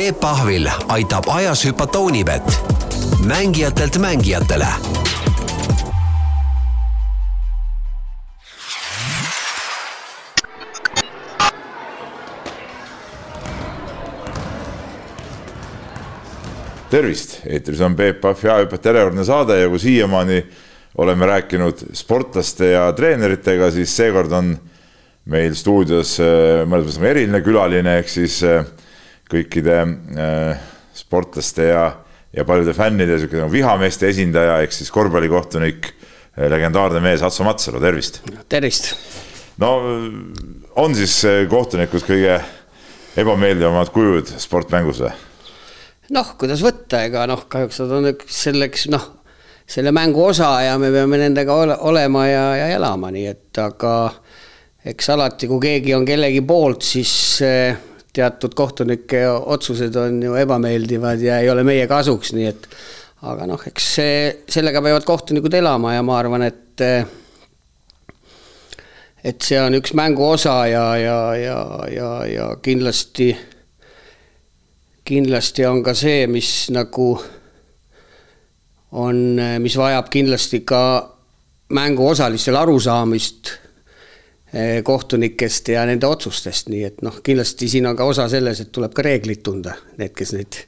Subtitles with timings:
[0.00, 2.42] Peep Pahvil aitab ajas hüpata Unibet,
[3.28, 4.66] mängijatelt mängijatele.
[16.88, 20.46] Tervist, eetris on Peep Pahv ja hüppajate järjekordne saade ja kui siiamaani
[20.96, 24.54] oleme rääkinud sportlaste ja treeneritega, siis seekord on
[25.28, 28.64] meil stuudios äh, mõnes mõttes eriline külaline, ehk siis äh,
[29.30, 31.84] kõikide äh, sportlaste ja,
[32.34, 35.92] ja paljude fännide niisugune nagu vihameeste esindaja, ehk siis korvpallikohtunik,
[36.50, 38.20] legendaarne mees Atso Matsalu, tervist.
[38.48, 38.92] tervist.
[39.60, 39.74] no
[40.80, 41.18] on siis
[41.50, 42.38] kohtunikud kõige
[43.20, 45.12] ebameeldivamad kujud sportmängus või?
[46.14, 49.06] noh, kuidas võtta, ega noh, kahjuks nad on selleks noh,
[49.70, 53.94] selle mängu osa ja me peame nendega ole, olema ja, ja elama, nii et aga
[54.90, 57.12] eks alati, kui keegi on kellegi poolt, siis
[58.12, 62.66] teatud kohtunike otsused on ju ebameeldivad ja ei ole meie kasuks, nii et
[63.30, 66.84] aga noh, eks see, sellega peavad kohtunikud elama ja ma arvan, et
[69.20, 71.60] et see on üks mängu osa ja, ja, ja,
[71.92, 73.34] ja, ja kindlasti
[75.10, 77.12] kindlasti on ka see, mis nagu
[78.96, 79.18] on,
[79.62, 80.82] mis vajab kindlasti ka
[81.74, 83.59] mänguosalistel arusaamist
[84.84, 88.94] kohtunikest ja nende otsustest, nii et noh, kindlasti siin on ka osa selles, et tuleb
[88.96, 90.58] ka reegleid tunda, need, kes neid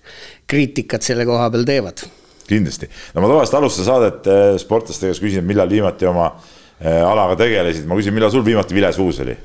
[0.46, 2.04] kriitikat selle koha peal teevad.
[2.46, 6.28] kindlasti, no ma tavaliselt alustan saadet eh, sportlaste käest, küsin, millal viimati oma
[6.78, 9.36] eh, alaga tegelesid, ma küsin, millal sul viimati vilesuus oli?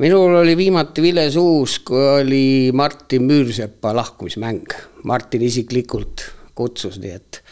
[0.00, 4.72] minul oli viimati vilesuus, kui oli Martin Müürsepa lahkumismäng.
[5.04, 7.42] Martin isiklikult kutsus, nii et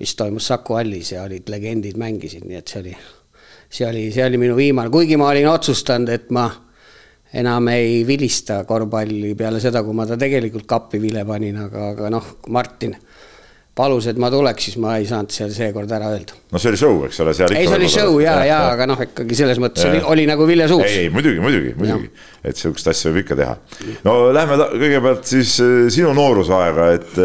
[0.00, 2.94] mis toimus Saku hallis ja olid legendid mängisid, nii et see oli,
[3.68, 6.48] see oli, see oli minu viimane, kuigi ma olin otsustanud, et ma
[7.38, 12.12] enam ei vilista korvpalli peale seda, kui ma ta tegelikult kappi vile panin, aga, aga
[12.12, 12.96] noh, Martin
[13.78, 16.34] palus, et ma tuleks, siis ma ei saanud seal seekord ära öelda.
[16.50, 17.52] no see oli show, eks ole, seal.
[17.54, 19.92] ei, see oli show ja, ja, ja, aga noh, ikkagi selles mõttes ja.
[19.92, 20.86] oli, oli nagu vilja suus.
[20.88, 22.10] ei, ei muidugi, muidugi, muidugi,
[22.42, 23.54] et sihukest asja võib ikka teha.
[24.08, 27.22] no lähme kõigepealt siis äh, sinu noorusaega, et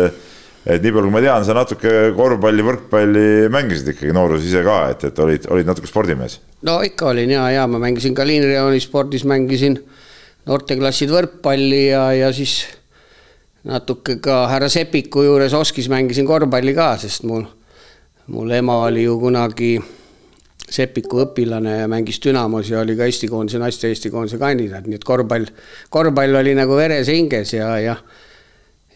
[0.66, 4.78] et nii palju, kui ma tean, sa natuke korvpalli, võrkpalli mängisid ikkagi nooruses ise ka,
[4.94, 6.40] et, et olid, olid natuke spordimees.
[6.68, 9.76] no ikka olin ja, ja ma mängisin ka liinirajooni spordis, mängisin
[10.48, 12.62] noorteklassid võrkpalli ja, ja siis
[13.68, 17.44] natuke ka härra Sepiku juures Oskis mängisin korvpalli ka, sest mul,
[18.32, 19.76] mul ema oli ju kunagi
[20.74, 25.00] Sepiku õpilane ja mängis Dünamos ja oli ka Eesti koondise, naiste Eesti koondise kandidaat, nii
[25.00, 25.52] et korvpall,
[25.92, 27.98] korvpall oli nagu veres ja hinges ja, ja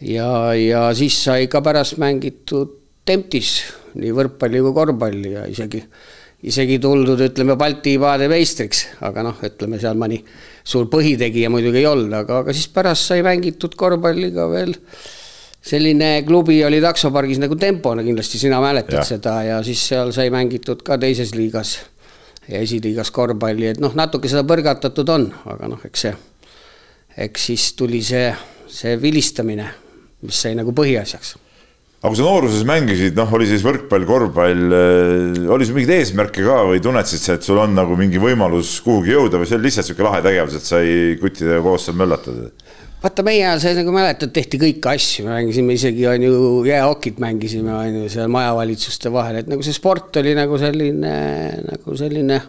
[0.00, 2.76] ja, ja siis sai ka pärast mängitud
[3.08, 3.62] Temptis
[3.96, 5.80] nii võrkpalli kui korvpalli ja isegi,
[6.48, 10.20] isegi tuldud, ütleme, Balti paade meistriks, aga noh, ütleme seal mõni
[10.68, 14.76] suur põhitegija muidugi ei olnud, aga, aga siis pärast sai mängitud korvpalli ka veel.
[15.68, 19.04] selline klubi oli taksopargis nagu Tempona, kindlasti sina mäletad ja.
[19.04, 21.78] seda ja siis seal sai mängitud ka teises liigas
[22.48, 26.14] ja esiliigas korvpalli, et noh, natuke seda põrgatatud on, aga noh, eks see,
[27.26, 28.30] eks siis tuli see,
[28.72, 29.68] see vilistamine,
[30.26, 31.36] mis sai nagu põhiasjaks
[31.98, 36.44] aga kui sa nooruses mängisid, noh, oli siis võrkpall, korvpall, äh, oli sul mingeid eesmärke
[36.46, 39.66] ka või tunnetasid sa, et sul on nagu mingi võimalus kuhugi jõuda või see oli
[39.66, 42.52] lihtsalt sihuke lahe tegevus, et sai kuttidega koos seal möllatada?
[43.02, 47.18] vaata, meie ajal sai nagu mäletad, tehti kõiki asju, me mängisime isegi on ju jäähokit
[47.22, 51.12] mängisime on ju seal majavalitsuste vahel, et nagu see sport oli nagu selline
[51.66, 52.40] nagu selline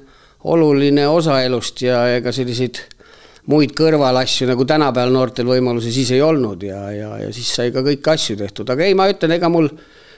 [0.50, 2.82] oluline osa elust ja ega selliseid
[3.50, 7.82] muid kõrvalasju nagu tänapäeval noortel võimalusi siis ei olnud ja, ja, ja siis sai ka
[7.86, 9.70] kõiki asju tehtud, aga ei, ma ütlen, ega mul,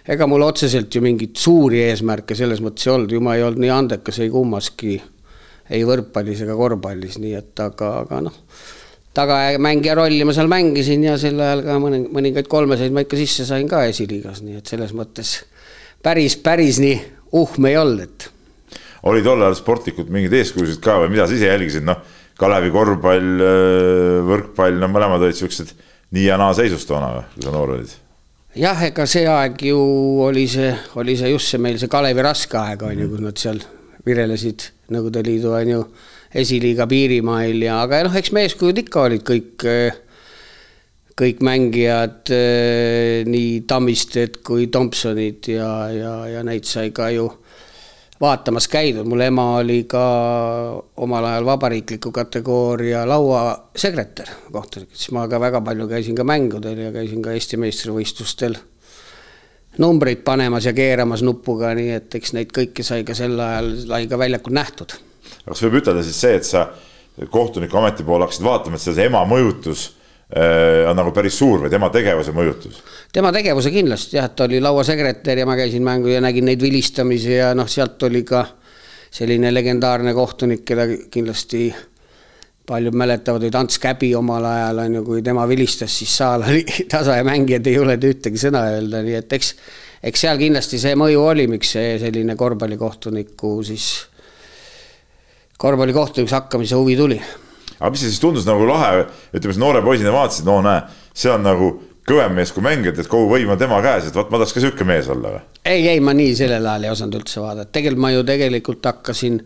[0.03, 3.63] ega mul otseselt ju mingeid suuri eesmärke selles mõttes ei olnud, ju ma ei olnud
[3.63, 4.99] nii andekas ei kummaski,
[5.71, 8.35] ei võrkpallis ega korvpallis, nii et aga, aga noh,
[9.15, 13.47] tagamängija rolli ma seal mängisin ja sel ajal ka mõni, mõningaid kolmeseid ma ikka sisse
[13.47, 15.37] sain ka esiliigas, nii et selles mõttes
[16.03, 16.99] päris, päris nii
[17.39, 18.31] uhme ei olnud, et.
[19.07, 23.33] oli tol ajal sportlikult mingeid eeskujusid ka või mida sa ise jälgisid, noh Kalevi korvpall,
[23.45, 25.75] äh, võrkpall, no mõlemad olid siuksed
[26.15, 27.91] nii ja naa seisus toona, kui sa noor olid?
[28.57, 29.79] jah, ega see aeg ju
[30.25, 33.39] oli see, oli see just see meil see Kalevi raske aeg on ju, kus nad
[33.39, 33.61] seal
[34.07, 35.83] virelesid Nõukogude Liidu on ju
[36.35, 39.65] esiliiga piirimail ja, aga noh, eks meeskujud ikka olid kõik,
[41.21, 47.29] kõik mängijad, äh, nii Tammisted kui Thompsonid ja, ja, ja neid sai ka ju
[48.21, 50.01] vaatamas käidud, mul ema oli ka
[51.01, 56.91] omal ajal vabariikliku kategooria lauasekretär kohtunik, siis ma ka väga palju käisin ka mängudel ja
[56.93, 58.57] käisin ka Eesti meistrivõistlustel
[59.81, 64.07] numbreid panemas ja keeramas nupuga, nii et eks neid kõiki sai ka sel ajal, sai
[64.11, 64.97] ka väljakul nähtud.
[65.45, 66.67] kas võib ütelda siis see, et sa
[67.31, 69.89] kohtuniku ameti poole hakkasid vaatama, et see ema mõjutus
[70.31, 72.77] on nagu päris suur või tema tegevuse mõjutus?
[73.11, 77.33] tema tegevuse kindlasti jah, ta oli lauasekretär ja ma käisin mängu ja nägin neid vilistamisi
[77.35, 78.45] ja noh, sealt oli ka
[79.11, 81.65] selline legendaarne kohtunik, keda kindlasti
[82.67, 86.63] paljud mäletavad, olid Ants Käbi omal ajal on ju, kui tema vilistas, siis saal oli
[86.91, 89.53] tasa ja mängijad ei julgenud ühtegi sõna öelda, nii et eks,
[90.07, 93.87] eks seal kindlasti see mõju oli, miks see selline korvpallikohtuniku siis,
[95.59, 97.19] korvpallikohtunikuks hakkamise huvi tuli.
[97.81, 100.83] Aga mis see siis tundus nagu lahe, ütleme, noore poisina vaatasid, no näe,
[101.17, 101.71] see on nagu
[102.07, 104.63] kõvem mees kui mängijad, et kogu võim on tema käes, et vot ma tahaks ka
[104.63, 105.43] sihuke mees olla või?
[105.65, 109.37] ei, ei ma nii sellel ajal ei osanud üldse vaadata, tegelikult ma ju tegelikult hakkasin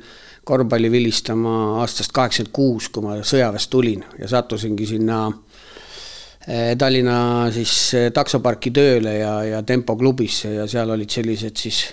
[0.45, 5.19] korvpalli vilistama aastast kaheksakümmend kuus, kui ma sõjaväest tulin ja sattusingi sinna
[6.47, 7.19] eh, Tallinna
[7.55, 11.85] siis eh, taksoparki tööle ja, ja Tempo klubisse ja seal olid sellised siis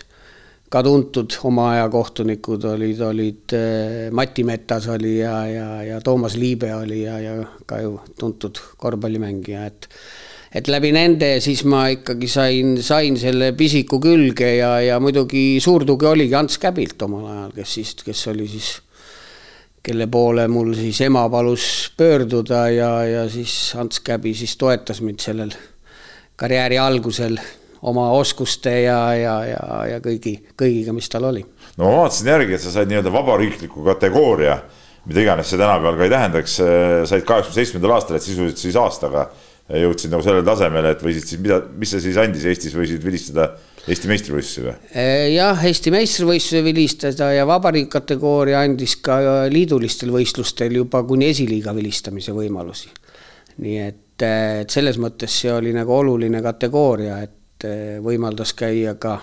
[0.73, 6.37] ka tuntud oma aja kohtunikud olid, olid eh, Mati Metas oli ja, ja, ja Toomas
[6.41, 7.35] Liibe oli ja, ja
[7.69, 9.89] ka ju tuntud korvpallimängija, et
[10.53, 15.87] et läbi nende siis ma ikkagi sain, sain selle pisiku külge ja, ja muidugi suur
[15.89, 18.75] tugi oligi Ants Käbilt omal ajal, kes siis, kes oli siis,
[19.83, 21.65] kelle poole mul siis ema palus
[21.97, 25.57] pöörduda ja, ja siis Ants Käbi siis toetas mind sellel
[26.37, 27.41] karjääri algusel
[27.83, 29.63] oma oskuste ja, ja, ja,
[29.95, 31.43] ja kõigi, kõigiga, mis tal oli.
[31.77, 34.61] no ma vaatasin järgi, et sa said nii-öelda vabariikliku kategooria,
[35.09, 36.59] mida iganes see tänapäeval ka ei tähendaks,
[37.11, 39.27] said kaheksakümne seitsmendal aastal, et sisuliselt siis aastaga
[39.73, 43.53] jõudsid nagu sellele tasemele, et võisid siis mida, mis see siis andis Eestis, võisid vilistada
[43.83, 44.75] Eesti meistrivõistlusi või?
[44.95, 49.19] Eh, jah, Eesti meistrivõistlusi vilistada ja vabariigi kategooria andis ka
[49.51, 52.93] liidulistel võistlustel juba kuni esiliiga vilistamise võimalusi.
[53.63, 57.42] nii et, et selles mõttes see oli nagu oluline kategooria, et
[58.05, 59.19] võimaldas käia ka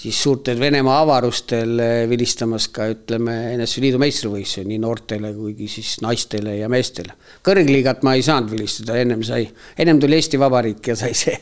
[0.00, 6.56] siis suurtel Venemaa avarustel vilistamas ka ütleme NSV Liidu meistrivõistlusi nii noortele kui siis naistele
[6.60, 7.16] ja meestele.
[7.44, 9.48] kõrgliigat ma ei saanud vilistada, ennem sai,
[9.78, 11.36] ennem tuli Eesti Vabariik ja sai see,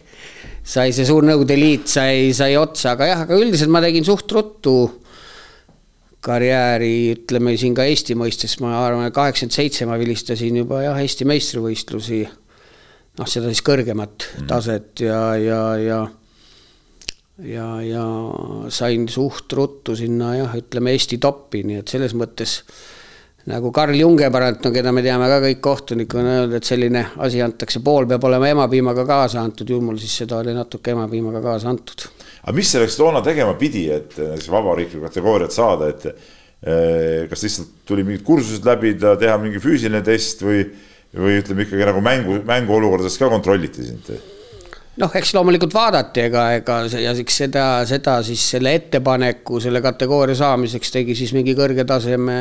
[0.62, 4.32] sai see suur Nõukogude Liit sai, sai otsa, aga jah, aga üldiselt ma tegin suht
[4.34, 4.78] ruttu
[6.24, 11.28] karjääri, ütleme siin ka Eesti mõistes, ma arvan, kaheksakümmend seitse ma vilistasin juba jah, Eesti
[11.28, 12.24] meistrivõistlusi.
[13.18, 16.00] Noh, seda siis kõrgemat mm taset ja, ja, ja
[17.44, 18.04] ja, ja
[18.74, 22.62] sain suht ruttu sinna jah, ütleme Eesti toppi, nii et selles mõttes
[23.48, 27.40] nagu Karl Jungeparant, no keda me teame ka kõik kohtunikuna on öelnud, et selline asi
[27.44, 31.70] antakse, pool peab olema emapiimaga kaasa antud, ju mul siis seda oli natuke emapiimaga kaasa
[31.72, 32.08] antud.
[32.42, 37.72] aga mis selleks toona tegema pidi, et näiteks vabariiklikku kategooriat saada, et eh, kas lihtsalt
[37.88, 40.66] tuli mingid kursused läbida, teha mingi füüsiline test või,
[41.16, 44.10] või ütleme ikkagi nagu mängu, mänguolukordades ka kontrolliti sind?
[44.98, 50.36] noh, eks loomulikult vaadati, ega, ega ja eks seda, seda siis selle ettepaneku selle kategooria
[50.38, 52.38] saamiseks tegi siis mingi kõrge taseme,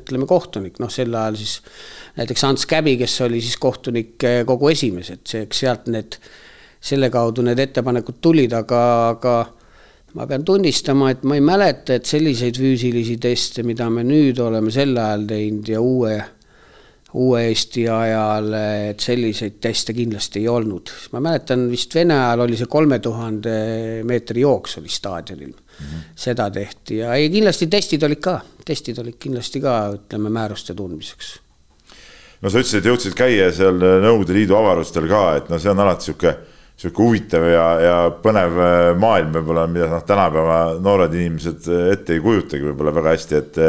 [0.00, 1.60] ütleme, kohtunik, noh, sel ajal siis
[2.18, 6.18] näiteks Ants Käbi, kes oli siis kohtunik kogu esimees, et see, eks sealt need,
[6.82, 8.82] selle kaudu need ettepanekud tulid, aga,
[9.14, 9.36] aga
[10.18, 14.74] ma pean tunnistama, et ma ei mäleta, et selliseid füüsilisi teste, mida me nüüd oleme
[14.74, 16.18] sel ajal teinud ja uue
[17.20, 18.48] uue Eesti ajal,
[18.88, 20.92] et selliseid teste kindlasti ei olnud.
[21.12, 23.56] ma mäletan vist Vene ajal oli see kolme tuhande
[24.08, 25.84] meetri jooks oli staadionil mm.
[25.84, 26.06] -hmm.
[26.16, 31.34] seda tehti ja ei, kindlasti testid olid ka, testid olid kindlasti ka, ütleme, määruste tundmiseks.
[32.40, 35.84] no sa ütlesid, et jõudsid käia seal Nõukogude Liidu avarustel ka, et noh, see on
[35.84, 36.36] alati sihuke
[36.76, 38.56] sihuke huvitav ja, ja põnev
[38.98, 43.60] maailm võib-olla, mida noh, tänapäeva noored inimesed ette ei kujutagi võib-olla väga hästi, et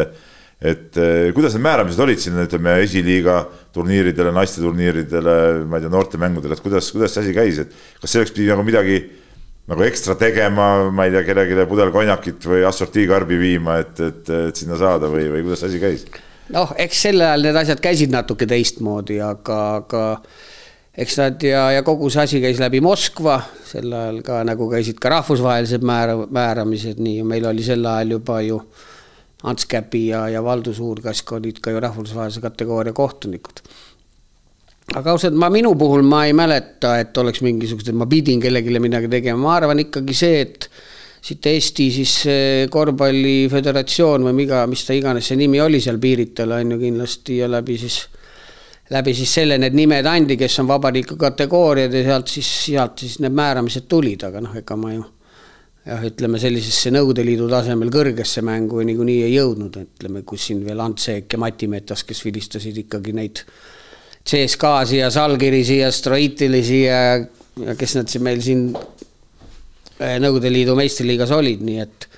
[0.63, 3.41] et eh, kuidas need määramised olid siin, ütleme esiliiga
[3.75, 5.36] turniiridele, naisteturniiridele,
[5.67, 8.63] ma ei tea, noortemängudele, et kuidas, kuidas see asi käis, et kas selleks pidi nagu
[8.65, 9.01] midagi
[9.67, 14.60] nagu ekstra tegema, ma ei tea, kellelegi pudel konjakit või assortiikarbi viima, et, et, et
[14.60, 16.08] sinna saada või, või kuidas see asi käis?
[16.53, 20.05] noh, eks sel ajal need asjad käisid natuke teistmoodi, aga, aga
[21.03, 25.00] eks nad ja, ja kogu see asi käis läbi Moskva, sel ajal ka nagu käisid
[25.03, 28.89] ka rahvusvahelised määra, määramised, nii meil oli sel ajal juba ju äh,
[29.43, 33.63] Ants Käpi ja, ja Valdo Suurkask olid ka ju rahvusvahelise kategooria kohtunikud.
[34.95, 38.79] aga ausalt, ma minu puhul ma ei mäleta, et oleks mingisugused, et ma pidin kellelegi
[38.83, 40.67] midagi tegema, ma arvan ikkagi see, et
[41.23, 42.15] siit Eesti siis
[42.71, 47.47] korvpalliföderatsioon või miga, mis ta iganes see nimi oli seal piiritel on ju kindlasti ja
[47.51, 48.01] läbi siis
[48.91, 53.19] läbi siis selle need nimed andi, kes on vabariikliku kategooriad ja sealt siis, sealt siis
[53.23, 55.05] need määramised tulid, aga noh, ega ma ju
[55.87, 60.81] jah, ütleme sellisesse Nõukogude Liidu tasemel kõrgesse mängu niikuinii ei jõudnud, ütleme, kus siin veel
[60.83, 63.43] Ants Seek ja Mati Metas, kes vilistasid ikkagi neid
[64.23, 67.01] CSKA-si ja Salgirisi ja Stroitilisi ja,
[67.59, 72.09] ja kes nad siin meil siin eh, Nõukogude Liidu meistriliigas olid, nii et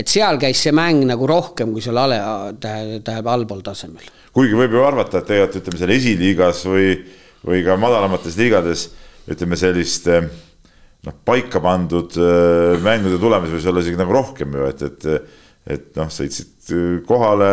[0.00, 2.20] et seal käis see mäng nagu rohkem kui seal ale,
[2.62, 4.04] tähendab allpool tasemel.
[4.32, 6.92] kuigi võib ju arvata, et tegelikult ütleme seal esiliigas või
[7.40, 8.90] või ka madalamates liigades
[9.30, 10.28] ütleme sellist eh,
[11.06, 15.38] noh, paika pandud äh, mängude tulemusi võis olla isegi nagu rohkem ju, et, et,
[15.76, 16.74] et noh, sõitsid
[17.08, 17.50] kohale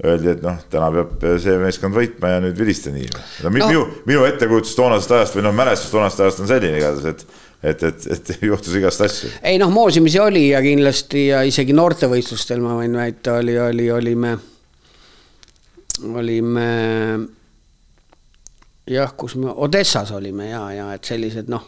[0.00, 3.10] öeldi, et noh, täna peab see meeskond võitma ja nüüd vilista nii.
[3.44, 7.48] no minu, minu ettekujutus toonasest ajast või noh, mälestus toonasest ajast on selline igatahes, et
[7.62, 9.32] et, et, et juhtus igast asju.
[9.44, 14.32] ei noh, moosimisi oli ja kindlasti ja isegi noortevõistlustel ma võin väita, oli, oli, olime,
[16.08, 16.70] olime
[18.90, 21.66] jah, kus me, Odessas olime ja, ja et sellised noh,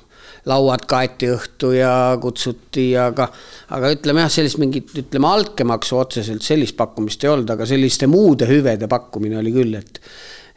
[0.50, 3.28] lauad kaeti õhtu ja kutsuti, aga,
[3.76, 8.48] aga ütleme jah, sellist mingit, ütleme altkäemaksu otseselt sellist pakkumist ei olnud, aga selliste muude
[8.50, 10.02] hüvede pakkumine oli küll, et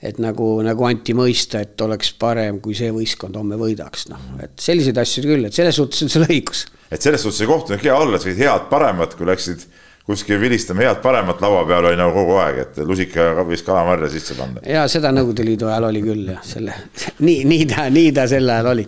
[0.05, 4.53] et nagu, nagu anti mõista, et oleks parem, kui see võistkond homme võidaks, noh, et
[4.61, 6.65] selliseid asju küll, et selles suhtes on sul õigus.
[6.91, 9.65] et selles suhtes see kohtunik hea olla, sa olid head-paremat, kui läksid
[10.05, 14.61] kuskil vilistama head-paremat laua peal oli nagu kogu aeg, et lusika võis kalamarja sisse panna.
[14.69, 16.75] ja seda Nõukogude Liidu ajal oli küll jah, selle,
[17.25, 18.85] nii, nii ta, nii ta sel ajal oli.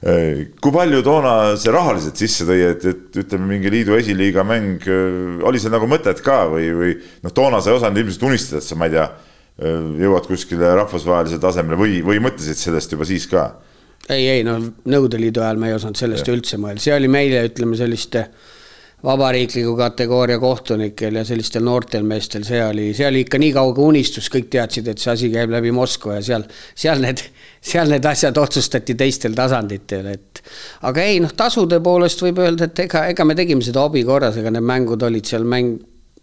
[0.00, 4.84] Kui palju toona see rahaliselt sisse tõi, et, et ütleme, mingi liidu esiliiga mäng,
[5.46, 8.68] oli seal nagu mõtet ka või, või noh, toona sa ei osanud ilmselt unistada, et
[8.68, 9.06] sa, ma ei tea,
[10.02, 13.48] jõuad kuskile rahvusvahelisele tasemele või, või mõtlesid sellest juba siis ka?
[14.12, 16.34] ei, ei no Nõukogude Liidu ajal me ei osanud sellest ja.
[16.36, 18.26] üldse mõelda, see oli meile, ütleme selliste
[19.06, 24.28] vabariikliku kategooria kohtunikel ja sellistel noortel meestel, see oli, see oli ikka nii kauge unistus,
[24.32, 27.22] kõik teadsid, et see asi käib läbi Moskva ja seal, seal need,
[27.66, 30.42] seal need asjad otsustati teistel tasanditel, et.
[30.86, 34.38] aga ei noh, tasude poolest võib öelda, et ega, ega me tegime seda hobi korras,
[34.40, 35.76] ega need mängud olid seal mäng,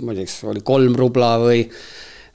[0.03, 1.65] ma ei tea, kas oli kolm rubla või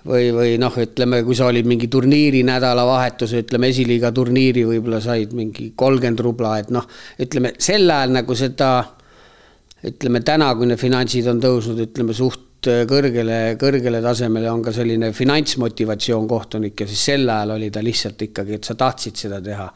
[0.09, 5.35] või, või noh, ütleme, kui sa olid mingi turniiri nädalavahetus, ütleme esiliiga turniiri võib-olla said
[5.37, 6.87] mingi kolmkümmend rubla, et noh,
[7.21, 8.71] ütleme sel ajal nagu seda
[9.89, 14.73] ütleme täna, kui need finantsid on tõusnud, ütleme suht äh, kõrgele, kõrgele tasemele, on ka
[14.75, 19.41] selline finantsmotivatsioon kohtunik ja siis sel ajal oli ta lihtsalt ikkagi, et sa tahtsid seda
[19.45, 19.69] teha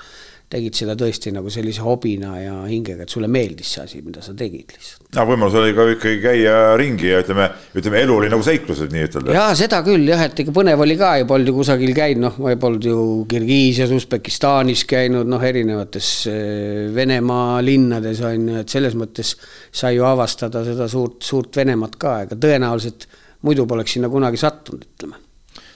[0.52, 4.35] tegid seda tõesti nagu sellise hobina ja hingega, et sulle meeldis see asi, mida sa
[4.37, 5.06] tegid lihtsalt.
[5.16, 9.32] no võimalus oli ka ikkagi käia ringi ja ütleme, ütleme elu oli nagu seiklused nii-ütelda.
[9.37, 12.38] ja seda küll jah, et ikka põnev oli ka ju, polnud ju kusagil käinud, noh,
[12.44, 18.99] ma polnud ju Kirgiisias, Usbekistanis käinud, noh, erinevates eh, Venemaa linnades on ju, et selles
[18.99, 19.35] mõttes
[19.73, 23.09] sai ju avastada seda suurt, suurt Venemaad ka, ega tõenäoliselt
[23.47, 25.16] muidu poleks sinna kunagi sattunud, ütleme.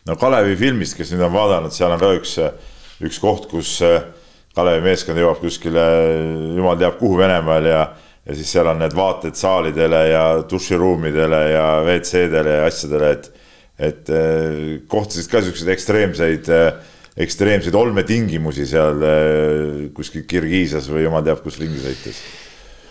[0.06, 2.36] no Kalevi filmist, kes nüüd on vaadanud, seal on ka üks,
[3.06, 4.04] üks koht, kus äh,
[4.56, 5.84] Kalevi meeskond jõuab kuskile
[6.56, 7.82] jumal teab kuhu Venemaal ja,
[8.24, 13.28] ja siis seal on need vaated saalidele ja duširuumidele ja WC-dele ja asjadele, et,
[13.90, 14.56] et eh,
[14.88, 16.96] kohtasid ka siukseid ekstreemseid, eh,
[17.26, 22.24] ekstreemseid olmetingimusi seal eh, kuskil Kirgiisias või jumal teab kus ringi sõites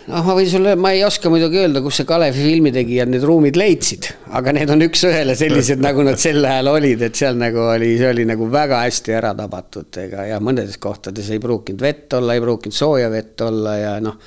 [0.06, 3.58] noh, ma võin sulle, ma ei oska muidugi öelda, kus see Kalevi filmitegijad need ruumid
[3.58, 4.08] leidsid,
[4.38, 8.10] aga need on üks-ühele sellised, nagu nad sel ajal olid, et seal nagu oli, see
[8.12, 12.44] oli nagu väga hästi ära tabatud, ega ja mõnedes kohtades ei pruukinud vett olla, ei
[12.44, 14.18] pruukinud sooja vett olla ja noh,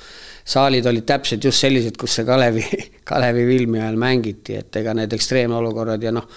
[0.50, 2.66] saalid olid täpselt just sellised, kus see Kalevi,
[3.10, 6.28] Kalevi filmi ajal mängiti, et ega need ekstreemolukorrad ja noh,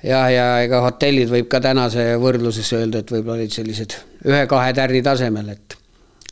[0.00, 5.04] ja, ja ega hotellid võib ka tänase võrdluses öelda, et võib-olla olid sellised ühe-kahe tärni
[5.04, 5.75] tasemel, et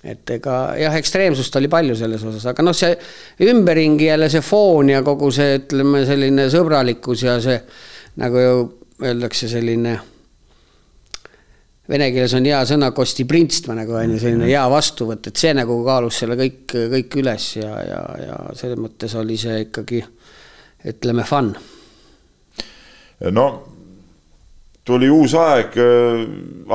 [0.05, 2.93] et ega jah, ekstreemsust oli palju selles osas, aga noh, see
[3.49, 7.57] ümberringi jälle see foon ja kogu see, ütleme, selline sõbralikkus ja see
[8.21, 8.59] nagu ju
[9.05, 9.95] öeldakse, selline
[11.89, 15.81] vene keeles on hea sõna kostiprinstva nagu on ju, selline hea vastuvõtt, et see nagu
[15.87, 20.05] kaalus selle kõik, kõik üles ja, ja, ja selles mõttes oli see ikkagi
[20.93, 21.55] ütleme fun.
[23.33, 23.47] no
[24.85, 26.25] tuli uus aeg, äh,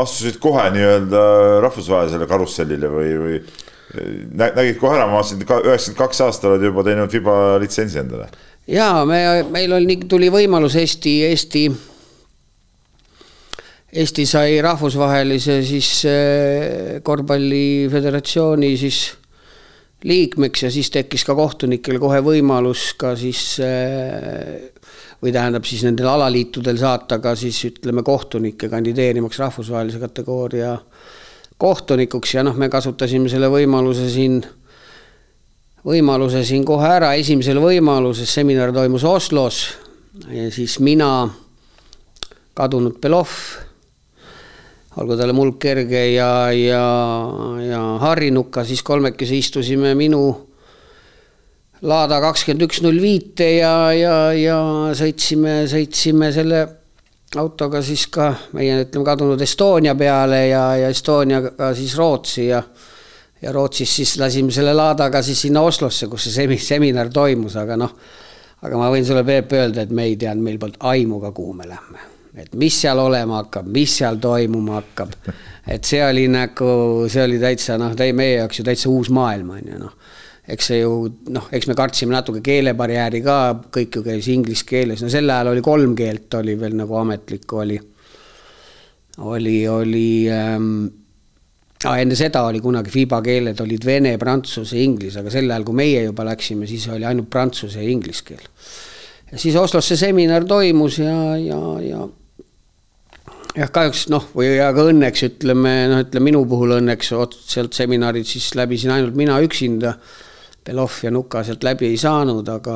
[0.01, 1.23] astusid kohe nii-öelda
[1.65, 6.85] rahvusvahelisele karussellile või, või äh, nägid kohe ära, ma vaatasin, üheksakümmend kaks aastal oled juba
[6.87, 8.29] teinud FIBA litsentsi endale.
[8.67, 9.21] ja me,
[9.53, 11.67] meil oli, tuli võimalus Eesti, Eesti,
[14.01, 19.03] Eesti sai rahvusvahelise siis äh, korvpalliföderatsiooni siis
[20.09, 23.59] liikmeks ja siis tekkis ka kohtunikel kohe võimalus ka siis
[25.19, 30.77] või tähendab siis nendel alaliitudel saata ka siis ütleme kohtunikke kandideerimaks rahvusvahelise kategooria
[31.59, 34.39] kohtunikuks ja noh, me kasutasime selle võimaluse siin,
[35.85, 39.63] võimaluse siin kohe ära, esimesel võimalusel seminar toimus Oslos
[40.31, 41.27] ja siis mina,
[42.55, 43.35] kadunud Belov,
[44.99, 46.85] olgu talle mulk kerge ja, ja,
[47.63, 50.48] ja Harri Nuka, siis kolmekesi istusime minu
[51.81, 54.59] Laada kakskümmend üks null viite ja, ja, ja
[54.99, 56.65] sõitsime, sõitsime selle
[57.39, 62.63] autoga siis ka meie ütleme kadunud Estonia peale ja, ja Estoniaga siis Rootsi ja
[63.41, 67.77] ja Rootsis siis lasime selle laadaga siis sinna Oslosse, kus see semi-, seminar toimus, aga
[67.79, 67.93] noh,
[68.65, 71.53] aga ma võin sulle, Peep, öelda, et me ei teadnud, meil polnud aimu ka, kuhu
[71.55, 72.07] me lähme.
[72.39, 75.15] et mis seal olema hakkab, mis seal toimuma hakkab.
[75.67, 79.71] et see oli nagu, see oli täitsa noh, meie jaoks ju täitsa uus maailm on
[79.71, 79.95] ju noh.
[80.49, 80.93] Eks see ju
[81.33, 83.37] noh, eks me kartsime natuke keelebarjääri ka,
[83.75, 87.61] kõik ju käis inglise keeles, no sel ajal oli kolm keelt oli veel nagu ametlikku
[87.63, 87.79] oli.
[89.29, 90.85] oli, oli ähm,
[91.87, 96.05] enne seda oli kunagi FIBA keeled olid vene, prantsuse, inglise, aga sel ajal, kui meie
[96.05, 98.47] juba läksime, siis oli ainult prantsuse ja inglise keel.
[99.31, 102.07] ja siis Oslos see seminar toimus ja, ja, ja
[103.57, 107.13] jah, kahjuks noh, või aga õnneks ütleme, noh, ütleme minu puhul õnneks
[107.49, 109.95] sealt seminarid siis läbisin ainult mina üksinda.
[110.69, 112.75] Belov ja Nuka sealt läbi ei saanud, aga,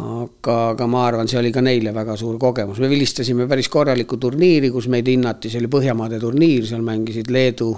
[0.00, 4.16] aga, aga ma arvan, see oli ka neile väga suur kogemus, me vilistasime päris korralikku
[4.16, 7.74] turniiri, kus meid hinnati, see oli Põhjamaade turniir, seal mängisid Leedu.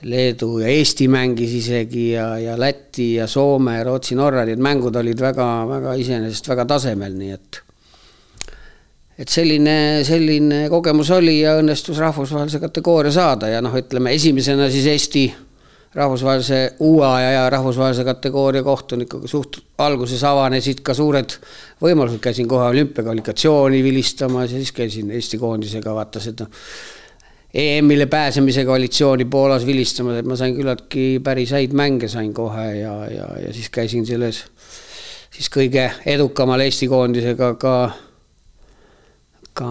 [0.00, 5.20] Leedu ja Eesti mängis isegi ja, ja Läti ja Soome, Rootsi, Norra, et mängud olid
[5.20, 7.60] väga-väga iseenesest väga tasemel, nii et
[9.20, 14.86] et selline, selline kogemus oli ja õnnestus rahvusvahelise kategooria saada ja noh, ütleme esimesena siis
[14.88, 15.26] Eesti
[15.94, 21.34] rahvusvahelise uue aja ja rahvusvahelise kategooria kohtunikuga suht alguses avanesid ka suured
[21.82, 26.46] võimalused, käisin kohe olümpiakvalifikatsiooni vilistamas ja siis käisin Eesti koondisega, vaata seda
[27.54, 32.94] EM-ile pääsemise koalitsiooni Poolas vilistamas, et ma sain küllaltki päris häid mänge sain kohe ja,
[33.10, 34.44] ja, ja siis käisin selles
[35.34, 37.74] siis kõige edukamal Eesti koondisega ka
[39.60, 39.70] ka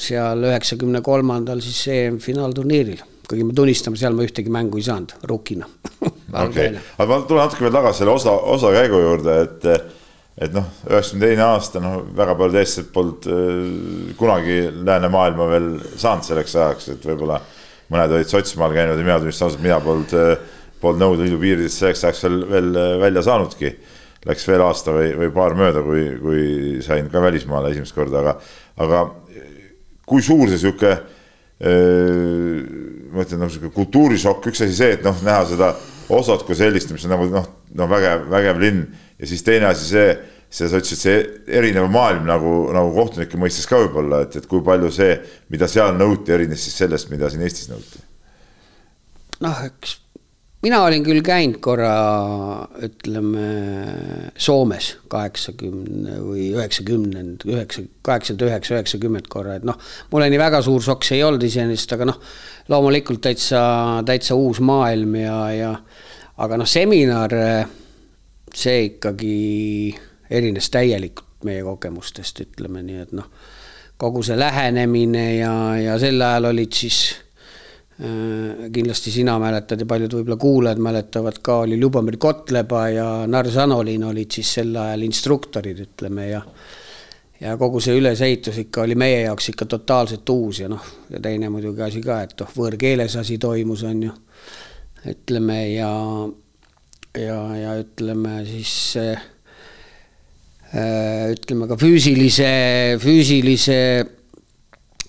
[0.00, 5.68] seal üheksakümne kolmandal siis EM-finaalturniiril, kuigi ma tunnistama, seal ma ühtegi mängu ei saanud rukina.
[6.44, 9.68] okei, aga ma tulen natuke veel tagasi selle osa, osakäigu juurde, et
[10.34, 16.26] et noh, üheksakümne teine aasta, noh, väga paljud eestlased polnud äh, kunagi läänemaailma veel saanud
[16.26, 17.38] selleks ajaks, et võib-olla
[17.92, 20.32] mõned olid Sotsimaal käinud ja mina tunnistan ausalt, mina polnud äh,,
[20.82, 23.70] polnud Nõukogude Liidu piiridest selleks ajaks veel, veel äh, välja saanudki.
[24.24, 26.44] Läks veel aasta või, või paar mööda, kui, kui
[26.82, 28.38] sain ka välismaale esimest korda, aga
[28.80, 29.02] aga
[30.08, 30.94] kui suur see sihuke,
[33.14, 35.72] ma ütlen, noh, sihuke kultuurishokk, üks asi see, et noh, näha seda
[36.14, 38.84] osad kui sellist, mis on nagu noh, no vägev, vägev linn
[39.18, 40.08] ja siis teine asi see,
[40.50, 41.16] see, sa ütlesid, see
[41.58, 45.16] erinev maailm nagu, nagu kohtunike mõistes ka võib-olla, et, et kui palju see,
[45.54, 48.02] mida seal nõuti, erines siis sellest, mida siin Eestis nõuti?
[49.44, 49.98] noh, eks
[50.64, 51.92] mina olin küll käinud korra,
[52.84, 53.48] ütleme
[54.40, 59.78] Soomes kaheksakümne või üheksakümnend, üheksa, kaheksakümmend üheksa, üheksakümmend korra, et noh,
[60.12, 62.20] mulle nii väga suur šokk see ei olnud iseenesest, aga noh,
[62.72, 63.64] loomulikult täitsa,
[64.08, 65.72] täitsa uus maailm ja, ja
[66.44, 67.34] aga noh, seminar,
[68.54, 69.34] see ikkagi
[70.32, 73.28] erines täielikult meie kogemustest, ütleme nii, et noh,
[74.00, 77.02] kogu see lähenemine ja, ja sel ajal olid siis
[77.94, 84.02] kindlasti sina mäletad ja paljud võib-olla kuulajad mäletavad ka, oli Ljubomir Kotleba ja Nars Anolin
[84.08, 86.40] olid siis sel ajal instruktorid, ütleme ja
[87.40, 91.50] ja kogu see ülesehitus ikka oli meie jaoks ikka totaalselt uus ja noh, ja teine
[91.52, 94.16] muidugi asi ka, et noh, võõrkeeles asi toimus, on ju.
[95.10, 95.92] ütleme ja,
[97.20, 99.22] ja, ja ütleme siis äh,
[101.34, 102.50] ütleme ka füüsilise,
[103.02, 103.78] füüsilise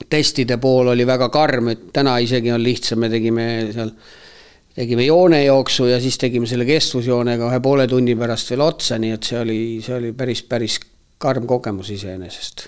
[0.09, 3.91] testide pool oli väga karm, et täna isegi on lihtsam, me tegime seal,
[4.75, 9.29] tegime joonejooksu ja siis tegime selle kestvusjoonega ühe poole tunni pärast veel otsa, nii et
[9.29, 10.79] see oli, see oli päris, päris
[11.21, 12.67] karm kogemus iseenesest.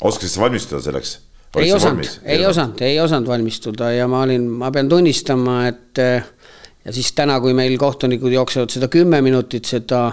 [0.00, 1.18] oskasid sa valmistuda selleks?
[1.60, 6.92] ei osanud, ei osanud, ei osanud valmistuda ja ma olin, ma pean tunnistama, et ja
[6.94, 10.06] siis täna, kui meil kohtunikud jooksevad seda kümme minutit, seda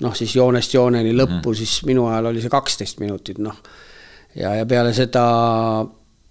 [0.00, 1.58] noh, siis joonest jooneni lõppu mm, -hmm.
[1.58, 3.60] siis minu ajal oli see kaksteist minutit, noh
[4.36, 5.24] ja, ja peale seda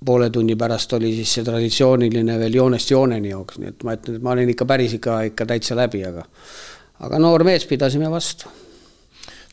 [0.05, 4.19] poole tunni pärast oli siis see traditsiooniline veel joonest jooneni jooks, nii et ma ütlen,
[4.19, 6.25] et ma olin ikka päris ikka, ikka täitsa läbi, aga
[7.05, 8.51] aga noor mees, pidasime vastu.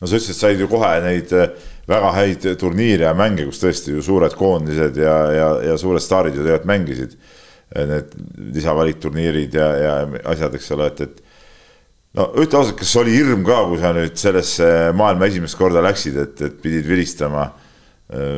[0.01, 1.49] no sa ütlesid, said ju kohe neid eh,
[1.89, 6.37] väga häid turniire ja mänge, kus tõesti ju suured koondised ja, ja, ja suured staarid
[6.37, 7.17] ju tegelikult mängisid.
[7.73, 8.15] Eh, need
[8.53, 9.97] lisavalikturniirid ja, ja
[10.35, 14.15] asjad, eks ole, et, et no ütle ausalt, kas oli hirm ka, kui sa nüüd
[14.19, 17.62] sellesse maailma esimest korda läksid, et, et pidid vilistama Äh,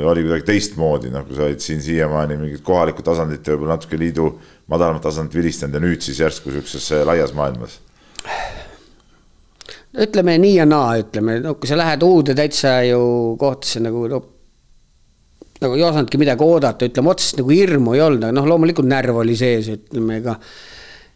[0.06, 4.28] oli kuidagi teistmoodi, nagu sa olid siin siiamaani mingit kohalikku tasandit ja võib-olla natuke liidu
[4.72, 7.80] madalamat tasandit vilistanud ja nüüd siis järsku sihukeses laias maailmas?
[10.06, 13.02] ütleme nii ja naa, ütleme, no kui sa lähed uude täitsa ju
[13.40, 14.22] kohtasse nagu no
[15.62, 19.22] nagu ei osanudki midagi oodata, ütleme otseselt nagu hirmu ei olnud, aga noh, loomulikult närv
[19.24, 20.36] oli sees, ütleme ega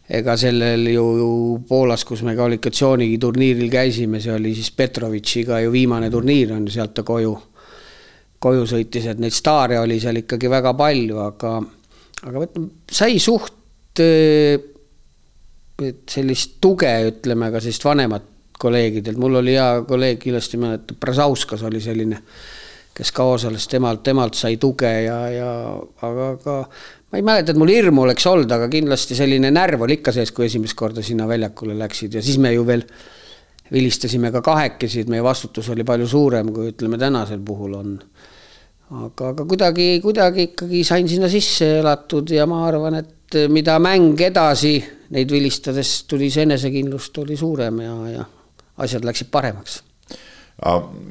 [0.10, 1.32] ega sellel ju, ju
[1.70, 7.06] Poolas, kus me kvalifikatsiooniturniiril käisime, see oli siis Petrovitšiga ju viimane turniir on sealt ta
[7.06, 7.36] koju
[8.40, 11.56] koju sõitis, et neid staare oli seal ikkagi väga palju, aga,
[12.30, 12.50] aga
[12.92, 13.56] sai suht
[14.00, 18.26] et sellist tuge, ütleme ka sellist vanemat
[18.60, 22.20] kolleegidelt, mul oli hea kolleeg, kindlasti mäletab, Brazauskas oli selline,
[22.96, 25.52] kes ka osales, temalt, temalt sai tuge ja, ja
[26.04, 26.58] aga, aga
[27.10, 30.34] ma ei mäleta, et mul hirmu oleks olnud, aga kindlasti selline närv oli ikka sees,
[30.36, 32.20] kui esimest korda sinna väljakule läksid.
[32.20, 32.84] Ja siis me ju veel
[33.72, 37.96] vilistasime ka kahekesi, et meie vastutus oli palju suurem, kui ütleme, tänasel puhul on.
[38.90, 44.18] aga, aga kuidagi, kuidagi ikkagi sain sinna sisse elatud ja ma arvan, et mida mäng
[44.26, 44.80] edasi
[45.14, 48.26] neid vilistades tuli see enesekindlust oli suurem ja, ja
[48.82, 49.84] asjad läksid paremaks.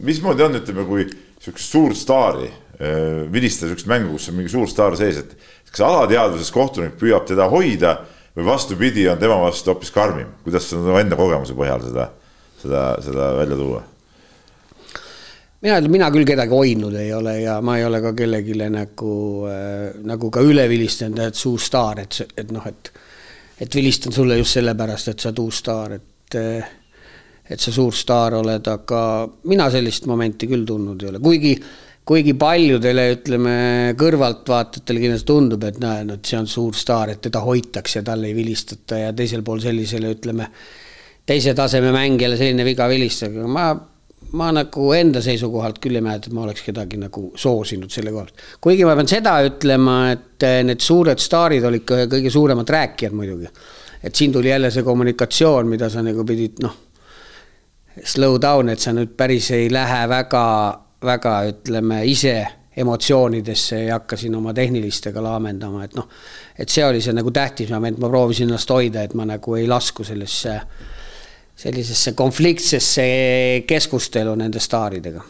[0.03, 1.07] mismoodi on, ütleme, kui
[1.39, 5.37] sihukest suurt staari äh, vilistada sihukest mängu, kus on mingi suur staar sees, et
[5.71, 7.99] kas alateadvuses kohtunik püüab teda hoida
[8.37, 12.11] või vastupidi, on tema vastu hoopis karmim, kuidas sa enda kogemuse põhjal seda,
[12.63, 13.83] seda, seda välja tuua?
[15.63, 19.15] mina mina küll kedagi hoidnud ei ole ja ma ei ole ka kellelegi nagu
[19.51, 22.93] äh,, nagu ka üle vilistanud, et suur staar, et, et noh, et
[23.59, 26.75] et vilistan sulle just sellepärast, et sa oled uus staar, et äh,
[27.49, 29.03] et sa suur staar oled, aga
[29.49, 31.55] mina sellist momenti küll tundnud ei ole, kuigi
[32.09, 33.55] kuigi paljudele, ütleme,
[34.01, 38.37] kõrvaltvaatajatele kindlasti tundub, et näe, no see on suur staar, et teda hoitakse, talle ei
[38.37, 40.47] vilistata ja teisel pool sellisele, ütleme,
[41.29, 43.69] teise taseme mängijale selline viga vilistada, ma,
[44.41, 48.25] ma nagu enda seisukohalt küll ei mäleta, et ma oleks kedagi nagu soosinud selle koha
[48.25, 48.47] pealt.
[48.65, 53.53] kuigi ma pean seda ütlema, et need suured staarid olid kõige suuremad rääkijad muidugi.
[54.03, 56.77] et siin tuli jälle see kommunikatsioon, mida sa nagu pidid, noh,
[58.05, 60.45] slow down, et sa nüüd päris ei lähe väga
[61.05, 62.47] väga, ütleme, ise
[62.79, 66.09] emotsioonidesse ei hakka siin oma tehnilistega laamendama, et noh,
[66.59, 69.67] et see oli see nagu tähtis moment, ma proovisin ennast hoida, et ma nagu ei
[69.71, 70.61] lasku sellesse,
[71.59, 73.09] sellisesse konfliktsesse
[73.67, 75.25] keskustelu nende staaridega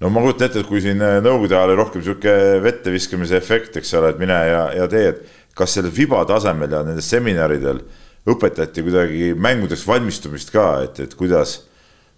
[0.00, 3.78] no ma kujutan ette, et kui siin nõukogude ajal oli rohkem sihuke vette viskamise efekt,
[3.80, 7.80] eks ole, et mine ja, ja tee, et kas sellel FIBA tasemel ja nendel seminaridel
[8.26, 11.60] õpetati kuidagi mängudeks valmistumist ka, et, et kuidas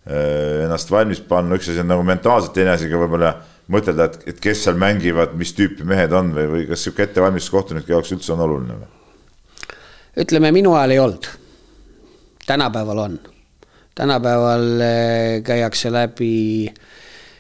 [0.09, 3.35] Äh, ennast valmis panna, üks asi on nagu mentaalselt, teine asi ka võib-olla
[3.69, 7.53] mõtelda, et, et kes seal mängivad, mis tüüpi mehed on või, või kas sihuke ettevalmistus
[7.53, 8.89] kohtunike jaoks üldse on oluline või?
[10.25, 11.29] ütleme, minu ajal ei olnud.
[12.49, 13.19] Tänapäeval on.
[13.95, 16.69] tänapäeval äh, käiakse läbi,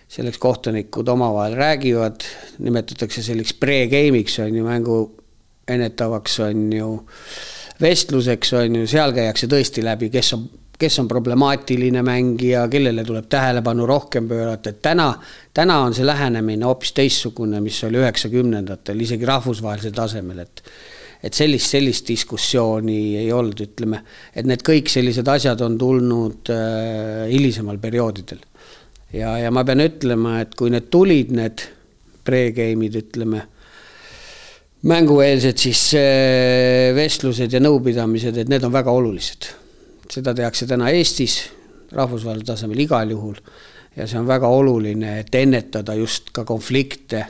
[0.08, 2.20] selleks kohtunikud omavahel räägivad,
[2.58, 4.98] nimetatakse selliseks pre-game'iks on ju, mängu
[5.68, 6.88] ennetavaks on ju,
[7.80, 13.26] vestluseks on ju, seal käiakse tõesti läbi, kes on kes on problemaatiline mängija, kellele tuleb
[13.28, 15.08] tähelepanu rohkem pöörata, et täna,
[15.54, 20.62] täna on see lähenemine hoopis teistsugune, mis oli üheksakümnendatel, isegi rahvusvahelisel tasemel, et
[21.22, 24.02] et sellist, sellist diskussiooni ei olnud, ütleme,
[24.34, 28.40] et need kõik sellised asjad on tulnud äh, hilisemal perioodidel.
[29.12, 31.64] ja, ja ma pean ütlema, et kui need tulid, need
[32.24, 33.44] pre-game'id, ütleme,
[34.88, 39.50] mängueelsed siis äh, vestlused ja nõupidamised, et need on väga olulised
[40.12, 41.40] seda tehakse täna Eestis
[41.92, 43.36] rahvusvahelisel tasemel igal juhul
[43.96, 47.24] ja see on väga oluline, et ennetada just ka konflikte,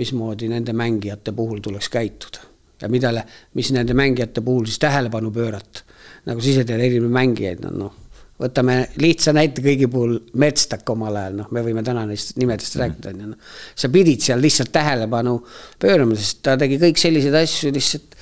[0.00, 3.22] mismoodi nende mängijate puhul tuleks käituda ja millele,
[3.56, 5.84] mis nende mängijate puhul siis tähelepanu pöörata.
[6.26, 7.92] nagu sa ise tead, erinevaid mängijaid on noh,
[8.40, 12.82] võtame lihtsa näite kõigi puhul, Metstak omal ajal, noh, me võime täna neist nimedest mm.
[12.82, 13.54] rääkida, on ju, noh.
[13.78, 15.38] sa pidid seal lihtsalt tähelepanu
[15.82, 18.18] pöörama, sest ta tegi kõik selliseid asju lihtsalt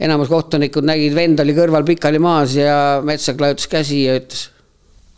[0.00, 4.48] enamus kohtunikud nägid, vend oli kõrval pikali maas ja Metsak lajutas käsi ja ütles.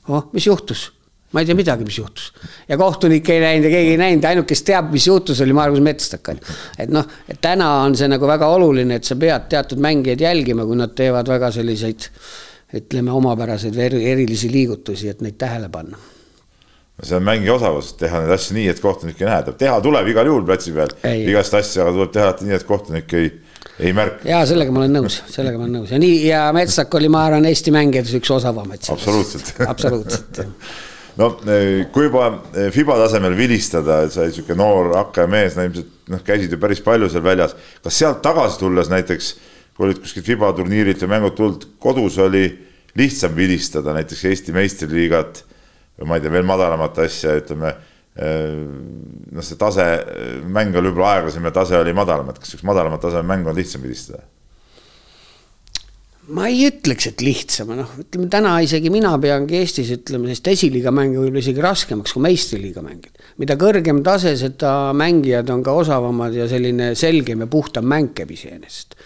[0.08, 0.88] oh, mis juhtus?
[1.32, 2.30] Ma ei tea midagi, mis juhtus.
[2.68, 5.82] ja kohtunik ei näinud ja keegi ei näinud, ainuke, kes teab, mis juhtus, oli Margus
[5.84, 6.56] Metstak on ju.
[6.84, 10.66] et noh, et täna on see nagu väga oluline, et sa pead teatud mängijaid jälgima,
[10.68, 12.08] kui nad teevad väga selliseid
[12.78, 16.00] ütleme, omapäraseid või erilisi liigutusi, et neid tähele panna
[17.02, 20.28] see on mängija osavus, teha neid asju nii, et kohtunik ei näe, teha tuleb igal
[20.28, 23.32] juhul platsi peal igast asja, aga tuleb teha nii, et kohtunik ei
[23.80, 24.28] ei märka.
[24.28, 27.26] ja sellega ma olen nõus, sellega ma olen nõus ja nii ja Metsak oli, ma
[27.26, 28.86] arvan, Eesti mängijate üks osavamaid.
[28.92, 30.42] absoluutselt absoluutselt
[31.20, 35.56] no eh, kui juba eh, Fiba tasemel vilistada, et sa olid sihuke noor hakkaja mees,
[35.56, 37.56] no ilmselt noh, käisid ju päris palju seal väljas.
[37.84, 39.30] kas sealt tagasi tulles näiteks,
[39.76, 42.46] kui olid kuskilt Fiba turniirilt või mängud tulnud, kodus oli
[42.98, 45.44] lihtsam vilistada näiteks Eesti meistriliigat
[46.00, 47.72] või ma ei tea, veel madalamat asja, ütleme
[48.12, 49.86] noh, see tase,
[50.44, 53.56] mäng oli võib-olla aeglasem ja tase oli madalam, et kas üks madalamat taseme mäng on
[53.56, 54.20] lihtsam pildistada?
[56.32, 60.92] Ma ei ütleks, et lihtsam, noh, ütleme täna isegi mina peangi Eestis ütleme sellist esiliiga
[60.94, 63.20] mänge võib-olla isegi raskemaks kui meistriliiga mängida.
[63.42, 68.32] mida kõrgem tase, seda mängijad on ka osavamad ja selline selgem ja puhtam mäng käib
[68.32, 68.96] iseenesest.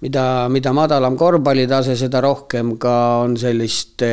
[0.00, 4.06] mida, mida madalam korvpallitase, seda rohkem ka on sellist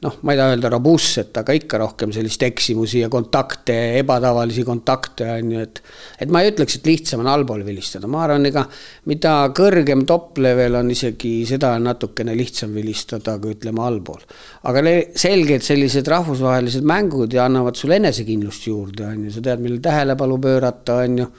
[0.00, 5.26] noh, ma ei taha öelda robustset, aga ikka rohkem sellist eksimusi ja kontakte, ebatavalisi kontakte
[5.34, 5.82] on ju, et.
[6.24, 8.64] et ma ei ütleks, et lihtsam on allpool vilistada, ma arvan, ega
[9.12, 14.24] mida kõrgem top level on isegi, seda on natukene lihtsam vilistada, kui ütleme allpool.
[14.70, 14.84] aga
[15.20, 20.40] selgelt sellised rahvusvahelised mängud ja annavad sulle enesekindlust juurde, on ju, sa tead, millele tähelepanu
[20.40, 21.32] pöörata, on ju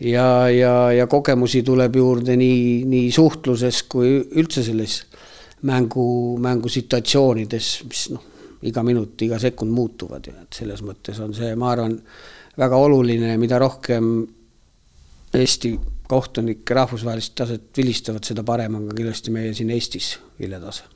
[0.00, 5.04] ja, ja, ja kogemusi tuleb juurde nii, nii suhtluses kui üldse selles
[5.62, 8.24] mängu, mängusituatsioonides, mis noh,
[8.66, 11.96] iga minut, iga sekund muutuvad ju, et selles mõttes on see, ma arvan,
[12.58, 14.26] väga oluline, mida rohkem
[15.36, 15.74] Eesti
[16.08, 20.86] kohtunikke rahvusvahelist taset vilistavad, seda parem on ka kindlasti meie siin Eestis viletase.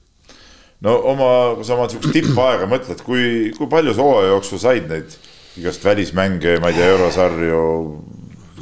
[0.80, 4.88] no oma, kui sa oma sihukest tippaega mõtled, kui, kui palju sa hooaja jooksul said
[4.88, 5.18] neid
[5.60, 7.60] igast välismänge, ma ei tea, eurosarju?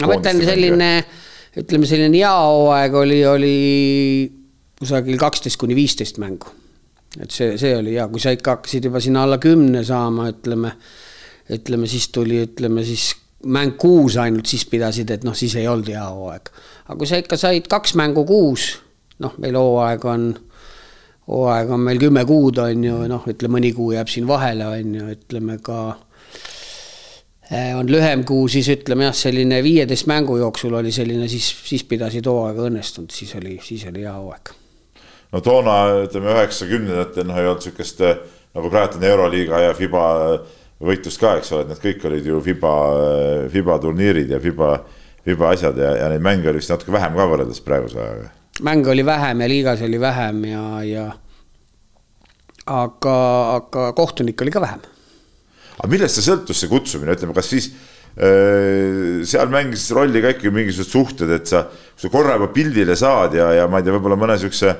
[0.00, 0.90] ma mõtlen selline,
[1.60, 3.54] ütleme selline hea hooaeg oli, oli
[4.78, 6.50] kusagil kaksteist kuni viisteist mängu.
[7.20, 10.74] et see, see oli hea, kui sa ikka hakkasid juba sinna alla kümne saama, ütleme,
[11.56, 13.14] ütleme siis tuli, ütleme siis
[13.46, 16.50] mäng kuus ainult, siis pidasid, et noh, siis ei olnud hea hooaeg.
[16.84, 18.68] aga kui sa ikka said kaks mängu kuus,
[19.24, 20.28] noh, meil hooaeg on,
[21.30, 24.94] hooaeg on meil kümme kuud, on ju, noh, ütleme mõni kuu jääb siin vahele, on
[25.00, 25.80] ju, ütleme ka
[27.48, 31.88] eh, on lühem kuu, siis ütleme jah, selline viieteist mängu jooksul oli selline, siis, siis
[31.88, 34.58] pidasid hooaega õnnestunud, siis oli, siis oli hea hooaeg
[35.32, 38.16] no toona ütleme üheksakümnendatel noh, ei olnud sihukest eh,
[38.56, 40.56] nagu praegu on Euroliiga ja Fiba eh,
[40.88, 44.74] võitlust ka, eks ole, et need kõik olid ju Fiba, eh, Fiba turniirid ja Fiba,
[45.26, 48.32] Fiba asjad ja, ja neid mänge oli vist natuke vähem ka võrreldes praeguse ajaga.
[48.64, 51.06] mänge oli vähem ja liigas oli vähem ja, ja
[52.68, 53.18] aga,
[53.58, 54.82] aga kohtunikke oli ka vähem.
[55.76, 57.72] aga millest see sõltus, see kutsumine, ütleme, kas siis
[58.18, 61.60] seal mängis rolli ka ikka mingisugused suhted, et sa,
[61.94, 64.72] sa korra juba pildile saad ja, ja ma ei tea, võib-olla mõne siukse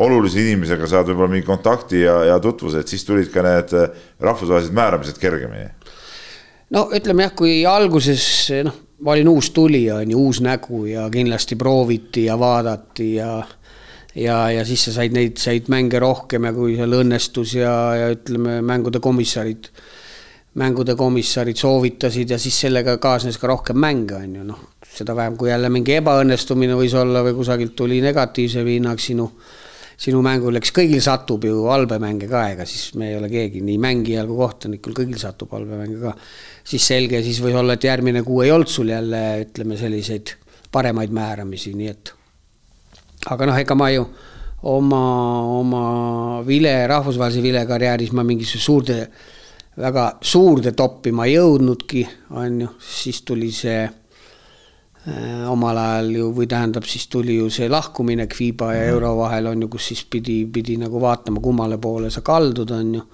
[0.00, 4.02] olulise inimesega saad võib-olla mingi kontakti ja, ja tutvuse, et siis tulid ka need äh,
[4.20, 5.68] rahvusvahelised määramised kergemini.
[6.76, 8.24] no ütleme jah, kui alguses
[8.66, 13.32] noh, ma olin uus tulija, on ju, uus nägu ja kindlasti prooviti ja vaadati ja
[14.14, 18.10] ja, ja siis sa said neid, said mänge rohkem ja kui seal õnnestus ja, ja
[18.14, 19.70] ütleme, mängude komissarid,
[20.60, 25.36] mängude komissarid soovitasid ja siis sellega kaasnes ka rohkem mänge, on ju, noh, seda vähem,
[25.38, 29.30] kui jälle mingi ebaõnnestumine võis olla või kusagilt tuli negatiivse hinnang sinu
[30.00, 33.60] sinu mängul, eks kõigil satub ju halbe mänge ka, ega siis me ei ole keegi,
[33.64, 36.14] nii mängijal kui kohtunikul, kõigil satub halbe mänge ka.
[36.64, 40.34] siis selge, siis võib olla, et järgmine kuu ei olnud sul jälle, ütleme selliseid
[40.72, 42.14] paremaid määramisi, nii et.
[43.28, 44.06] aga noh, ega ma ju
[44.72, 45.04] oma,
[45.60, 45.84] oma
[46.48, 48.98] vile, rahvusvahelise vilekarjääris ma mingisuguse suurde,
[49.80, 52.06] väga suurde toppi ma ei jõudnudki,
[52.40, 53.84] on ju, siis tuli see
[55.48, 58.92] omal ajal ju või tähendab, siis tuli ju see lahkumine Kviba ja mhm.
[58.94, 62.94] euro vahel on ju, kus siis pidi, pidi nagu vaatama, kummale poole sa kaldud, on
[62.98, 63.04] ju.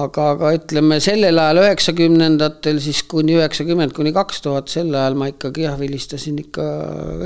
[0.00, 5.28] aga, aga ütleme sellel ajal üheksakümnendatel siis kuni üheksakümmend kuni kaks tuhat, sel ajal ma
[5.28, 6.66] ikkagi jah, vilistasin ikka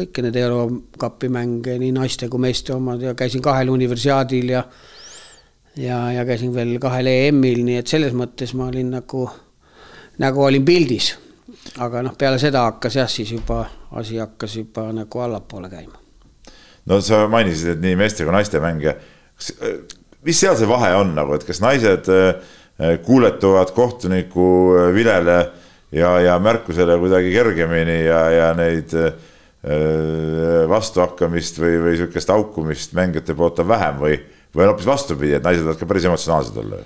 [0.00, 4.66] kõiki need eurokapi mänge, nii naiste kui meeste omad ja käisin kahel universiaadil ja
[5.78, 9.28] ja, ja käisin veel kahel EM-il, nii et selles mõttes ma olin nagu,
[10.18, 11.14] nagu olin pildis
[11.82, 13.64] aga noh, peale seda hakkas jah, siis juba
[13.98, 15.98] asi hakkas juba nagu allapoole käima.
[16.86, 18.96] no sa mainisid, et nii meeste kui naiste mänge.
[20.22, 24.46] mis seal see vahe on nagu, et kas naised äh, kuuletuvad kohtuniku
[24.76, 25.38] äh, vilele
[25.92, 29.12] ja, ja märkusele kuidagi kergemini ja, ja neid äh,
[30.68, 34.16] vastuhakkamist või, või sihukest haukumist mängijate poolt on vähem või,
[34.54, 36.82] või on hoopis vastupidi, et naised võivad ka päris emotsionaalsed olla?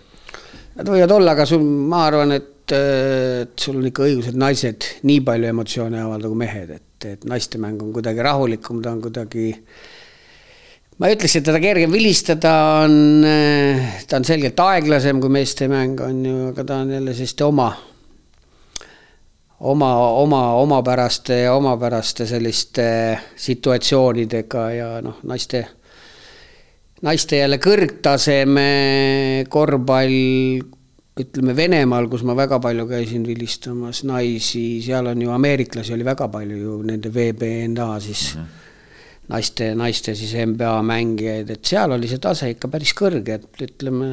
[0.76, 4.86] Nad võivad olla, aga sul, ma arvan, et et sul on ikka õigus, et naised
[5.06, 8.94] nii palju emotsioone ei avalda kui mehed, et, et naiste mäng on kuidagi rahulikum, ta
[8.94, 9.52] on kuidagi.
[10.98, 12.96] ma ei ütleks, et teda kergem vilistada on,
[14.08, 17.70] ta on selgelt aeglasem kui meeste mäng on ju, aga ta on jälle selliste oma,
[19.60, 22.86] oma, oma, omapäraste omapäraste selliste
[23.46, 25.66] situatsioonidega ja noh, naiste
[27.04, 28.70] naiste jälle kõrgtaseme
[29.52, 30.64] korvpall
[31.16, 36.28] ütleme Venemaal, kus ma väga palju käisin vilistamas naisi, seal on ju ameeriklasi oli väga
[36.28, 38.42] palju ju nende VBNA siis mm.
[38.42, 38.62] -hmm
[39.28, 44.10] naiste, naiste siis NBA mängijaid, et seal oli see tase ikka päris kõrge, et ütleme,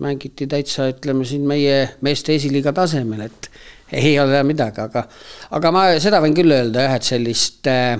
[0.00, 3.50] mängiti täitsa, ütleme siin meie meeste esiliiga tasemel, et
[3.92, 5.04] ei ole midagi, aga,
[5.58, 7.98] aga ma seda võin küll öelda jah, et sellist äh,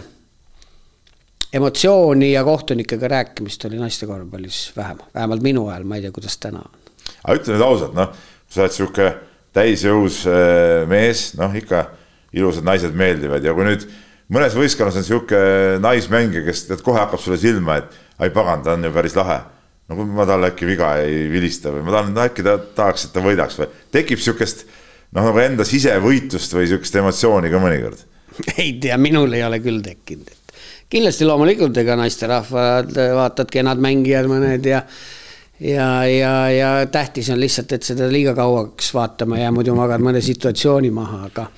[1.53, 6.41] emotsiooni ja kohtunikega rääkimist oli naiste korvpallis vähem, vähemalt minu ajal, ma ei tea, kuidas
[6.41, 6.81] täna on.
[7.25, 8.17] aga ütle nüüd ausalt, noh
[8.55, 9.11] sa oled sihuke
[9.55, 11.89] täisjõus äh, mees, noh ikka
[12.35, 13.87] ilusad naised meeldivad ja kui nüüd
[14.35, 15.41] mõnes võistkonnas on sihuke
[15.83, 19.43] naismängija, kes tead kohe hakkab sulle silma, et ai pagan, ta on ju päris lahe.
[19.89, 23.09] no kui ma talle äkki viga ei vilista või ma tahan, no äkki ta tahaks,
[23.09, 24.65] et ta võidaks või tekib sihukest
[25.13, 28.07] noh, nagu enda sisevõitlust või sihukest emotsiooni ka mõnikord?
[28.63, 30.57] ei tea, minul ei ole küll tekkinud, et
[30.95, 34.83] kindlasti loomulikult, ega naisterahvad vaatad kenad mängijad mõned ja
[35.61, 40.03] ja, ja, ja tähtis on lihtsalt, et seda liiga kauaks vaatama ei jää, muidu magad
[40.03, 41.49] mõne situatsiooni maha, aga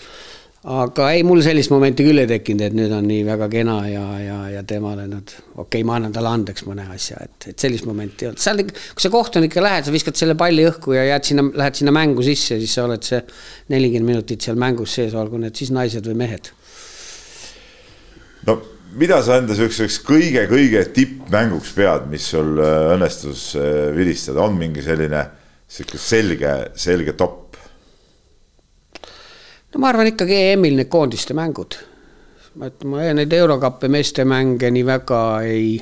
[0.66, 4.04] aga ei, mul sellist momenti küll ei tekkinud, et nüüd on nii väga kena ja,
[4.18, 7.86] ja, ja temale nüüd, okei okay,, ma annan talle andeks mõne asja, et, et sellist
[7.86, 8.42] momenti ei olnud.
[8.42, 11.94] seal, kui sa kohtunikega lähed, sa viskad selle palli õhku ja jääd sinna, lähed sinna
[11.94, 13.22] mängu sisse, siis sa oled see
[13.74, 16.50] nelikümmend minutit seal mängus sees, olgu need siis naised või mehed.
[18.50, 18.58] no
[18.96, 24.84] mida sa enda sihukeseks kõige-kõige tippmänguks pead, mis sul äh, õnnestus äh, vilistada, on mingi
[24.84, 25.22] selline
[25.68, 27.58] sihuke selge, selge top?
[29.72, 31.76] no ma arvan ikkagi EM-il need koondiste mängud.
[32.64, 35.74] et ma neid eurokappe meeste mänge nii väga ei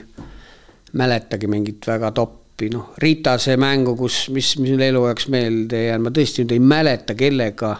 [0.94, 6.14] mäletagi mingit väga toppi, noh, Ritase mängu, kus, mis, mis mul eluajaks meelde jäänud, ma
[6.14, 7.76] tõesti nüüd ei mäleta, kellega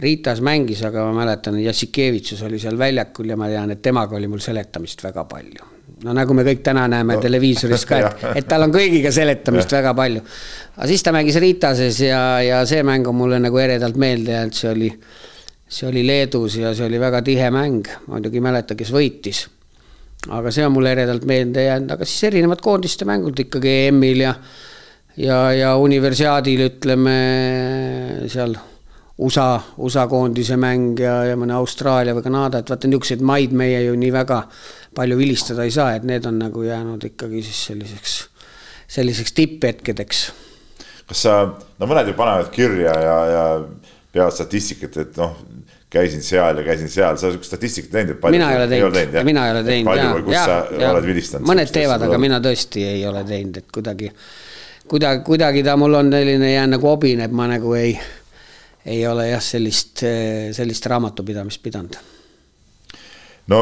[0.00, 4.30] Ritas mängis, aga ma mäletan, Jassikevitsus oli seal väljakul ja ma tean, et temaga oli
[4.32, 5.68] mul seletamist väga palju.
[6.00, 7.20] no nagu me kõik täna näeme no.
[7.20, 10.22] televiisorist ka, et, et tal on kõigiga seletamist väga palju.
[10.76, 14.56] aga siis ta mängis Ritases ja, ja see mäng on mulle nagu eredalt meelde jäänud,
[14.56, 14.90] see oli
[15.70, 19.44] see oli Leedus ja see oli väga tihe mäng, muidugi ei mäleta, kes võitis.
[20.28, 24.34] aga see on mulle eredalt meelde jäänud, aga siis erinevad koondiste mängud ikkagi EM-il ja
[25.20, 27.16] ja, ja universiaadil ütleme
[28.30, 28.56] seal
[29.20, 33.82] USA, USA koondise mäng ja, ja mõne Austraalia või Kanada, et vaata niisuguseid maid meie
[33.84, 34.42] ju nii väga
[34.96, 38.16] palju vilistada ei saa, et need on nagu jäänud ikkagi siis selliseks,
[38.88, 40.22] selliseks tipphetkedeks.
[41.10, 43.44] kas sa, no mõned ju panevad kirja ja, ja
[44.12, 45.36] peavad statistikat, et noh,
[45.90, 49.24] käisin seal ja käisin seal, sa sihukest statistikat teinud, et palju mina ei ole teinud,
[49.26, 49.90] mina ei ole teinud.
[49.90, 51.50] palju või kus ja, sa ja, oled vilistanud?
[51.50, 54.10] mõned teevad, aga mina tõesti ei ole teinud, et kuidagi,
[54.90, 57.94] kuidagi, kuidagi ta mul on selline jään nagu hobine, et ma nagu ei,
[58.90, 60.02] ei ole jah, sellist,
[60.56, 61.96] sellist raamatupidamist pidanud.
[63.50, 63.60] no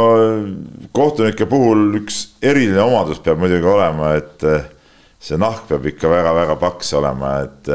[0.92, 4.44] kohtunike puhul üks eriline omadus peab muidugi olema, et
[5.20, 7.72] see nahk peab ikka väga-väga paks olema, et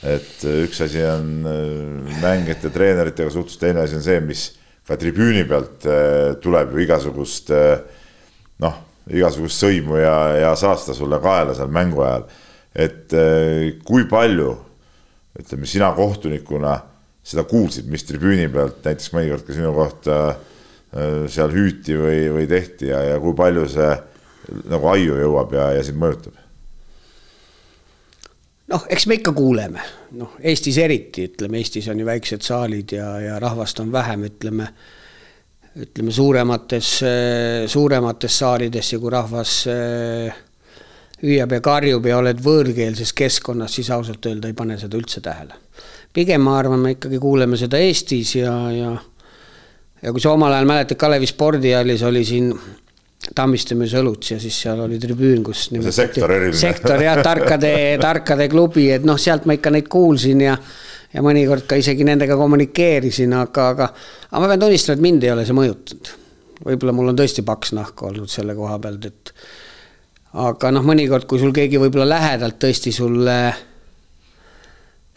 [0.00, 4.46] et üks asi on äh, mängijate, treeneritega suhtlus, teine asi on see, mis
[4.88, 5.84] ka tribüüni pealt
[6.42, 7.52] tuleb ju igasugust
[8.64, 12.24] noh, igasugust sõimu ja, ja saasta sulle kaela seal mängu ajal.
[12.74, 13.14] et
[13.86, 14.56] kui palju,
[15.40, 16.76] ütleme sina kohtunikuna
[17.24, 20.20] seda kuulsid, mis tribüüni pealt näiteks mõnikord ka sinu kohta
[21.30, 23.90] seal hüüti või, või tehti ja, ja kui palju see
[24.70, 26.38] nagu aiu jõuab ja, ja sind mõjutab?
[28.70, 29.82] noh, eks me ikka kuuleme,
[30.18, 34.68] noh, Eestis eriti, ütleme, Eestis on ju väiksed saalid ja, ja rahvast on vähem, ütleme,
[35.80, 36.92] ütleme suuremates,
[37.70, 40.38] suuremates saalides ja kui rahvas eh,
[41.20, 45.54] hüüab ja karjub ja oled võõrkeelses keskkonnas, siis ausalt öelda ei pane seda üldse tähele.
[46.12, 48.94] pigem ma arvan, me ikkagi kuuleme seda Eestis ja, ja
[50.02, 52.52] ja kui sa omal ajal mäletad, Kalevi spordihallis oli siin
[53.36, 55.66] Tammiste müüs õlut ja siis seal oli tribüün, kus.
[55.70, 60.54] see sektor sektor jah, tarkade, tarkade klubi, et noh, sealt ma ikka neid kuulsin ja.
[61.12, 63.90] ja mõnikord ka isegi nendega kommunikeerisin, aga, aga,
[64.30, 66.12] aga ma pean tunnistama, et mind ei ole see mõjutanud.
[66.64, 69.34] võib-olla mul on tõesti paks nahk olnud selle koha pealt, et.
[70.38, 73.36] Aga noh, mõnikord, kui sul keegi võib-olla lähedalt tõesti sulle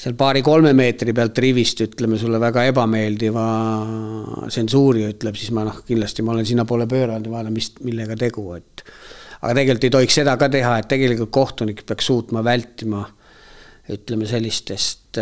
[0.04, 3.48] seal paari-kolme meetri pealt rivist ütleme sulle väga ebameeldiva
[4.50, 8.48] tsensuuri ütleb, siis ma noh, kindlasti ma olen sinnapoole pööranud ja vaatan, mis, millega tegu,
[8.58, 8.84] et.
[9.40, 13.06] aga tegelikult ei tohiks seda ka teha, et tegelikult kohtunik peaks suutma vältima
[13.94, 15.20] ütleme sellistest,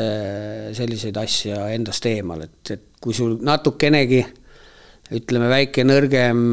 [0.78, 4.22] selliseid asju endast eemal, et, et kui sul natukenegi
[5.12, 6.44] ütleme, väike nõrgem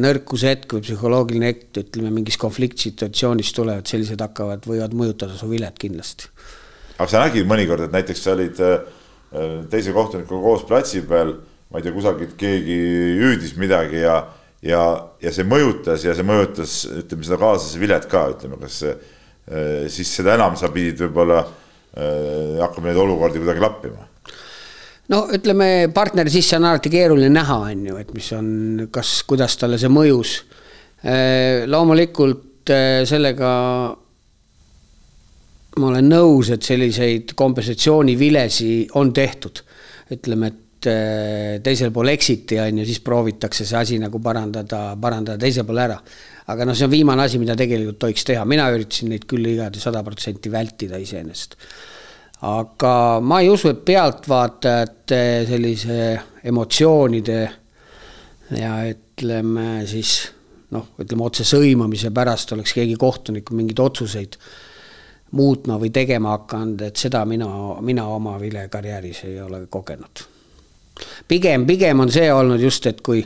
[0.00, 5.78] nõrkuse hetk või psühholoogiline hetk, ütleme mingis konfliktsituatsioonis tulevad, sellised hakkavad, võivad mõjutada su vilet
[5.80, 6.30] kindlasti.
[6.94, 8.78] Aga sa nägid mõnikord, et näiteks sa olid äh,
[9.70, 11.34] teise kohtunikuga koos platsi peal,
[11.70, 12.78] ma ei tea, kusagilt keegi
[13.18, 14.20] hüüdis midagi ja,
[14.62, 14.84] ja,
[15.22, 18.96] ja see mõjutas ja see mõjutas, ütleme seda kaaslase vilet ka, ütleme, kas äh,
[19.90, 24.13] siis seda enam sa pidid võib-olla äh, hakkama neid olukordi kuidagi lappima
[25.12, 28.48] no ütleme, partneri sisse on alati keeruline näha, on ju, et mis on,
[28.92, 30.38] kas, kuidas talle see mõjus.
[31.68, 32.72] loomulikult
[33.04, 33.50] sellega
[35.80, 39.62] ma olen nõus, et selliseid kompensatsioonivilesi on tehtud.
[40.14, 45.40] ütleme, et äh, teisel pool exit'i on ju, siis proovitakse see asi nagu parandada, parandada
[45.40, 45.96] teisel pool ära.
[46.46, 49.80] aga noh, see on viimane asi, mida tegelikult tohiks teha, mina üritasin neid küll igati
[49.80, 51.56] sada protsenti vältida iseenesest.
[52.44, 55.98] Aga ma ei usu, et pealtvaatajate sellise
[56.44, 57.40] emotsioonide
[58.58, 60.18] ja ütleme siis
[60.74, 64.38] noh, ütleme otse sõimamise pärast oleks keegi kohtunik mingeid otsuseid
[65.34, 67.48] muutma või tegema hakanud, et seda mina,
[67.82, 70.26] mina oma vilekarjääris ei ole kogenud.
[71.28, 73.24] pigem, pigem on see olnud just, et kui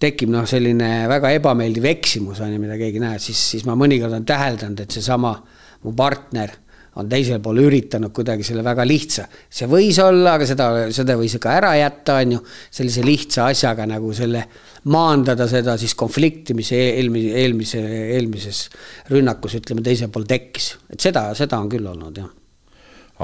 [0.00, 4.10] tekib noh, selline väga ebameeldiv eksimus on ju, mida keegi näeb, siis, siis ma mõnikord
[4.10, 5.36] olen täheldanud, et seesama
[5.84, 6.63] mu partner
[7.00, 11.34] on teisel pool üritanud kuidagi selle väga lihtsa, see võis olla, aga seda, seda võis
[11.42, 12.44] ka ära jätta, on ju,
[12.78, 14.44] sellise lihtsa asjaga nagu selle
[14.92, 17.82] maandada seda siis konflikti, mis eelmise, eelmise,
[18.14, 18.64] eelmises
[19.10, 22.32] rünnakus ütleme teisel pool tekkis, et seda, seda on küll olnud jah.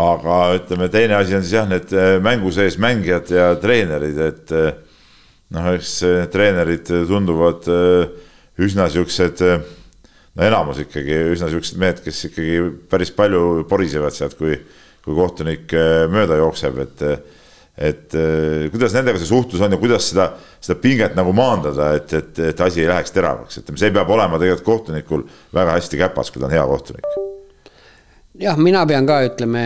[0.00, 4.54] Aga ütleme, teine asi on siis jah, need äh, mängu sees mängijad ja treenerid, et
[4.54, 4.70] äh,
[5.56, 7.66] noh, eks äh, treenerid tunduvad
[8.60, 9.42] üsna siuksed
[10.36, 14.56] no enamus ikkagi üsna siuksed mehed, kes ikkagi päris palju porisevad sealt, kui,
[15.04, 17.06] kui kohtunik äh, mööda jookseb, et
[17.80, 20.26] et äh, kuidas nendega see suhtlus on ja kuidas seda,
[20.60, 24.40] seda pinget nagu maandada, et, et, et asi ei läheks teravaks, ütleme, see peab olema
[24.40, 25.24] tegelikult kohtunikul
[25.56, 27.08] väga hästi käpas, kui ta on hea kohtunik.
[28.42, 29.64] jah, mina pean ka, ütleme,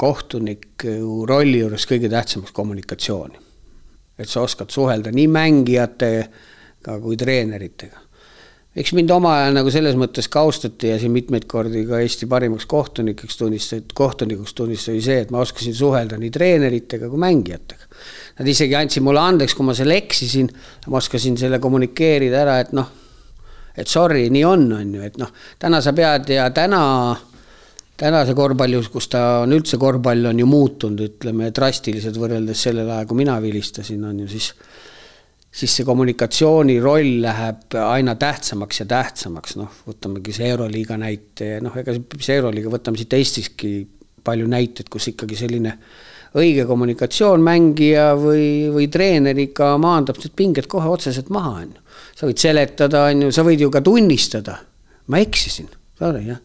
[0.00, 3.44] kohtuniku rolli juures kõige tähtsamaks kommunikatsiooni.
[4.16, 8.05] et sa oskad suhelda nii mängijatega kui treeneritega
[8.76, 12.28] eks mind omal ajal nagu selles mõttes ka austati ja siin mitmeid kordi ka Eesti
[12.28, 17.88] parimaks kohtunikeks tunnistati, kohtunikuks tunnistati see, et ma oskasin suhelda nii treeneritega kui mängijatega.
[18.40, 20.50] Nad isegi andsid mulle andeks, kui ma seal eksisin,
[20.92, 22.90] ma oskasin selle kommunikeerida ära, et noh,
[23.76, 26.82] et sorry, nii on, on ju, et noh, täna sa pead ja täna
[27.96, 33.08] tänase korvpalli, kus ta on üldse, korvpall on ju muutunud, ütleme drastiliselt võrreldes sellel ajal,
[33.08, 34.50] kui mina vilistasin, on ju siis
[35.56, 41.76] siis see kommunikatsiooni roll läheb aina tähtsamaks ja tähtsamaks, noh, võtamegi see Euroliiga näite noh,
[41.80, 43.78] ega see Euroliiga, võtame siit Eestiski
[44.26, 45.76] palju näiteid, kus ikkagi selline
[46.36, 52.02] õige kommunikatsioon mängija või, või treeneriga maandab need pinged kohe otseselt maha, on ju.
[52.18, 54.58] sa võid seletada, on ju, sa võid ju ka tunnistada,
[55.12, 56.42] ma eksisin, sorry, jah.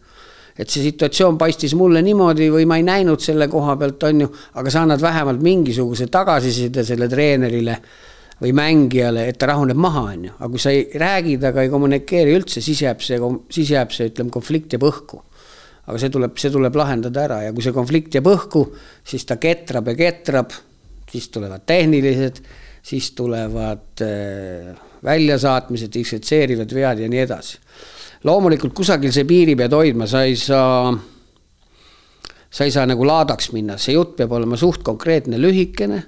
[0.52, 4.32] Et see situatsioon paistis mulle niimoodi või ma ei näinud selle koha pealt, on ju,
[4.60, 7.78] aga sa annad vähemalt mingisuguse tagasiside selle treenerile
[8.42, 11.70] või mängijale, et ta rahuneb maha, on ju, aga kui sa ei räägi temaga, ei
[11.70, 13.18] kommunikeeri üldse, siis jääb see,
[13.54, 15.22] siis jääb see, ütleme, konflikt jääb õhku.
[15.82, 18.64] aga see tuleb, see tuleb lahendada ära ja kui see konflikt jääb õhku,
[19.06, 20.54] siis ta ketrab ja ketrab,
[21.10, 22.38] siis tulevad tehnilised,
[22.82, 24.72] siis tulevad äh,
[25.04, 27.58] väljasaatmised, disfitseerivad vead ja nii edasi.
[28.24, 30.92] loomulikult kusagil see piiri pead hoidma, sa ei saa
[32.50, 36.02] sa ei saa nagu laadaks minna, see jutt peab olema suht konkreetne, lühikene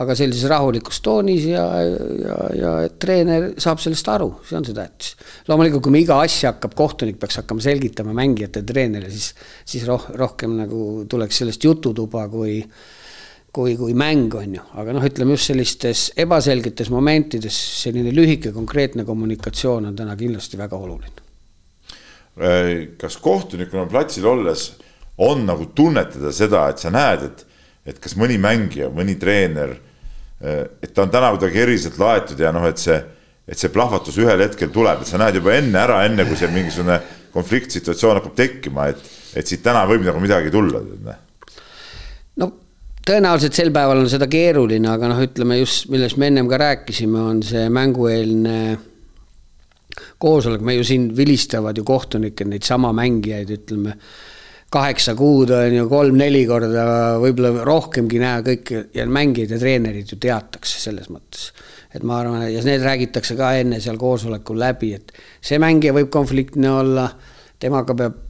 [0.00, 2.70] aga sellises rahulikus toonis ja, ja, ja
[3.02, 5.16] treener saab sellest aru, see on see tähtis.
[5.48, 9.34] loomulikult, kui me iga asja hakkab, kohtunik peaks hakkama selgitama mängijate treenerile, siis,
[9.68, 12.62] siis roh-, rohkem nagu tuleks sellest jututuba kui
[13.52, 19.02] kui, kui mäng on ju, aga noh, ütleme just sellistes ebaselgetes momentides selline lühike konkreetne
[19.08, 21.26] kommunikatsioon on täna kindlasti väga oluline.
[22.96, 24.70] kas kohtunikuna platsil olles
[25.20, 27.42] on nagu tunnetada seda, et sa näed, et,
[27.90, 29.74] et kas mõni mängija, mõni treener
[30.40, 32.96] et ta on täna kuidagi eriliselt laetud ja noh, et see,
[33.48, 36.48] et see plahvatus ühel hetkel tuleb, et sa näed juba enne ära, enne kui see
[36.52, 37.00] mingisugune
[37.34, 40.80] konfliktsituatsioon hakkab tekkima, et, et siit täna võib nagu midagi tulla.
[42.40, 42.50] no
[43.06, 47.20] tõenäoliselt sel päeval on seda keeruline, aga noh, ütleme just, millest me ennem ka rääkisime,
[47.20, 48.58] on see mängueelne
[50.20, 53.96] koosolek, me ju siin vilistavad ju kohtunikke, neid sama mängijaid, ütleme
[54.70, 56.84] kaheksa kuud on ju kolm-neli korda,
[57.22, 61.50] võib-olla rohkemgi näha kõiki ja mängijad ja treenerid ju teatakse selles mõttes.
[61.94, 65.12] et ma arvan, ja need räägitakse ka enne seal koosolekul läbi, et
[65.42, 67.08] see mängija võib konfliktne olla,
[67.58, 68.20] temaga peab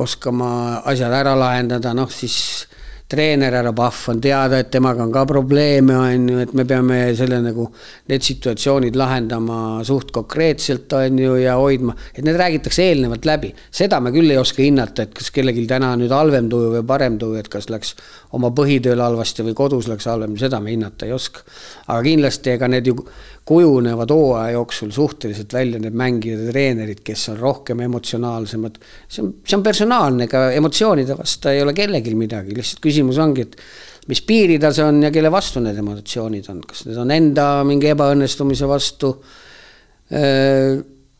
[0.00, 2.64] oskama asjad ära lahendada, noh siis
[3.08, 6.98] treener härra Pahv on teada, et temaga on ka probleeme, on ju, et me peame
[7.16, 7.66] selle nagu,
[8.08, 13.52] need situatsioonid lahendama suht konkreetselt, on ju, ja hoidma, et need räägitakse eelnevalt läbi.
[13.70, 17.18] seda me küll ei oska hinnata, et kas kellelgi täna nüüd halvem tuju või parem
[17.20, 17.94] tuju, et kas läks
[18.32, 21.44] oma põhitööl halvasti või kodus läks halvem, seda me hinnata ei oska.
[21.86, 22.96] aga kindlasti, ega need ju
[23.44, 28.78] kujunevad hooaja jooksul suhteliselt välja need mängijad ja treenerid, kes on rohkem emotsionaalsemad.
[29.08, 33.44] see on, see on personaalne, ega emotsioonide vastu ei ole kellelgi midagi, lihtsalt küsimus ongi,
[33.44, 33.58] et
[34.08, 37.92] mis piiril see on ja kelle vastu need emotsioonid on, kas need on enda mingi
[37.92, 39.12] ebaõnnestumise vastu,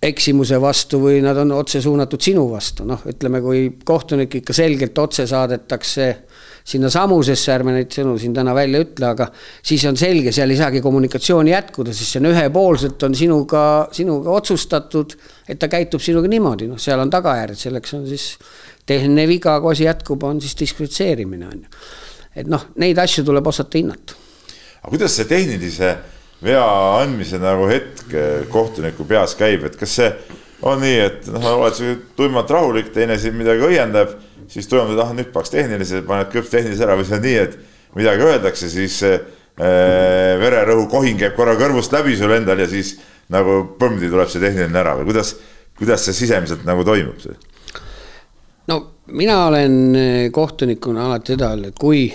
[0.05, 4.99] eksimuse vastu või nad on otse suunatud sinu vastu, noh, ütleme, kui kohtunik ikka selgelt
[5.01, 6.09] otse saadetakse
[6.65, 10.59] sinna samusesse, ärme neid sõnu siin täna välja ütle, aga siis on selge, seal ei
[10.59, 15.13] saagi kommunikatsiooni jätkuda, sest see on ühepoolselt on sinuga, sinuga otsustatud,
[15.49, 18.31] et ta käitub sinuga niimoodi, noh, seal on tagajärjed, selleks on siis
[18.89, 21.85] tehniline viga, kui asi jätkub, on siis diskvalifitseerimine on ju.
[22.35, 24.17] et noh, neid asju tuleb osata hinnata.
[24.81, 25.95] aga kuidas see tehnilise
[26.45, 26.65] vea
[27.03, 28.17] andmise nagu hetk
[28.53, 30.11] kohtuniku peas käib, et kas see
[30.65, 34.17] on nii, et noh, oled sa tuimalt rahulik, teine siin midagi õiendab,
[34.53, 37.57] siis tuimalt, ah nüüd paneks tehnilise, paned kõps tehnilise ära või see on nii, et
[37.99, 39.19] midagi öeldakse, siis äh,
[40.41, 42.97] vererõhu kohing käib korra kõrvust läbi sul endal ja siis
[43.33, 45.35] nagu põmdi tuleb see tehniline ära või kuidas,
[45.79, 47.37] kuidas see sisemiselt nagu toimub see?
[48.69, 48.81] no
[49.15, 52.07] mina olen kohtunikuna alati seda öelnud, et kui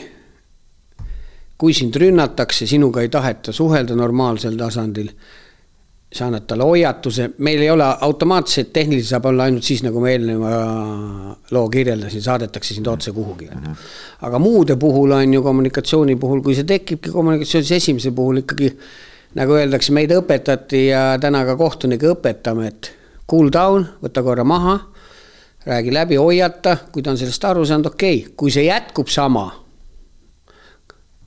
[1.59, 5.09] kui sind rünnatakse, sinuga ei taheta suhelda normaalsel tasandil,
[6.09, 10.09] sa annad talle hoiatuse, meil ei ole automaatselt, tehniliselt saab olla ainult siis, nagu ma
[10.09, 10.53] eelneva
[11.53, 13.45] loo kirjeldasin, saadetakse sind otse kuhugi.
[13.45, 13.75] -hmm.
[14.21, 18.71] aga muude puhul on ju kommunikatsiooni puhul, kui see tekibki kommunikatsioonis esimese puhul ikkagi
[19.35, 22.91] nagu öeldakse, meid õpetati ja täna ka kohtunikke õpetame, et
[23.29, 24.79] cool down, võta korra maha,
[25.65, 29.51] räägi läbi, hoiata, kui ta on sellest aru saanud, okei okay., kui see jätkub sama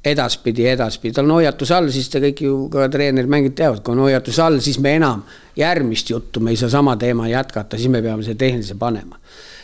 [0.05, 3.95] edaspidi, edaspidi, tal on hoiatus all, siis te kõik ju ka treenerid, mängijad teavad, kui
[3.95, 5.23] on hoiatus all, siis me enam
[5.59, 9.21] järgmist juttu, me ei saa sama teema jätkata, siis me peame selle tehnilise panema.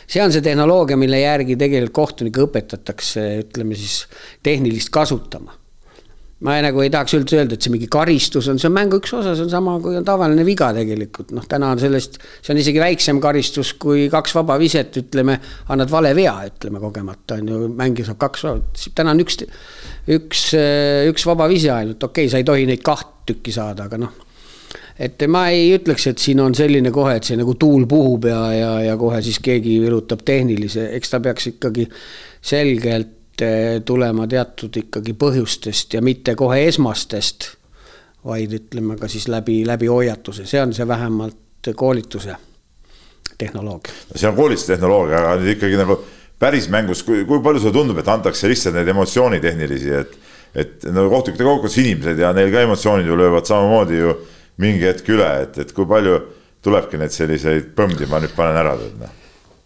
[0.09, 4.05] see on see tehnoloogia, mille järgi tegelikult kohtunikke õpetatakse, ütleme siis
[4.43, 5.58] tehnilist kasutama
[6.45, 9.01] ma ei, nagu ei tahaks üldse öelda, et see mingi karistus on, see on mängu
[9.01, 12.53] üks osa, see on sama, kui on tavaline viga tegelikult, noh, täna on sellest, see
[12.53, 15.35] on isegi väiksem karistus kui kaks vaba viset, ütleme,
[15.75, 18.47] annad vale vea, ütleme kogemata, on ju, mängija saab kaks,
[18.95, 19.41] täna on üks,
[20.15, 20.47] üks,
[21.11, 24.15] üks vaba vise ainult, okei okay,, sa ei tohi neid kaht tükki saada, aga noh,
[24.99, 28.41] et ma ei ütleks, et siin on selline kohe, et see nagu tuul puhub ja,
[28.55, 31.89] ja, ja kohe siis keegi virutab tehnilise, eks ta peaks ikkagi
[32.39, 33.18] selgelt
[33.85, 37.51] tulema teatud ikkagi põhjustest ja mitte kohe esmastest,
[38.25, 42.35] vaid ütleme ka siis läbi, läbi hoiatuse, see on see vähemalt koolituse
[43.37, 43.93] tehnoloogia.
[44.15, 45.99] see on koolitustehnoloogia, aga nüüd ikkagi nagu
[46.39, 50.17] päris mängus, kui, kui palju sulle tundub, et antakse lihtsalt neid emotsioonitehnilisi, et
[50.57, 54.15] et no kohtunikega kokkuvõttes inimesed ja neil ka emotsioonid ju löövad samamoodi ju
[54.57, 56.15] mingi hetk üle, et, et kui palju
[56.65, 59.17] tulebki neid selliseid põmdi, ma nüüd panen ära, tead noh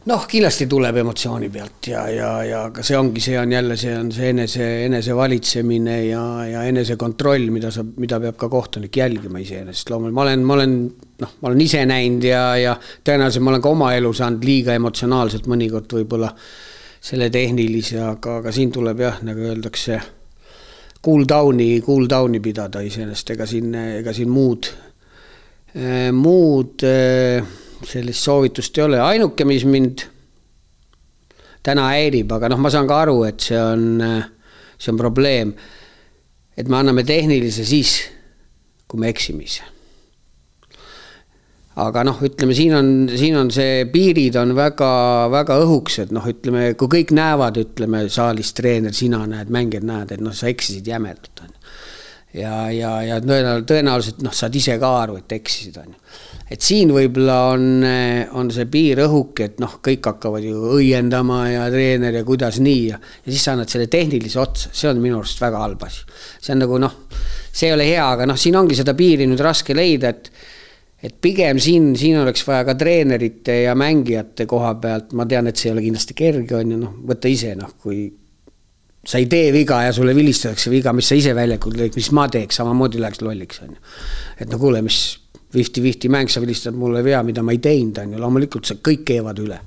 [0.09, 3.93] noh, kindlasti tuleb emotsiooni pealt ja, ja, ja ka see ongi, see on jälle, see
[3.95, 9.93] on see enese, enesevalitsemine ja, ja enesekontroll, mida sa, mida peab ka kohtunik jälgima iseenesest.
[9.93, 10.75] loomulikult ma olen, ma olen
[11.23, 12.75] noh, ma olen ise näinud ja, ja
[13.05, 16.33] tõenäoliselt ma olen ka oma elu saanud liiga emotsionaalselt mõnikord võib-olla
[17.03, 19.99] selle tehnilise, aga, aga siin tuleb jah, nagu öeldakse,
[21.03, 24.69] cool down'i, cool down'i pidada iseenesest, ega siin, ega siin muud,
[26.15, 26.85] muud
[27.87, 30.05] sellist soovitust ei ole, ainuke, mis mind
[31.63, 34.01] täna häirib, aga noh, ma saan ka aru, et see on,
[34.77, 35.53] see on probleem.
[36.57, 37.95] et me anname tehnilise siis,
[38.87, 39.63] kui me eksime ise.
[41.81, 46.91] aga noh, ütleme siin on, siin on see, piirid on väga-väga õhukesed, noh, ütleme, kui
[46.99, 51.49] kõik näevad, ütleme saalis treener, sina näed, mängijad näed, et noh, sa eksisid jämedalt, on
[51.49, 51.73] ju.
[52.43, 56.61] ja, ja, ja tõenäoliselt, tõenäoliselt noh, saad ise ka aru, et eksisid, on ju et
[56.61, 57.85] siin võib-olla on,
[58.37, 62.83] on see piir õhuke, et noh, kõik hakkavad ju õiendama ja treener ja kuidas nii
[62.91, 66.03] ja, ja siis sa annad selle tehnilise otsa, see on minu arust väga halb asi.
[66.37, 66.99] see on nagu noh,
[67.49, 70.29] see ei ole hea, aga noh, siin ongi seda piiri nüüd raske leida, et
[71.03, 75.59] et pigem siin, siin oleks vaja ka treenerite ja mängijate koha pealt, ma tean, et
[75.59, 78.05] see ei ole kindlasti kerge, on ju, noh, võta ise noh, kui
[79.03, 82.29] sa ei tee viga ja sulle vilistatakse viga, mis sa ise väljakul teed, mis ma
[82.31, 83.81] teeks, samamoodi läheks lolliks, on ju.
[84.45, 85.01] et no kuule, mis
[85.53, 89.05] fifty-fifty mäng, sa vilistad mulle vea, mida ma ei teinud, on ju, loomulikult see kõik
[89.11, 89.59] keevad üle.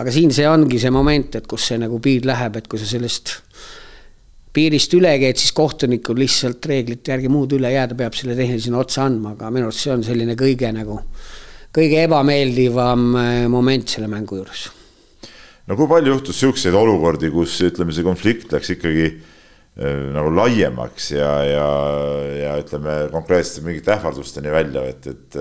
[0.00, 2.88] aga siin see ongi see moment, et kus see nagu piir läheb, et kui sa
[2.88, 3.36] sellest
[4.52, 9.06] piirist üle käid, siis kohtunikul lihtsalt reeglite järgi muud üle jääda, peab selle tehnilisena otsa
[9.06, 10.98] andma, aga minu arust see on selline kõige nagu,
[11.72, 14.66] kõige ebameeldivam äh, moment selle mängu juures.
[15.68, 19.08] no kui palju juhtus siukseid olukordi, kus ütleme, see konflikt läks ikkagi
[19.76, 21.68] nagu laiemaks ja, ja,
[22.36, 25.38] ja ütleme konkreetselt mingite ähvardusteni välja, et, et.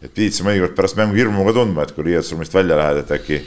[0.00, 3.12] et pidid sa mõnikord pärast mängu hirmu ka tundma, et kui riietusruumist välja lähed, et
[3.16, 3.40] äkki,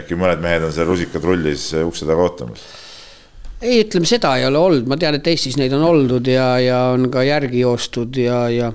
[0.00, 2.64] äkki mõned mehed on seal rusikatrullis ukse taga ootamas.
[3.60, 6.80] ei, ütleme seda ei ole olnud, ma tean, et Eestis neid on oldud ja, ja
[6.96, 8.72] on ka järgi joostud ja, ja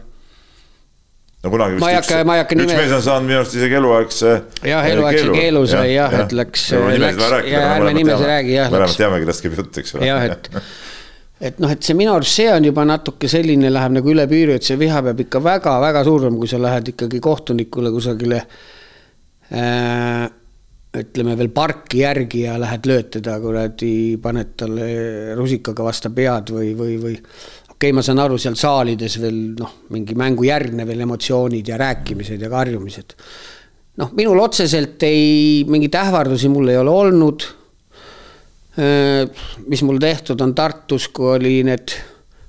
[1.46, 4.34] no kunagi vist hakka, üks, üks mees on saanud minu arust isegi eluaegse.
[4.72, 8.74] jah, eluaegse keelu sai jah ja,, et läks, ja ärme nimesi räägi jah.
[8.74, 10.10] mõlemad teame, kellest käib jutt, eks ole.
[10.10, 10.50] jah, et
[11.40, 14.56] et noh, et see minu arust see on juba natuke selline, läheb nagu üle piiri,
[14.56, 18.42] et see viha peab ikka väga-väga suurem, kui sa lähed ikkagi kohtunikule kusagile
[19.52, 20.26] äh,.
[20.96, 24.86] ütleme veel parki järgi ja lähed lööd teda kuradi, paned talle
[25.36, 27.18] rusikaga vastu pead või, või, või.
[27.20, 31.82] okei okay,, ma saan aru, seal saalides veel noh, mingi mängu järgne veel emotsioonid ja
[31.82, 33.12] rääkimised ja karjumised.
[34.00, 37.50] noh, minul otseselt ei, mingeid ähvardusi mul ei ole olnud
[38.76, 41.94] mis mul tehtud on Tartus, kui oli need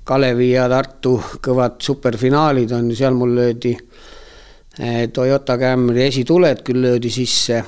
[0.07, 6.83] Kalevi ja Tartu kõvad superfinaalid on ju, seal mul löödi eh, Toyota Camry esituled küll
[6.83, 7.63] löödi sisse.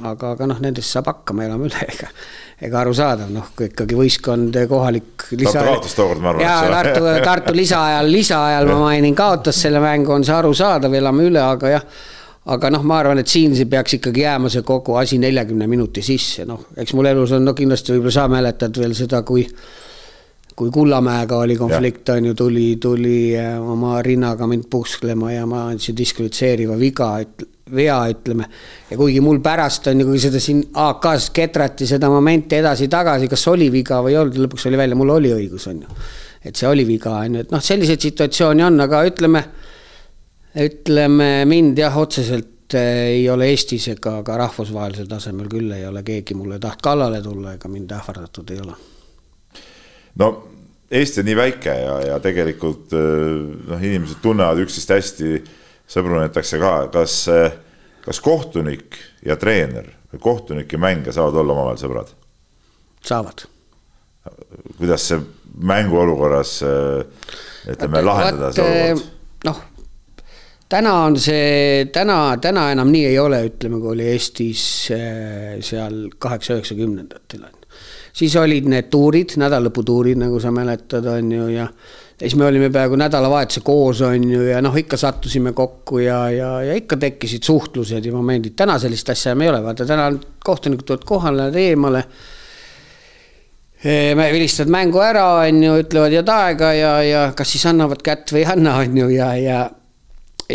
[0.00, 2.08] aga, aga noh, nendest saab hakkama, elame üle, ega,
[2.62, 5.26] ega arusaadav, noh, kui ikkagi võistkond kohalik.
[5.26, 6.44] Tartu kaotas tookord, ma arvan.
[6.46, 11.42] jaa, Tartu, Tartu lisaajal, lisaajal ma mainin, kaotas selle mängu, on see arusaadav, elame üle,
[11.44, 11.86] aga jah
[12.46, 16.02] aga noh, ma arvan, et siin see peaks ikkagi jääma see kogu asi neljakümne minuti
[16.04, 19.44] sisse, noh, eks mul elus on, no kindlasti võib-olla sa mäletad veel seda, kui
[20.60, 25.62] kui Kullamäega oli konflikt, on ju, tuli, tuli äh, oma rinnaga mind pusklema ja ma
[25.70, 28.48] andsin diskvalifitseeriva viga, et vea, ütleme.
[28.90, 33.46] ja kuigi mul pärast on ju, kui seda siin AK-s ketrati seda momenti edasi-tagasi, kas
[33.48, 35.98] oli viga või ei olnud, lõpuks oli välja, mul oli õigus, on ju.
[36.44, 39.44] et see oli viga, on ju, et noh, selliseid situatsioone on, aga ütleme
[40.58, 46.02] ütleme mind jah, otseselt eh, ei ole Eestis ega ka rahvusvahelisel tasemel küll ei ole
[46.06, 48.74] keegi mulle tahtnud kallale tulla ega mind ähvardatud ei ole.
[50.18, 50.30] no
[50.90, 53.36] Eesti on nii väike ja, ja tegelikult eh,
[53.70, 55.36] noh, inimesed tunnevad üksteist hästi,
[55.90, 57.54] sõbrunetakse ka, kas, eh,
[58.02, 62.16] kas kohtunik ja treener või kohtunik ja mängija saavad olla omavahel sõbrad?
[63.06, 63.46] saavad.
[64.76, 65.22] kuidas see
[65.56, 66.58] mänguolukorras
[67.70, 69.06] ütleme, lahendada see olukord?
[69.46, 69.62] noh
[70.70, 74.64] täna on see, täna, täna enam nii ei ole, ütleme, kui oli Eestis
[74.94, 77.56] eh, seal kaheksa-üheksakümnendatel on.
[78.12, 81.66] siis olid need tuurid, nädalalõputuurid, nagu sa mäletad, on ju, ja
[82.20, 86.50] siis me olime peaaegu nädalavahetuse koos, on ju, ja noh, ikka sattusime kokku ja, ja,
[86.68, 88.54] ja ikka tekkisid suhtlused ja momendid.
[88.58, 90.10] täna sellist asja enam ei ole, vaata täna
[90.44, 92.04] kohtunikud tulevad kohale, lähevad eemale.
[93.80, 98.42] Vilistavad mängu ära, on ju, ütlevad head aega ja, ja kas siis annavad kätt või
[98.42, 99.60] ei anna, on ju, ja, ja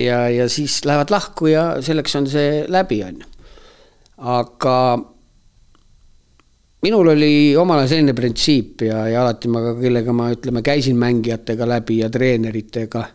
[0.03, 3.51] ja, ja siis lähevad lahku ja selleks on see läbi, on ju.
[4.17, 4.77] aga
[6.85, 10.97] minul oli omal ajal selline printsiip ja, ja alati ma ka, kellega ma ütleme, käisin
[11.01, 13.05] mängijatega läbi ja treeneritega.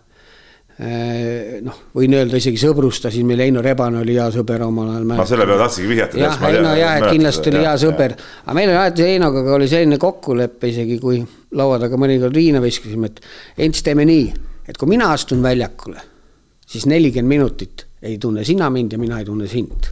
[0.80, 5.04] Eh, noh, võin öelda isegi sõbrustasin, meil Heino Rebane oli hea sõber omal ajal.
[5.10, 6.20] ma selle peale tahtsingi vihjata.
[6.22, 8.14] jah, Heino jah, et kindlasti oli hea sõber,
[8.46, 11.20] aga meil oli alati Heinoga oli selline kokkulepe isegi, kui
[11.60, 13.20] laua taga mõnikord viina viskasime, et
[13.66, 14.30] Ents, teeme nii,
[14.72, 16.09] et kui mina astun väljakule
[16.70, 19.90] siis nelikümmend minutit ei tunne sina mind ja mina ei tunne sind.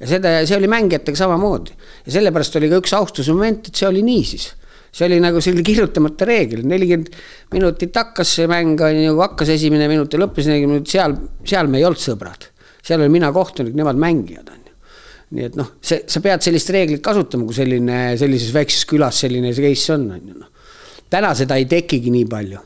[0.00, 1.74] ja seda, see oli mängijatega samamoodi
[2.06, 4.50] ja sellepärast oli ka üks austusmoment, et see oli nii siis
[4.92, 7.10] see oli nagu selline kirjutamata reegel, nelikümmend
[7.54, 11.16] minutit hakkas see mäng, on ju, hakkas esimene minut ja lõppes nelikümmend minutit, seal,
[11.46, 12.48] seal me ei olnud sõbrad.
[12.82, 14.76] seal olin mina kohtunik, nemad mängijad, on ju.
[15.36, 19.52] nii et noh, see, sa pead sellist reeglit kasutama, kui selline, sellises väikses külas selline
[19.52, 20.70] see case on, on ju noh.
[21.12, 22.62] täna seda ei tekigi nii palju,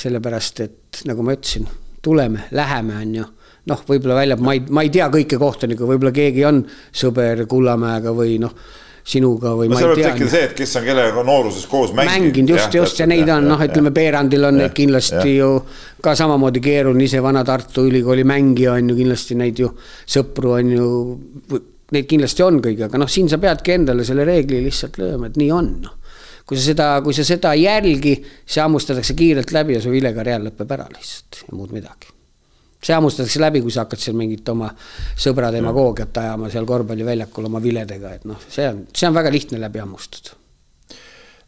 [0.00, 1.68] sellepärast et nagu ma ütlesin
[2.06, 3.28] tuleme, läheme, on ju.
[3.66, 6.62] noh, võib-olla välja, ma ei, ma ei tea kõike kohtunikku, võib-olla keegi on
[6.94, 8.54] sõber Kullamäega või noh
[9.06, 10.10] sinuga või no, ma ei tea.
[10.10, 12.26] tekkida see, et kes on kellega nooruses koos mänginud.
[12.26, 15.44] mänginud just, just ja neid on noh, ütleme Peerandil on neid kindlasti ja.
[15.44, 15.50] ju
[16.02, 19.70] ka samamoodi keeruline, ise vana Tartu Ülikooli mängija on ju kindlasti neid ju
[20.02, 20.88] sõpru on ju.
[21.94, 25.38] Neid kindlasti on kõigi, aga noh, siin sa peadki endale selle reegli lihtsalt lööma, et
[25.38, 25.94] nii on noh
[26.46, 28.14] kui sa seda, kui sa seda ei jälgi,
[28.46, 32.12] see hammustatakse kiirelt läbi ja su vilekarjäär lõpeb ära lihtsalt ja muud midagi.
[32.86, 34.70] see hammustatakse läbi, kui sa hakkad seal mingit oma
[35.18, 39.58] sõbra demagoogiat ajama seal korvpalliväljakul oma viledega, et noh, see on, see on väga lihtne
[39.60, 40.36] läbi hammustada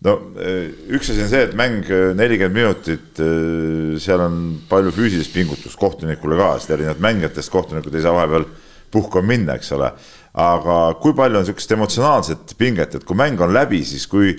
[0.06, 4.36] no eh, üks asi on see, et mäng eh, nelikümmend minutit, eh, seal on
[4.70, 8.46] palju füüsilist pingutust kohtunikule ka, sest erinevalt mängijatest kohtunikud ei saa vahepeal
[8.94, 9.90] puhkama minna, eks ole.
[10.38, 14.36] aga kui palju on sihukest emotsionaalset pinget, et kui mäng on läbi, siis kui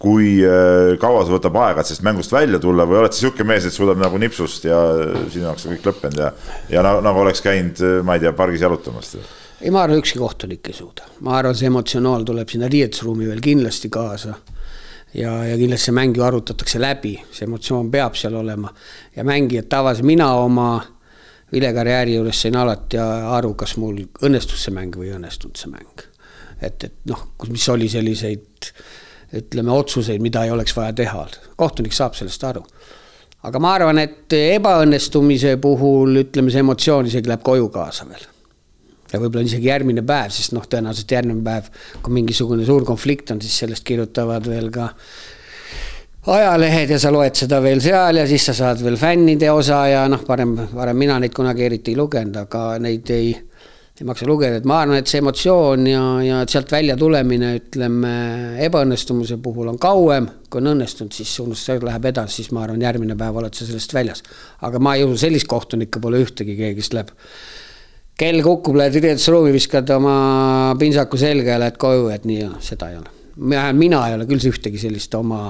[0.00, 3.44] kui äh, kaua see võtab aega, et sellest mängust välja tulla või oled sa sihuke
[3.44, 4.78] mees, et suudab nagu nipsust ja
[5.28, 6.30] sinu jaoks on kõik lõppenud ja,
[6.72, 9.12] ja nagu, nagu oleks käinud, äh, ma ei tea, pargis jalutamas?
[9.60, 13.42] ei, ma arvan, ükski kohtunik ei suuda, ma arvan, see emotsionaal tuleb sinna riietusruumi veel
[13.44, 14.38] kindlasti kaasa.
[15.12, 18.72] ja, ja kindlasti see mäng ju arutatakse läbi, see emotsioon peab seal olema
[19.16, 20.70] ja mängijad tavaliselt, mina oma
[21.52, 22.96] vilekarjääri juures sain alati
[23.36, 26.08] aru, kas mul õnnestus see mäng või ei õnnestunud see mäng.
[26.62, 28.72] et, et noh, mis oli selliseid
[29.36, 31.26] ütleme, otsuseid, mida ei oleks vaja teha.
[31.56, 32.64] kohtunik saab sellest aru.
[33.42, 38.26] aga ma arvan, et ebaõnnestumise puhul ütleme, see emotsioon isegi läheb koju kaasa veel.
[39.12, 41.70] ja võib-olla isegi järgmine päev, sest noh, tõenäoliselt järgmine päev,
[42.02, 44.90] kui mingisugune suur konflikt on, siis sellest kirjutavad veel ka
[46.26, 50.02] ajalehed ja sa loed seda veel seal ja siis sa saad veel fännide osa ja
[50.08, 53.32] noh, parem, varem mina neid kunagi eriti ei lugenud, aga neid ei
[54.00, 58.12] ei maksa lugeda, et ma arvan, et see emotsioon ja, ja sealt välja tulemine, ütleme,
[58.64, 63.16] ebaõnnestumise puhul on kauem, kui on õnnestunud, siis unustus läheb edasi, siis ma arvan, järgmine
[63.20, 64.24] päev oled sa sellest väljas.
[64.64, 67.12] aga ma ei usu, sellist kohtunikku pole ühtegi, keegi, kes läheb
[68.20, 70.16] kell kukub, lähed riietusruumi, viskad oma
[70.80, 73.16] pintsaku selga ja lähed koju, et nii, seda ei ole.
[73.76, 75.44] mina ei ole küll ühtegi sellist oma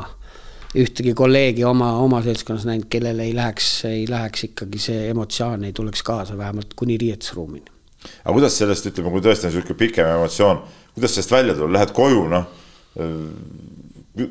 [0.79, 5.75] ühtegi kolleegi oma, oma seltskonnas näinud, kellel ei läheks, ei läheks ikkagi see emotsioon ei
[5.75, 7.80] tuleks kaasa, vähemalt kuni riietusruumini.
[8.05, 10.65] Aga kuidas sellest, ütleme, kui tõesti on niisugune pikem emotsioon,
[10.97, 12.49] kuidas sellest välja tulla, lähed koju, noh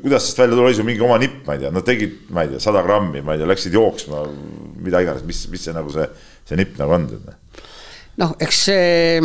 [0.00, 2.44] kuidas sellest välja tulla, oli sul mingi oma nipp, ma ei tea, no tegid, ma
[2.44, 4.24] ei tea, sada grammi, ma ei tea, läksid jooksma,
[4.84, 6.06] mida iganes, mis, mis see nagu see,
[6.48, 7.06] see nipp nagu on?
[8.20, 9.22] noh, eks see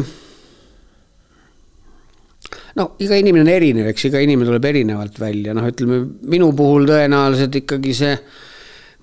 [2.80, 6.88] no iga inimene on erinev, eks iga inimene tuleb erinevalt välja, noh, ütleme minu puhul
[6.90, 8.16] tõenäoliselt ikkagi see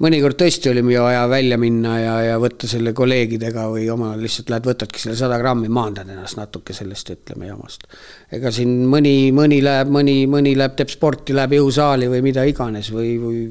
[0.01, 4.69] mõnikord tõesti oli vaja välja minna ja, ja võtta selle kolleegidega või oma lihtsalt lähed,
[4.71, 7.85] võtadki selle sada grammi, maandad ennast natuke sellest, ütleme, jamast.
[8.33, 12.93] ega siin mõni, mõni läheb, mõni, mõni läheb, teeb sporti, läheb jõusaali või mida iganes
[12.95, 13.43] või, või.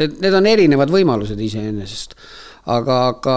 [0.00, 2.14] Need on erinevad võimalused iseenesest,
[2.72, 3.36] aga, aga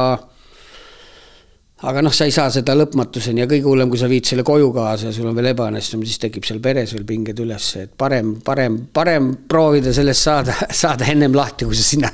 [1.84, 4.70] aga noh, sa ei saa seda lõpmatuseni ja kõige hullem, kui sa viid selle koju
[4.76, 8.38] kaasa ja sul on veel ebaõnnestumine, siis tekib seal peres veel pinged üles, et parem,
[8.46, 12.12] parem, parem proovida sellest saada, saada ennem lahti, kui sa sinna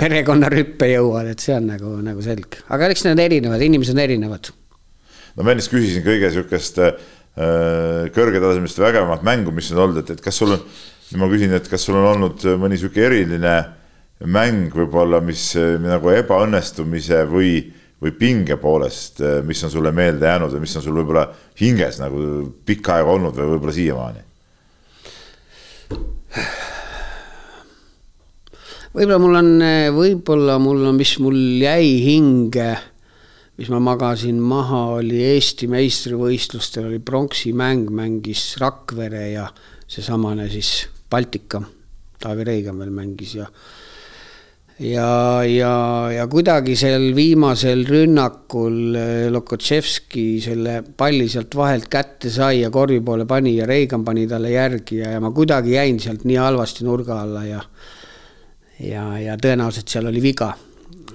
[0.00, 4.50] perekonnarüppe jõuad, et see on nagu, nagu selge, aga eks need erinevad, inimesed on erinevad.
[5.36, 6.98] no ma ennist küsisin kõige sihukest äh,
[8.14, 10.66] kõrgetasemest vägevamat mängu, mis on olnud, et, et kas sul on,
[11.20, 13.54] ma küsin, et kas sul on olnud mõni sihuke eriline
[14.26, 15.52] mäng võib-olla, mis
[15.82, 17.56] nagu ebaõnnestumise või
[18.04, 21.24] või pinge poolest, eh, mis on sulle meelde jäänud või mis on sul võib-olla
[21.60, 22.20] hinges nagu
[22.66, 24.24] pikka aega olnud või võib-olla siiamaani?
[28.94, 29.52] võib-olla mul on,
[29.96, 32.72] võib-olla mul on, mis mul jäi hinge,
[33.58, 39.48] mis ma magasin maha, oli Eesti meistrivõistlustel oli pronksimäng, mängis Rakvere ja
[39.86, 41.62] seesamane siis Baltika,
[42.20, 43.48] Taavi Reigan veel mängis ja
[44.78, 45.74] ja, ja,
[46.10, 53.00] ja kuidagi seal viimasel rünnakul eh, Lokotševski selle palli sealt vahelt kätte sai ja korvi
[53.04, 56.86] poole pani ja Reigan pani talle järgi ja, ja ma kuidagi jäin sealt nii halvasti
[56.88, 57.62] nurga alla ja
[58.82, 60.50] ja, ja tõenäoliselt seal oli viga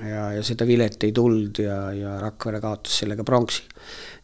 [0.08, 3.66] ja, ja seda vilet ei tulnud ja, ja Rakvere kaotas sellega pronksi.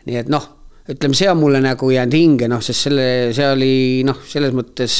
[0.05, 0.47] nii et noh,
[0.87, 3.75] ütleme, see on mulle nagu jäänud hinge, noh, sest selle, see oli
[4.07, 4.97] noh, selles mõttes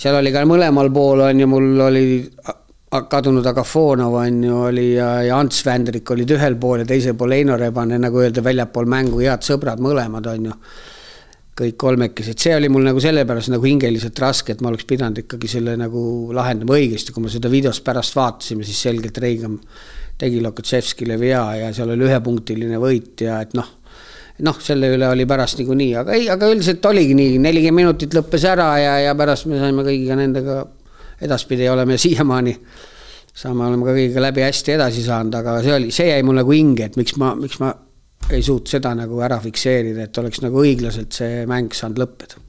[0.00, 2.04] seal oli ka mõlemal pool on ju, mul oli
[2.90, 7.36] kadunud Agafonov on ju oli ja, ja Ants Vändrik olid ühel pool ja teisel pool
[7.36, 10.56] Heino Rebane, nagu öelda, väljapool mängu head sõbrad mõlemad on ju.
[11.60, 15.18] kõik kolmekesi, et see oli mul nagu sellepärast nagu hingeliselt raske, et ma oleks pidanud
[15.20, 19.58] ikkagi selle nagu lahendama õigesti, kui me seda videost pärast vaatasime, siis selgelt Reigam
[20.18, 23.76] tegi Lokotševskile vea ja seal oli ühepunktiline võit ja et noh
[24.40, 28.46] noh, selle üle oli pärast niikuinii, aga ei, aga üldiselt oligi nii, nelikümmend minutit lõppes
[28.48, 30.62] ära ja, ja pärast me saime kõigiga nendega
[31.20, 32.54] edaspidi oleme siiamaani,
[33.34, 36.54] saame, oleme ka kõigiga läbi hästi edasi saanud, aga see oli, see jäi mul nagu
[36.54, 37.72] hinge, et miks ma, miks ma
[38.30, 42.46] ei suutnud seda nagu ära fikseerida, et oleks nagu õiglaselt see mäng saanud lõppeda.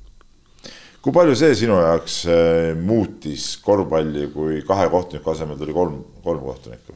[1.02, 6.46] kui palju see sinu jaoks äh, muutis korvpalli, kui kahe kohtuniku asemel tuli kolm, kolm
[6.46, 6.96] kohtunikku?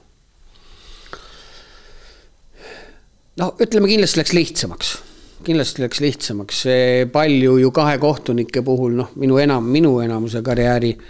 [3.42, 4.96] no ütleme, kindlasti läks lihtsamaks
[5.46, 6.64] kindlasti läks lihtsamaks,
[7.14, 11.10] palju ju kahe kohtunike puhul, noh, minu enam, minu enamuse karjääri äh,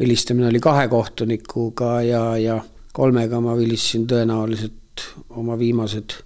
[0.00, 2.58] vilistamine oli kahe kohtunikuga ja, ja
[2.92, 5.06] kolmega ma vilistasin tõenäoliselt
[5.40, 6.16] oma viimased,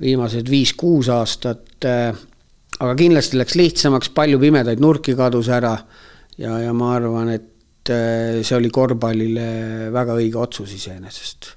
[0.00, 1.86] viimased viis-kuus aastat.
[2.80, 5.76] aga kindlasti läks lihtsamaks, palju pimedaid nurki kadus ära
[6.38, 7.48] ja, ja ma arvan, et
[7.90, 11.54] see oli korvpallile väga õige otsus iseenesest.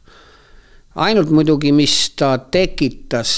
[0.96, 3.36] ainult muidugi, mis ta tekitas,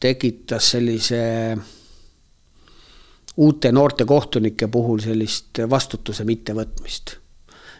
[0.00, 1.22] tekitas sellise
[3.36, 7.18] uute noorte kohtunike puhul sellist vastutuse mittevõtmist.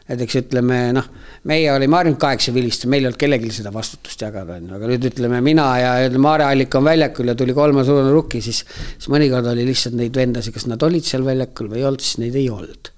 [0.03, 1.05] näiteks ütleme noh,
[1.47, 4.89] meie olime harjunud kaheksa vilistama, meil ei olnud kellelgi seda vastutust jagada, on ju, aga
[4.91, 8.65] nüüd ütleme mina ja ütleme, Aare Allik on väljakul ja tuli kolme suurune rukki, siis,
[8.97, 12.19] siis mõnikord oli lihtsalt neid vendasid, kas nad olid seal väljakul või ei olnud, siis
[12.25, 12.93] neid ei olnud.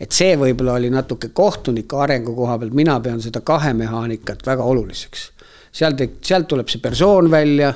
[0.00, 5.30] et see võib-olla oli natuke kohtuniku arengu koha pealt, mina pean seda kahemehaanikat väga oluliseks.
[5.72, 7.74] seal tek-, sealt tuleb see persoon välja,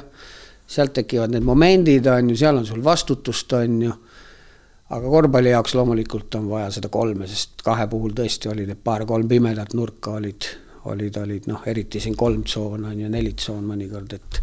[0.66, 3.98] sealt tekivad need momendid, on ju, seal on sul vastutust, on ju
[4.90, 9.28] aga korvpalli jaoks loomulikult on vaja seda kolme, sest kahe puhul tõesti oli need paar-kolm
[9.30, 10.48] pimedat nurka olid,
[10.90, 14.42] olid, olid noh, eriti siin kolm tsoon on ju, neli tsoon mõnikord, et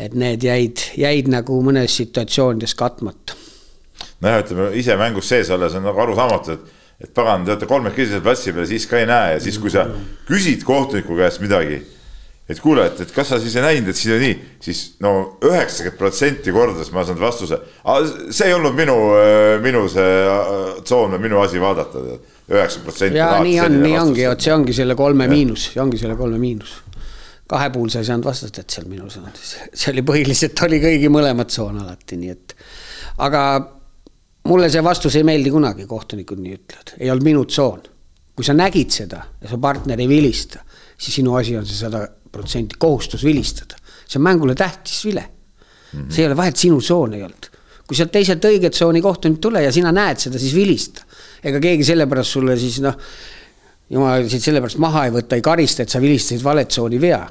[0.00, 3.36] et need jäid, jäid nagu mõnes situatsioonides katmata.
[4.24, 8.12] nojah, ütleme ise mängus sees olles on nagu arusaamatu, et et pagan, te olete kolmekesi
[8.12, 9.86] seal platsi peal, siis ka ei näe ja siis, kui sa
[10.28, 11.78] küsid kohtuniku käest midagi
[12.50, 14.34] et kuule, et, et kas sa siis ei näinud, et siin on nii,
[14.64, 15.12] siis no
[15.46, 17.60] üheksakümmend protsenti kordades ma saan vastuse.
[18.30, 18.96] see ei olnud minu,
[19.62, 22.02] minu see äh, tsoon või minu asi vaadata,
[22.50, 23.20] üheksakümmend protsenti.
[23.20, 25.34] ja nii on, nii ongi, vot see ongi selle kolme ja.
[25.34, 26.76] miinus, see ongi selle kolme miinus.
[27.50, 31.10] kahe puhul sa ei saanud vastata, et seal minus on, see oli põhiliselt oli kõigi
[31.12, 32.56] mõlemad tsoon alati, nii et
[33.26, 33.42] aga
[34.50, 37.86] mulle see vastus ei meeldi kunagi, kohtunikud nii ütlevad, ei olnud minu tsoon.
[38.34, 40.62] kui sa nägid seda ja su partner ei vilista,
[40.96, 43.76] siis sinu asi on see sada protsenti kohustus vilistada.
[44.06, 45.24] see on mängule tähtis vile
[45.92, 46.00] mm.
[46.00, 46.10] -hmm.
[46.10, 47.50] see ei ole vahet, sinu tsoon ei olnud.
[47.86, 51.02] kui sealt teiselt õiget tsooni kohtunik tule ja sina näed seda, siis vilista.
[51.44, 52.96] ega keegi sellepärast sulle siis noh,
[53.90, 57.28] jumal sind sellepärast maha ei võta, ei karista, et sa vilistasid valet tsooni vea.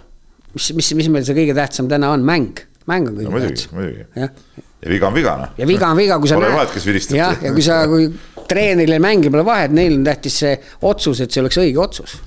[0.54, 3.78] mis, mis, mis meil see kõige tähtsam täna on, mäng mäng on kõige no, tähtsam.
[3.78, 4.06] muidugi.
[4.16, 5.54] ja viga on viga, noh.
[5.58, 7.20] ja viga on viga, kui sa pole vahet, kes vilistab.
[7.20, 8.08] jah, ja kui sa, kui
[8.50, 10.56] treeneril ja mängijal pole vahet, neil on tähtis see
[10.90, 12.18] otsus, et see oleks õige otsus.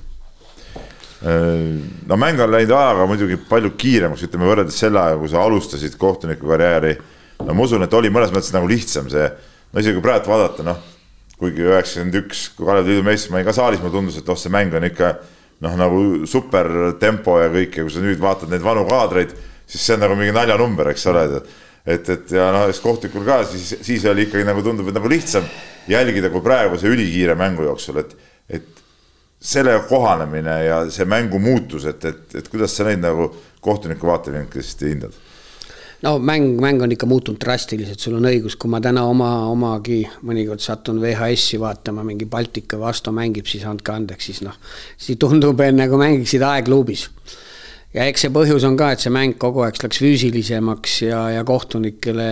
[1.23, 5.43] Äh, no mäng on läinud ajaga muidugi palju kiiremaks, ütleme võrreldes selle ajaga, kui sa
[5.43, 6.97] alustasid kohtuniku karjääri.
[7.43, 9.29] no ma usun, et oli mõnes mõttes nagu lihtsam see,
[9.73, 10.83] no isegi praegu vaadata, noh,
[11.39, 14.37] kuigi üheksakümmend üks, kui Kalev Liidu meister, ma olin ka saalis, mulle tundus, et oh,
[14.39, 15.15] see mäng on ikka
[15.63, 16.69] noh, nagu super
[16.99, 19.33] tempo ja kõik ja kui sa nüüd vaatad neid vanu kaadreid
[19.67, 21.23] siis see on nagu mingi naljanumber, eks ole,
[21.85, 25.09] et, et ja noh, eks kohtunikul ka siis, siis oli ikkagi nagu tundub, et nagu
[25.11, 25.47] lihtsam
[25.89, 28.13] jälgida kui praeguse ülikiire mängu jooksul, et,
[28.49, 28.82] et
[29.43, 33.27] sellega kohanemine ja see mängu muutus, et, et, et kuidas sa neid nagu
[33.63, 35.15] kohtuniku vaatevinklist hindad?
[36.03, 40.01] no mäng, mäng on ikka muutunud drastiliselt, sul on õigus, kui ma täna oma, omagi
[40.27, 44.57] mõnikord satun VHS-i vaatama, mingi Baltika vastu mängib, siis andke andeks, siis noh,
[44.99, 47.07] siis tundub, nagu mängiksid aegluubis
[47.93, 51.45] ja eks see põhjus on ka, et see mäng kogu aeg läks füüsilisemaks ja, ja
[51.47, 52.31] kohtunikele,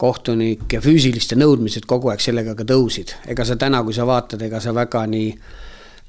[0.00, 3.16] kohtunike füüsiliste nõudmised kogu aeg sellega ka tõusid.
[3.28, 5.30] ega sa täna, kui sa vaatad, ega sa väga nii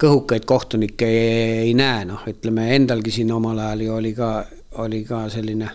[0.02, 1.32] kõhukaid kohtunikke ei,
[1.70, 4.32] ei näe, noh, ütleme endalgi siin omal ajal ju oli ka,
[4.84, 5.72] oli ka selline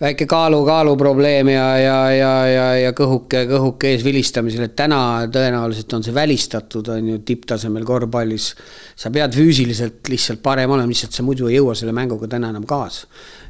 [0.00, 4.98] väike kaalu, kaaluprobleem ja, ja, ja, ja, ja kõhuke, kõhuke ees vilistamisel, et täna
[5.32, 8.50] tõenäoliselt on see välistatud, on ju, tipptasemel korvpallis.
[8.96, 12.66] sa pead füüsiliselt lihtsalt parem olema, lihtsalt sa muidu ei jõua selle mänguga täna enam
[12.68, 13.06] kaasa.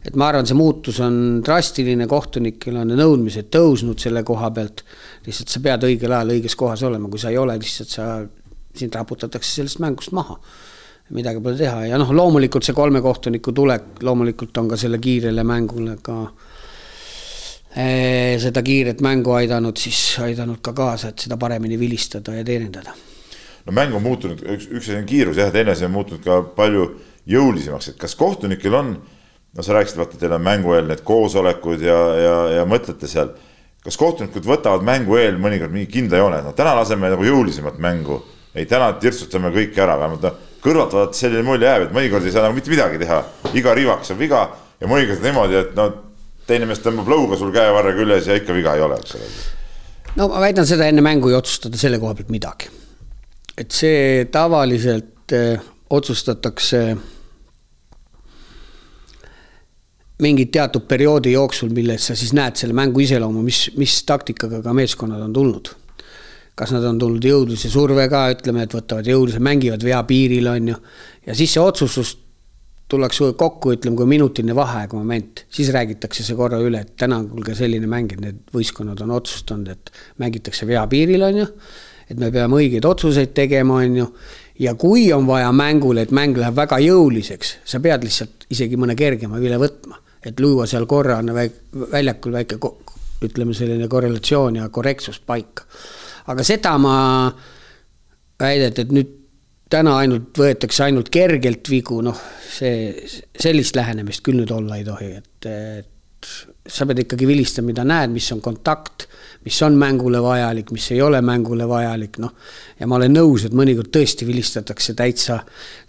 [0.06, 4.84] et ma arvan, see muutus on drastiline, kohtunikel on nõudmised tõusnud selle koha pealt.
[5.26, 8.10] lihtsalt sa pead õigel ajal õiges kohas olema, kui sa ei ole, lihtsalt sa,
[8.78, 10.38] sind raputatakse sellest mängust maha
[11.14, 15.44] midagi pole teha ja noh, loomulikult see kolme kohtuniku tulek loomulikult on ka selle kiirele
[15.46, 16.16] mängule ka
[17.76, 22.94] eh, seda kiiret mängu aidanud, siis aidanud ka kaasa, et seda paremini vilistada ja teenindada.
[23.66, 26.40] no mäng on muutunud, üks, üks asi on kiirus jah, teine asi on muutunud ka
[26.56, 26.88] palju
[27.26, 28.96] jõulisemaks, et kas kohtunikel on,
[29.54, 33.34] no sa rääkisid, vaata, teil on mängu eel need koosolekud ja, ja, ja mõtlete seal.
[33.86, 38.24] kas kohtunikud võtavad mängu eel mõnikord mingi kindla joone, no täna laseme nagu jõulisemat mängu,
[38.56, 42.34] ei täna tirtsutame kõike ära, vähemalt noh kõrvalt vaadates selline mulje jääb, et mõnikord ei
[42.34, 43.20] saa nagu mitte midagi teha,
[43.58, 44.42] iga rivaks on viga
[44.80, 45.86] ja mõnikord niimoodi, et no
[46.48, 49.28] teine mees tõmbab lõuga sul käevarre küljes ja ikka viga ei ole, eks ole.
[50.18, 52.70] no ma väidan seda, enne mängu ei otsustada selle koha pealt midagi.
[53.56, 56.82] et see tavaliselt eh, otsustatakse
[60.24, 64.72] mingi teatud perioodi jooksul, milles sa siis näed selle mängu iseloomu, mis, mis taktikaga ka
[64.74, 65.74] meeskonnad on tulnud
[66.56, 70.76] kas nad on tulnud jõudluse survega, ütleme, et võtavad jõudluse, mängivad vea piiril, on ju.
[71.28, 72.14] ja siis see otsustus
[72.88, 77.56] tullakse kokku, ütleme, kui minutiline vaheaeg moment, siis räägitakse see korra üle, et täna kuulge
[77.58, 79.92] selline mäng, et need võistkonnad on otsustanud, et
[80.22, 81.50] mängitakse vea piiril, on ju.
[82.06, 84.08] et me peame õigeid otsuseid tegema, on ju.
[84.62, 88.96] ja kui on vaja mängule, et mäng läheb väga jõuliseks, sa pead lihtsalt isegi mõne
[88.96, 92.56] kergema vile võtma, et luua seal korra väljakul väike
[93.26, 95.68] ütleme, selline korrelatsioon ja korrektsus paika
[96.32, 96.96] aga seda ma
[98.40, 99.14] väidet, et nüüd
[99.70, 102.18] täna ainult võetakse ainult kergelt vigu, noh,
[102.52, 102.92] see,
[103.34, 106.30] sellist lähenemist küll nüüd olla ei tohi, et, et
[106.66, 109.06] sa pead ikkagi vilistama, mida näed, mis on kontakt,
[109.46, 112.34] mis on mängule vajalik, mis ei ole mängule vajalik, noh.
[112.78, 115.40] ja ma olen nõus, et mõnikord tõesti vilistatakse täitsa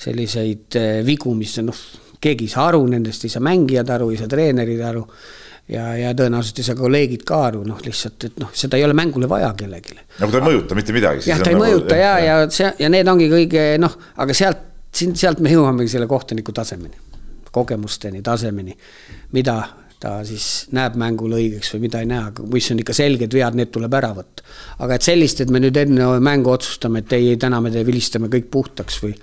[0.01, 1.83] selliseid eh, vigu, mis noh,
[2.21, 5.05] keegi ei saa aru nendest, ei saa mängijad aru, ei saa treenerid aru
[5.70, 8.95] ja, ja tõenäoliselt ei saa kolleegid ka aru, noh, lihtsalt, et noh, seda ei ole
[8.97, 9.97] mängule vaja kellelegi.
[10.20, 11.28] nagu ta ei mõjuta mitte midagi.
[11.30, 14.63] jah, ta ei nagu, mõjuta ja, ja see ja need ongi kõige noh, aga sealt,
[14.93, 16.95] sealt me jõuamegi selle kohtuniku tasemeni,
[17.51, 18.78] kogemusteni, tasemeni,
[19.36, 19.59] mida
[20.00, 23.58] ta siis näeb mängul õigeks või mida ei näe, aga mis on ikka selged vead,
[23.58, 24.45] need tuleb ära võtta.
[24.86, 28.30] aga et sellist, et me nüüd enne mängu otsustame, et ei, ei täna me vilistame
[28.30, 29.16] kõik puhtaks või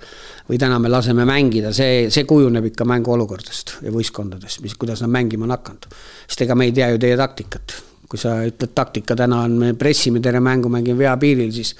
[0.49, 5.09] või täna me laseme mängida, see, see kujuneb ikka mänguolukordadest ja võistkondadest, mis, kuidas nad
[5.13, 5.87] mängima on hakanud.
[6.27, 7.81] sest ega me ei tea ju teie taktikat.
[8.05, 11.71] kui sa ütled taktika, täna on, me pressime terve mängu, mängime vea piiril, siis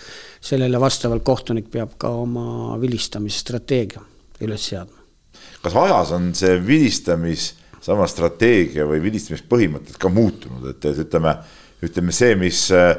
[0.42, 4.02] sellele vastavalt kohtunik peab ka oma vilistamise strateegia
[4.42, 4.98] üles seadma.
[5.62, 7.54] kas ajas on see vilistamis,
[7.86, 11.36] sama strateegia või vilistamispõhimõtted ka muutunud, et, et ütleme,
[11.86, 12.96] ütleme see, mis äh,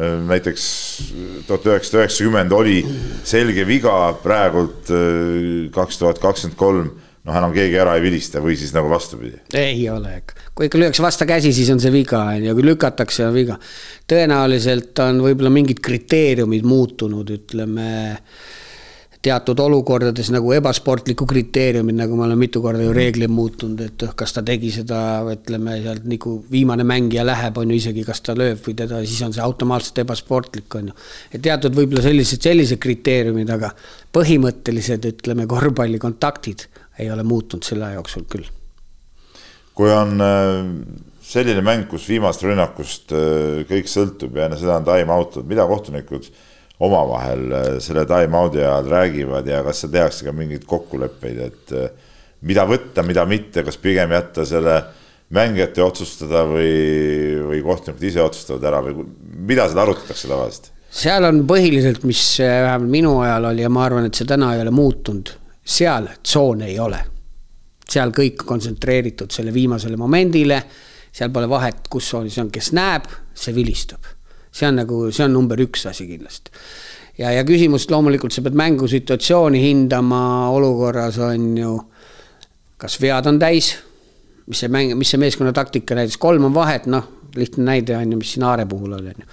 [0.00, 0.66] näiteks
[1.48, 2.80] tuhat üheksasada üheksakümmend oli
[3.28, 8.56] selge viga, praegult äh, kaks tuhat kakskümmend kolm noh, enam keegi ära ei vilista või
[8.58, 9.42] siis nagu vastupidi?
[9.58, 10.22] ei ole,
[10.56, 13.58] kui ikka lüüakse vasta käsi, siis on see viga, on ju, kui lükatakse, on viga.
[14.10, 17.92] tõenäoliselt on võib-olla mingid kriteeriumid muutunud, ütleme
[19.22, 22.98] teatud olukordades nagu ebasportliku kriteeriumid, nagu ma olen mitu korda ju mhm.
[22.98, 24.98] reegleid muutunud, et kas ta tegi seda,
[25.30, 29.22] ütleme sealt nagu viimane mängija läheb, on ju isegi, kas ta lööb või teda, siis
[29.26, 30.98] on see automaatselt ebasportlik, on ju.
[31.30, 33.70] et teatud võib-olla sellised, sellised kriteeriumid, aga
[34.16, 36.66] põhimõttelised, ütleme, korvpallikontaktid
[37.00, 38.50] ei ole muutunud selle aja jooksul küll.
[39.78, 40.66] kui on äh,
[41.24, 46.26] selline mäng, kus viimast rünnakust äh, kõik sõltub ja enne seda on time-out'ud, mida kohtunikud
[46.82, 51.76] omavahel äh, selle time-out'i ajal räägivad ja kas seal tehakse ka mingeid kokkuleppeid, et
[52.48, 54.80] mida võtta, mida mitte, kas pigem jätta selle
[55.32, 56.72] mängijate otsustada või,
[57.48, 59.06] või kohtunikud ise otsustavad ära või
[59.48, 60.72] mida seal arutatakse tavaliselt?
[60.92, 64.60] seal on põhiliselt, mis vähemalt minu ajal oli ja ma arvan, et see täna ei
[64.60, 67.04] ole muutunud seal tsoone ei ole.
[67.92, 70.62] seal kõik kontsentreeritud selle viimasele momendile,
[71.12, 73.04] seal pole vahet, kus tsoonis on, kes näeb,
[73.36, 74.06] see vilistab.
[74.52, 76.52] See on nagu, see on number üks asi kindlasti.
[77.18, 80.22] ja, ja küsimus loomulikult, sa pead mängusituatsiooni hindama
[80.52, 81.74] olukorras on ju,
[82.80, 83.74] kas vead on täis,
[84.46, 88.16] mis see mäng, mis see meeskonna taktika näitas, kolm on vahet, noh, lihtne näide on
[88.16, 89.30] ju, mis siin Aare puhul oli, on ju.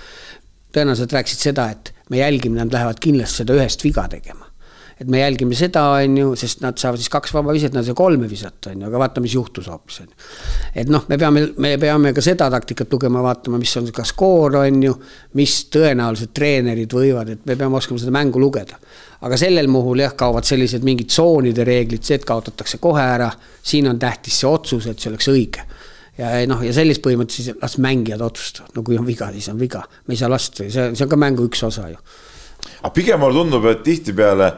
[0.76, 4.49] tõenäoliselt rääkisid seda, et me jälgime, nad lähevad kindlasti seda ühest viga tegema
[5.00, 7.92] et me jälgime seda, on ju, sest nad saavad siis kaks vaba viset, nad ei
[7.92, 10.30] saa kolme visata, on ju, aga vaata, mis juhtus hoopis, on ju.
[10.84, 14.58] et noh, me peame, me peame ka seda taktikat lugema, vaatama, mis on ka skoor,
[14.60, 14.96] on ju,
[15.40, 18.80] mis tõenäoliselt treenerid võivad, et me peame oskama seda mängu lugeda.
[19.24, 23.30] aga sellel puhul jah, kaovad sellised mingid tsoonide reeglid, see, et kaotatakse kohe ära,
[23.64, 25.64] siin on tähtis see otsus, et see oleks õige
[26.20, 29.60] ja noh, ja sellist põhimõtteliselt siis las mängijad otsustavad, no kui on viga, siis on
[29.60, 32.00] viga, me ei saa lasta, see, see on ka mängu üks osa ju.
[32.82, 34.52] aga pigem mulle tundub, et tihtipeale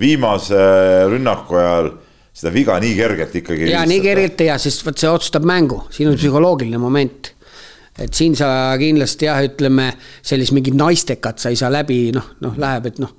[0.00, 0.58] viimase
[1.10, 1.90] rünnaku ajal
[2.34, 3.70] seda viga nii kergelt ikkagi.
[3.70, 7.30] ja nii kergelt ei jää, sest vot see otsustab mängu, siin on psühholoogiline moment.
[7.98, 9.92] et siin sa kindlasti jah, ütleme
[10.22, 13.14] sellist mingit naistekat sa ei saa läbi, noh, noh, läheb, et noh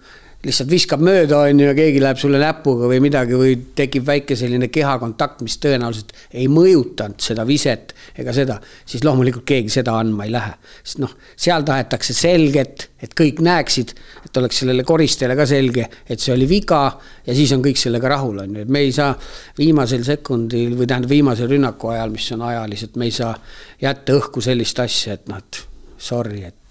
[0.45, 4.37] lihtsalt viskab mööda, on ju, ja keegi läheb sulle näpuga või midagi või tekib väike
[4.37, 10.27] selline kehakontakt, mis tõenäoliselt ei mõjutanud seda viset ega seda, siis loomulikult keegi seda andma
[10.27, 10.53] ei lähe.
[10.83, 16.21] sest noh, seal tahetakse selget, et kõik näeksid, et oleks sellele koristajale ka selge, et
[16.21, 16.83] see oli viga
[17.25, 19.15] ja siis on kõik sellega rahul, on ju, et me ei saa
[19.57, 23.33] viimasel sekundil või tähendab viimase rünnaku ajal, mis on ajaliselt, me ei saa
[23.81, 25.63] jätta õhku sellist asja, et noh, et
[25.97, 26.61] sorry, et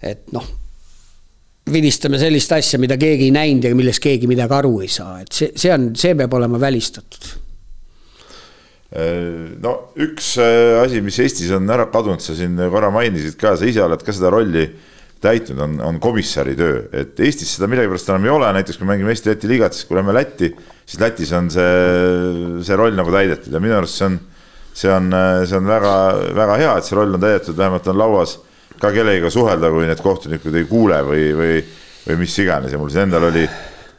[0.00, 0.46] et noh
[1.72, 5.32] vilistame sellist asja, mida keegi ei näinud ja millest keegi midagi aru ei saa, et
[5.34, 7.32] see, see on, see peab olema välistatud.
[9.62, 13.68] no üks äh, asi, mis Eestis on ära kadunud, sa siin korra mainisid ka, sa
[13.68, 14.64] ise oled ka seda rolli
[15.20, 19.12] täitnud, on, on komissari töö, et Eestis seda millegipärast enam ei ole, näiteks kui mängime
[19.12, 20.50] Eesti-Läti liigat, siis kui lähme Lätti,
[20.88, 21.72] siis Lätis on see,
[22.66, 23.52] see roll nagu täidetud.
[23.52, 24.16] Ja minu arust see on,
[24.72, 25.10] see on,
[25.46, 28.38] see on väga-väga hea, et see roll on täidetud, vähemalt on lauas
[28.80, 31.60] ka kellegagi suhelda, kui need kohtunikud ei kuule või, või,
[32.06, 33.46] või mis iganes ja mul siin endal oli,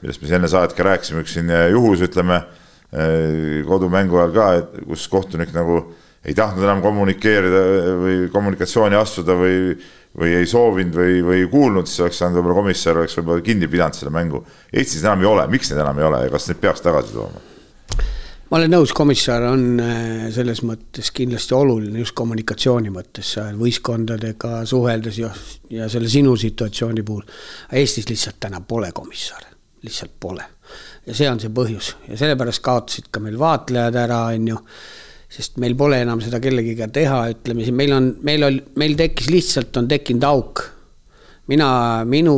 [0.02, 4.48] millest me siin enne saadet ka rääkisime, üks siin juhus, ütleme eh, kodumängu ajal ka,
[4.90, 5.84] kus kohtunik nagu
[6.26, 7.62] ei tahtnud enam kommunikeerida
[7.98, 9.78] või kommunikatsiooni astuda või,
[10.18, 13.70] või ei soovinud või, või ei kuulnud, siis oleks saanud võib-olla komissar oleks võib-olla kinni
[13.72, 14.44] pidanud selle mängu.
[14.74, 17.51] Eestis enam ei ole, miks neid enam ei ole ja kas neid peaks tagasi tooma?
[18.52, 25.20] Ma olen nõus, komissar on äh, selles mõttes kindlasti oluline just kommunikatsiooni mõttes, võistkondadega suheldes
[25.22, 25.30] ja,
[25.72, 27.24] ja selle sinu situatsiooni puhul.
[27.80, 29.54] Eestis lihtsalt täna pole komissare,
[29.88, 30.50] lihtsalt pole.
[31.08, 34.60] ja see on see põhjus ja sellepärast kaotasid ka meil vaatlejad ära, on ju.
[35.32, 39.32] sest meil pole enam seda kellegiga teha, ütleme siin meil on, meil oli, meil tekkis
[39.32, 40.66] lihtsalt on tekkinud auk.
[41.48, 41.72] mina,
[42.04, 42.36] minu,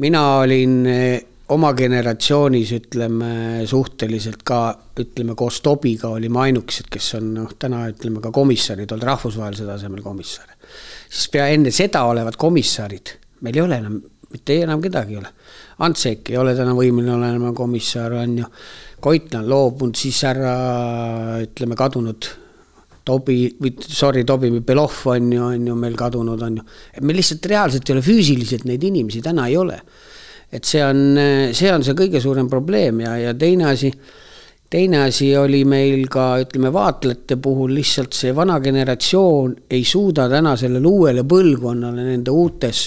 [0.00, 0.80] mina olin
[1.52, 4.60] oma generatsioonis ütleme suhteliselt ka
[5.00, 10.02] ütleme koos Tobiga olime ainukesed, kes on noh, täna ütleme ka komissarid olnud rahvusvahelisel tasemel
[10.02, 10.56] komissare.
[11.10, 13.12] siis pea enne seda olevad komissarid,
[13.44, 13.98] meil ei ole enam,
[14.32, 15.34] mitte enam kedagi ei ole.
[15.84, 18.48] Ants Eek ei ole täna võimeline olema komissar, on ju.
[19.04, 20.54] Koitla on loobunud, siis härra
[21.44, 22.30] ütleme kadunud
[23.04, 26.64] Tobi või sorry, Tobi Belov on ju, on ju meil kadunud, on ju.
[26.94, 29.76] et meil lihtsalt reaalselt ei ole füüsiliselt neid inimesi täna ei ole
[30.54, 31.00] et see on,
[31.50, 33.90] see on see kõige suurem probleem ja, ja teine asi,
[34.70, 40.54] teine asi oli meil ka ütleme, vaatlejate puhul lihtsalt see vana generatsioon ei suuda täna
[40.60, 42.86] sellele uuele põlvkonnale nende uutes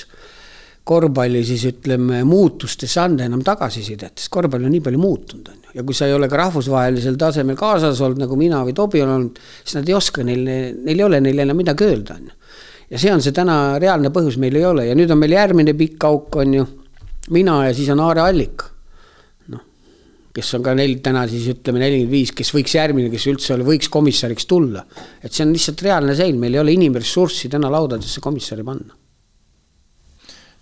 [0.88, 5.74] korvpalli siis ütleme muutustes anda enam tagasisidet, sest korvpall on nii palju muutunud, on ju.
[5.76, 9.12] ja kui sa ei ole ka rahvusvahelisel tasemel kaasas olnud, nagu mina või Tobi on
[9.18, 12.38] olnud, siis nad ei oska, neil, neil ei ole neile enam midagi öelda, on ju.
[12.94, 15.76] ja see on see täna reaalne põhjus, meil ei ole ja nüüd on meil järgmine
[15.76, 16.68] pikk auk, on ju
[17.34, 18.64] mina ja siis on Aare Allik.
[19.54, 19.64] noh,
[20.36, 23.92] kes on ka neil täna siis ütleme nelikümmend viis, kes võiks järgmine, kes üldse võiks
[23.94, 24.86] komissariks tulla.
[25.22, 28.94] et see on lihtsalt reaalne sein, meil ei ole inimressurssi täna laudadesse komissari panna.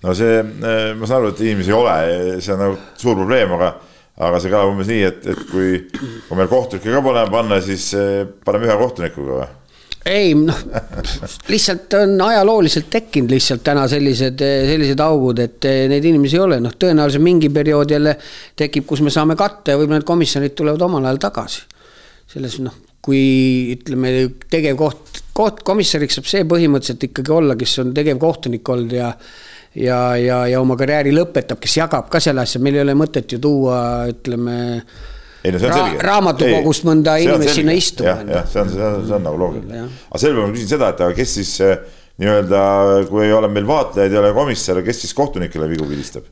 [0.03, 1.99] no see, ma saan aru, et inimesi ei ole,
[2.39, 3.75] see on nagu suur probleem, aga,
[4.29, 5.83] aga see kõlab umbes nii, et, et kui,
[6.27, 9.53] kui meil kohtunikke ka pole panna, siis eh, paneme ühe kohtunikuga või?
[10.05, 10.57] Ei noh,
[11.49, 16.75] lihtsalt on ajalooliselt tekkinud lihtsalt täna sellised, sellised augud, et neid inimesi ei ole, noh,
[16.79, 18.13] tõenäoliselt mingi periood jälle
[18.57, 21.65] tekib, kus me saame katta ja võib-olla need komisjonid tulevad omal ajal tagasi.
[22.35, 24.13] selles noh, kui ütleme,
[24.49, 29.11] tegevkoht, koht, komissariks saab see põhimõtteliselt ikkagi olla, kes on tegevkohtunik olnud ja
[29.75, 33.35] ja, ja, ja oma karjääri lõpetab, kes jagab ka selle asja, meil ei ole mõtet
[33.35, 33.79] ju tuua,
[34.11, 34.55] ütleme
[35.45, 36.01] ei no see on selge.
[36.05, 38.15] raamatukogust mõnda inimest sinna istuma.
[38.25, 39.83] jah, see on, see on, see on nagu loogiline.
[40.09, 41.75] aga sel juhul ma küsin seda, et aga kes siis eh,
[42.21, 42.61] nii-öelda,
[43.09, 46.31] kui ei ole meil vaatlejaid, ei ole komissare, kes siis kohtunikele vigu vilistab?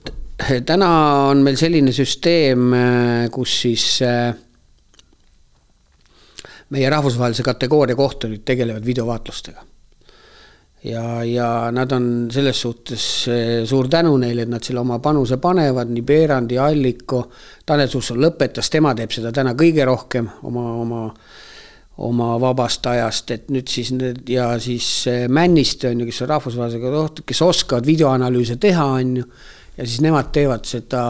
[0.65, 0.89] täna
[1.29, 4.31] on meil selline süsteem, eh, kus siis eh,
[6.73, 9.72] meie rahvusvahelise kategooria kohtunikud tegelevad videovaatlustega
[10.83, 15.37] ja, ja nad on selles suhtes eh, suur tänu neile, et nad selle oma panuse
[15.41, 17.23] panevad, nii Peerandi, Alliko,
[17.65, 21.07] Tanel Susson lõpetas, tema teeb seda täna kõige rohkem oma, oma
[22.03, 26.31] oma vabast ajast, et nüüd siis need ja siis eh, Männiste on ju, kes on
[26.31, 29.27] rahvusvahelisega kohtud, kes oskavad videoanalüüse teha, on ju
[29.77, 31.03] ja siis nemad teevad seda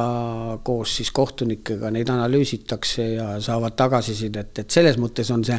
[0.63, 5.57] koos siis kohtunikega, neid analüüsitakse ja saavad tagasisidet, et selles mõttes on see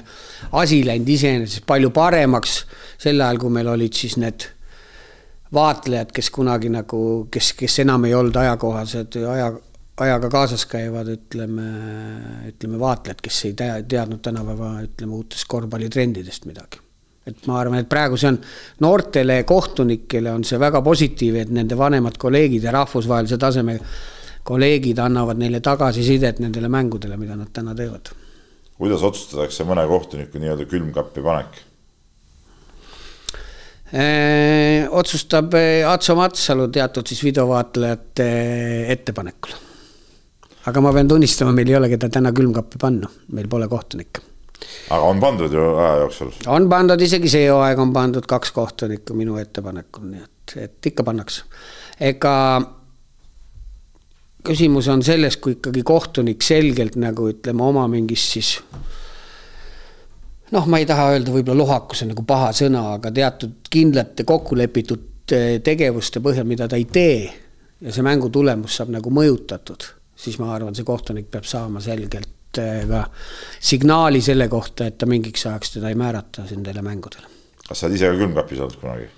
[0.61, 2.63] asi läinud iseenesest palju paremaks
[2.99, 4.49] sel ajal, kui meil olid siis need
[5.55, 7.01] vaatlejad, kes kunagi nagu,
[7.31, 9.53] kes, kes enam ei olnud ajakohased, aja,
[10.07, 11.69] ajaga kaasas käivad, ütleme,
[12.51, 16.84] ütleme vaatlejad, kes ei tea, teadnud tänapäeva, ütleme, uutest korvpallitrendidest midagi
[17.27, 18.39] et ma arvan, et praegu see on
[18.85, 23.79] noortele kohtunikele on see väga positiivne, et nende vanemad kolleegid ja rahvusvahelise taseme
[24.45, 28.13] kolleegid annavad neile tagasisidet nendele mängudele, mida nad täna teevad.
[28.79, 31.63] kuidas otsustatakse mõne kohtuniku nii-öelda külmkappi panek?
[34.91, 35.55] otsustab
[35.89, 38.29] Atso Matsalu teatud siis videovaatlejate
[38.93, 39.57] ettepanekul.
[40.67, 44.34] aga ma pean tunnistama, meil ei ole keda täna külmkappi panna, meil pole kohtunikke
[44.91, 46.33] aga on pandud ju aja jooksul?
[46.53, 51.07] on pandud, isegi see hooaeg on pandud kaks kohtunikku minu ettepanekul, nii et, et ikka
[51.07, 51.45] pannakse.
[52.01, 52.35] ega
[54.45, 58.59] küsimus on selles, kui ikkagi kohtunik selgelt nagu ütleme oma mingis siis
[60.53, 65.35] noh, ma ei taha öelda, võib-olla lohakus on nagu paha sõna, aga teatud kindlate kokkulepitud
[65.35, 67.25] eh, tegevuste põhjal, mida ta ei tee
[67.81, 72.44] ja see mängu tulemus saab nagu mõjutatud, siis ma arvan, see kohtunik peab saama selgelt
[72.89, 73.05] ka
[73.61, 77.31] signaali selle kohta, et ta mingiks ajaks teda ei määrata nendele mängudele.
[77.69, 79.09] kas sa oled ise ka külmkapis olnud kunagi?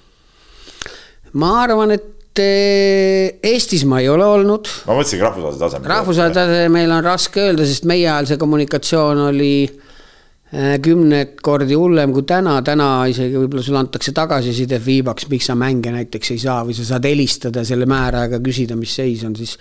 [1.41, 4.69] ma arvan, et eh, Eestis ma ei ole olnud.
[4.87, 5.91] ma mõtlesingi rahvusvahelisel tasemel.
[5.95, 12.15] rahvusvahelisel tasemel on raske öelda, sest meie ajal see kommunikatsioon oli eh, kümneid kordi hullem
[12.17, 16.63] kui täna, täna isegi võib-olla sulle antakse tagasisidet viibaks, miks sa mänge näiteks ei saa
[16.69, 19.59] või sa saad helistada selle määrajaga, küsida, mis seis on, siis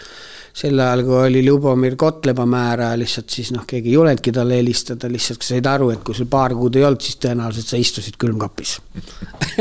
[0.56, 5.10] sel ajal, kui oli Ljubomir Kotleba määraja, lihtsalt siis noh, keegi ei julenudki talle helistada,
[5.12, 8.78] lihtsalt said aru, et kui sul paar kuud ei olnud, siis tõenäoliselt sa istusid külmkapis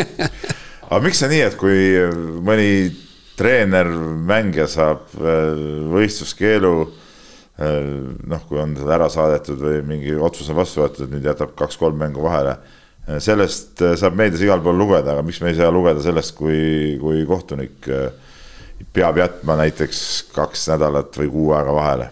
[0.95, 1.81] aga miks see nii, et kui
[2.47, 2.69] mõni
[3.39, 3.91] treener,
[4.29, 6.75] mängija saab äh, võistluskeelu,
[7.59, 7.81] äh,
[8.31, 11.99] noh, kui on seda ära saadetud või mingi otsus on vastu võetud, nüüd jätab kaks-kolm
[11.99, 12.59] mängu vahele.
[13.09, 16.95] Äh, sellest saab meedias igal pool lugeda, aga miks me ei saa lugeda sellest, kui,
[17.03, 18.07] kui kohtunik äh,
[18.95, 20.01] peab jätma näiteks
[20.35, 22.11] kaks nädalat või kuu aega vahele?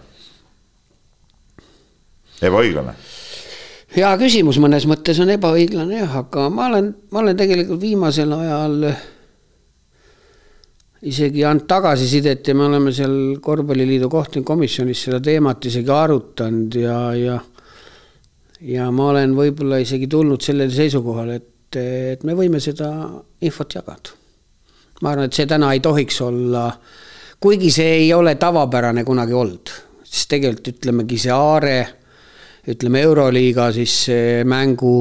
[2.43, 2.93] ebaõiglane.
[3.95, 8.89] hea küsimus, mõnes mõttes on ebaõiglane jah, aga ma olen, ma olen tegelikult viimasel ajal
[11.03, 17.39] isegi andnud tagasisidet ja me oleme seal korvpalliliidu kohtunikukomisjonis seda teemat isegi arutanud ja, ja
[18.63, 22.89] ja ma olen võib-olla isegi tulnud sellele seisukohale, et, et me võime seda
[23.43, 24.22] infot jagada
[25.03, 26.67] ma arvan, et see täna ei tohiks olla,
[27.43, 29.73] kuigi see ei ole tavapärane kunagi olnud,
[30.03, 31.75] siis tegelikult ütlemegi see Aare,
[32.71, 33.97] ütleme Euroliiga siis
[34.47, 34.95] mängu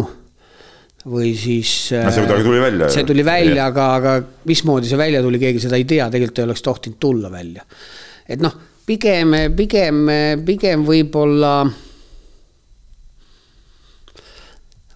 [1.13, 1.93] või siis.
[1.95, 2.91] no see kuidagi tuli välja.
[2.95, 4.17] see tuli välja, aga, aga
[4.51, 7.65] mismoodi see välja tuli, keegi seda ei tea, tegelikult ei oleks tohtinud tulla välja.
[8.27, 10.05] et noh, pigem, pigem,
[10.47, 11.55] pigem võib-olla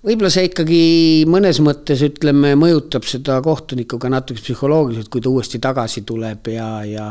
[0.07, 0.83] võib-olla see ikkagi
[1.31, 6.71] mõnes mõttes ütleme, mõjutab seda kohtunikku ka natuke psühholoogiliselt, kui ta uuesti tagasi tuleb ja,
[6.87, 7.09] ja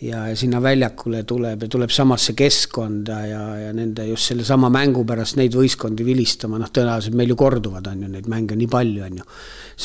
[0.00, 5.04] ja, ja sinna väljakule tuleb ja tuleb samasse keskkonda ja, ja nende just sellesama mängu
[5.06, 9.02] pärast neid võistkondi vilistama, noh, tõenäoliselt meil ju korduvad, on ju, neid mänge nii palju,
[9.08, 9.26] on ju.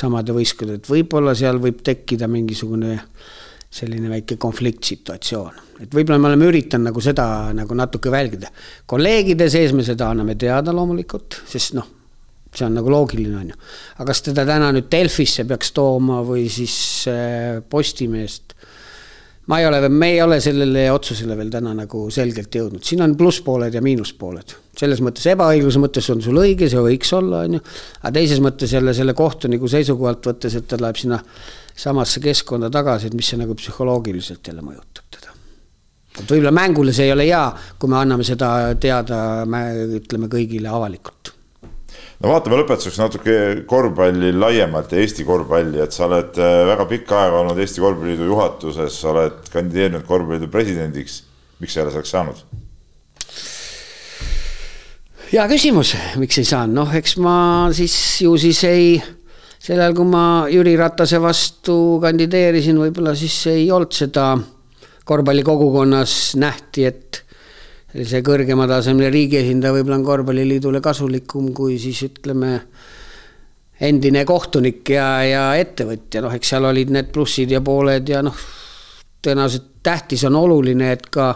[0.04, 3.00] samade võistkondade, et võib-olla seal võib tekkida mingisugune
[3.74, 7.26] selline väike konfliktsituatsioon, et võib-olla me oleme üritanud nagu seda
[7.58, 8.54] nagu natuke välgida.
[8.86, 11.90] kolleegide sees me seda anname teada loomulikult, sest noh,
[12.54, 13.60] see on nagu loogiline, on ju.
[13.98, 16.76] aga kas teda täna nüüd Delfisse peaks tooma või siis
[17.12, 18.54] äh, Postimehest
[19.46, 23.16] ma ei ole, me ei ole sellele otsusele veel täna nagu selgelt jõudnud, siin on
[23.20, 24.56] plusspooled ja miinuspooled.
[24.80, 27.66] selles mõttes ebaõigluse mõttes on sul õige, see võiks olla, on ju,
[28.02, 31.20] aga teises mõttes jälle selle kohtuniku seisukohalt võttes, et ta läheb sinna
[31.76, 35.36] samasse keskkonda tagasi, et mis see nagu psühholoogiliselt jälle mõjutab teda.
[36.22, 37.46] et võib-olla mängule see ei ole hea,
[37.80, 39.44] kui me anname seda teada,
[40.00, 41.33] ütleme kõigile avalikult
[42.24, 43.38] no vaatame lõpetuseks natuke
[43.68, 48.30] korvpalli laiemalt ja Eesti korvpalli, et sa oled äh, väga pikka aega olnud Eesti Korvpalliliidu
[48.30, 51.24] juhatuses, sa oled kandideerinud korvpalliliidu presidendiks.
[51.60, 52.46] miks sa ei ole selleks saanud?
[55.34, 57.36] hea küsimus, miks ei saanud, noh, eks ma
[57.74, 58.88] siis ju siis ei,
[59.60, 64.28] sel ajal, kui ma Jüri Ratase vastu kandideerisin, võib-olla siis ei olnud seda
[65.04, 67.23] korvpallikogukonnas nähti, et
[67.94, 72.56] see kõrgematasemeline riigi esindaja võib-olla on korvpalliliidule kasulikum kui siis ütleme,
[73.84, 78.38] endine kohtunik ja, ja ettevõtja, noh, eks seal olid need plussid ja pooled ja noh,
[79.24, 81.28] tõenäoliselt tähtis on oluline, et ka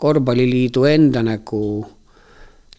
[0.00, 1.60] korvpalliliidu enda nagu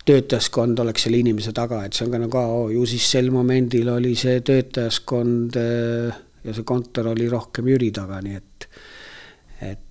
[0.07, 3.89] töötajaskond oleks selle inimese taga, et see on ka nagu oh, ju siis sel momendil
[3.91, 8.67] oli see töötajaskond äh, ja see kontor oli rohkem Jüri taga, nii et
[9.67, 9.86] et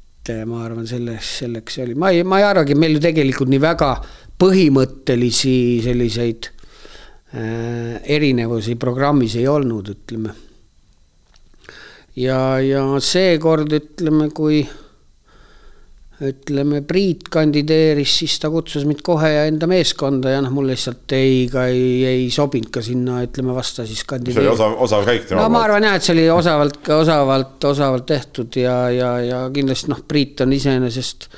[0.46, 3.90] ma arvan, selles, selleks oli, ma ei, ma ei arvagi, meil ju tegelikult nii väga
[4.40, 10.34] põhimõttelisi selliseid äh, erinevusi programmis ei olnud, ütleme.
[12.16, 14.64] ja, ja seekord ütleme, kui
[16.24, 21.12] ütleme, Priit kandideeris, siis ta kutsus mind kohe ja enda meeskonda ja noh, mul lihtsalt
[21.16, 24.40] ei, ka ei, ei sobinud ka sinna, ütleme, vasta siis kandideerida.
[24.40, 25.44] see oli osav, osav käik tema poolt?
[25.44, 29.92] no ma arvan jah, et see oli osavalt, osavalt, osavalt tehtud ja, ja, ja kindlasti
[29.92, 31.28] noh, Priit on iseenesest,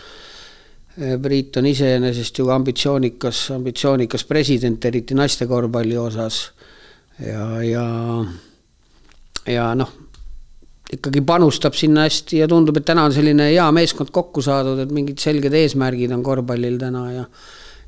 [1.26, 6.44] Priit on iseenesest ju ambitsioonikas, ambitsioonikas president, eriti naiste korvpalli osas.
[7.18, 7.88] ja, ja,
[9.50, 9.97] ja noh
[10.93, 14.93] ikkagi panustab sinna hästi ja tundub, et täna on selline hea meeskond kokku saadud, et
[14.94, 17.24] mingid selged eesmärgid on korvpallil täna ja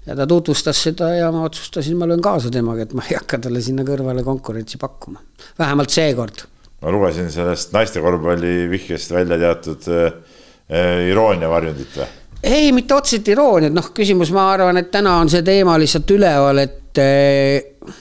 [0.07, 3.39] ja ta tutvustas seda ja ma otsustasin, ma löön kaasa temaga, et ma ei hakka
[3.45, 5.21] talle sinna kõrvale konkurentsi pakkuma,
[5.59, 6.47] vähemalt seekord.
[6.81, 12.09] ma lugesin sellest naiste korvpalli vihjest välja teatud äh, iroonia varjundit või?
[12.43, 16.65] ei, mitte otseselt irooniat, noh, küsimus, ma arvan, et täna on see teema lihtsalt üleval,
[16.65, 17.99] et äh,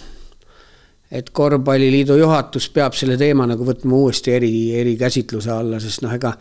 [1.11, 6.35] et korvpalliliidu juhatus peab selle teema nagu võtma uuesti eri, erikäsitluse alla, sest noh, ega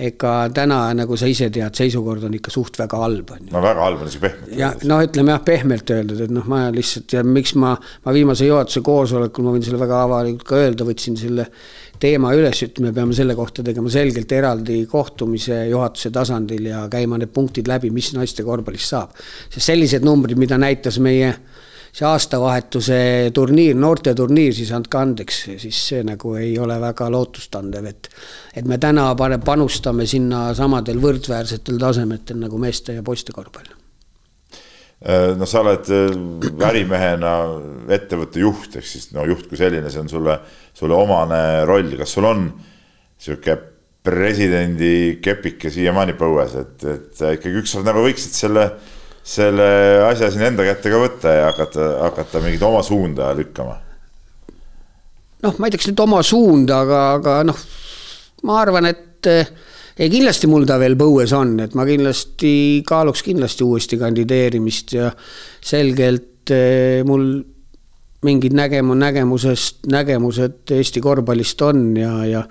[0.00, 3.50] ega täna, nagu sa ise tead, seisukord on ikka suht väga halb, on ju.
[3.52, 4.54] no väga halb on isegi pehmelt.
[4.56, 7.74] ja noh, ütleme jah, pehmelt öeldud, et noh, ma lihtsalt ja miks ma,
[8.06, 11.48] ma viimase juhatuse koosolekul, ma võin selle väga avalikult ka öelda, võtsin selle
[12.00, 17.18] teema üles, et me peame selle kohta tegema selgelt eraldi kohtumise juhatuse tasandil ja käima
[17.20, 19.12] need punktid läbi, mis naiste korvpallist saab.
[19.50, 21.34] sest sellised numbrid, mida näitas meie
[21.90, 23.00] see aastavahetuse
[23.34, 28.08] turniir, noorteturniir, siis andke andeks, siis see nagu ei ole väga lootustandev, et
[28.54, 33.70] et me täna panustame sinna samadel võrdväärsetel tasemetel nagu meeste ja poiste korvpall.
[35.00, 37.34] Äh, no sa oled äh, ärimehena
[37.96, 40.36] ettevõtte juht, ehk siis no juht kui selline, see on sulle,
[40.76, 42.50] sulle omane roll, kas sul on
[43.20, 43.56] sihuke
[44.04, 48.66] presidendi kepike siiamaani põues, et, et ikkagi ükskord nagu võiksid selle
[49.30, 49.68] selle
[50.08, 53.76] asja siin enda kätte ka võtta ja hakata, hakata mingit oma suunda lükkama?
[55.44, 57.60] noh, ma ei teaks nüüd oma suunda, aga, aga noh,
[58.48, 62.52] ma arvan, et ei, kindlasti mul ta veel põues on, et ma kindlasti
[62.88, 67.32] kaaluks kindlasti uuesti kandideerimist ja selgelt eh, mul
[68.26, 72.42] mingid nägemu, nägemusest, nägemused Eesti korvpallist on ja, ja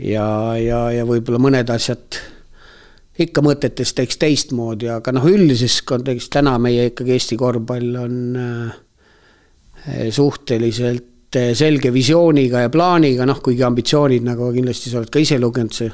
[0.00, 2.20] ja, ja, ja võib-olla mõned asjad
[3.26, 10.06] ikka mõtetes teeks teistmoodi, aga noh, üldises kontekstis täna meie ikkagi Eesti korvpall on äh,
[10.14, 15.40] suhteliselt äh, selge visiooniga ja plaaniga, noh, kuigi ambitsioonid, nagu kindlasti sa oled ka ise
[15.42, 15.90] lugenud, see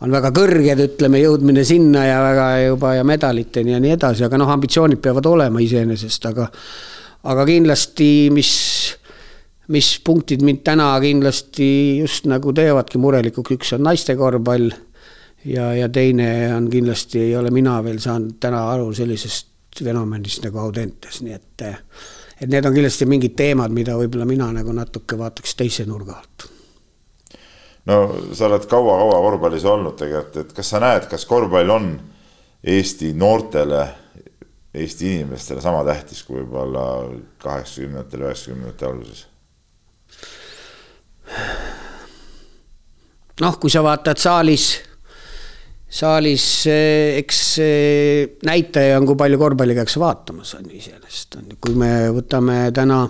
[0.00, 4.40] on väga kõrged, ütleme, jõudmine sinna ja väga juba ja medaliteni ja nii edasi, aga
[4.40, 6.48] noh, ambitsioonid peavad olema iseenesest, aga
[7.30, 8.54] aga kindlasti, mis
[9.70, 14.72] mis punktid mind täna kindlasti just nagu teevadki murelikuks, üks on naiste korvpall
[15.44, 19.48] ja, ja teine on kindlasti, ei ole mina veel saanud täna aru sellisest
[19.84, 21.66] fenomenist nagu Audentes, nii et
[22.40, 26.46] et need on kindlasti mingid teemad, mida võib-olla mina nagu natuke vaataks teise nurga alt.
[27.86, 27.96] no
[28.32, 31.90] sa oled kaua-kaua korvpallis olnud tegelikult, et kas sa näed, kas korvpall on
[32.60, 33.86] Eesti noortele,
[34.74, 36.84] Eesti inimestele sama tähtis kui võib-olla
[37.40, 39.26] kaheksakümnendatel, üheksakümnendate alguses?
[43.40, 44.89] noh, kui sa vaatad saalis
[45.90, 47.38] saalis eks
[48.46, 53.04] näitaja on, kui palju korvpalli käiakse vaatamas, on iseenesest, kui me võtame täna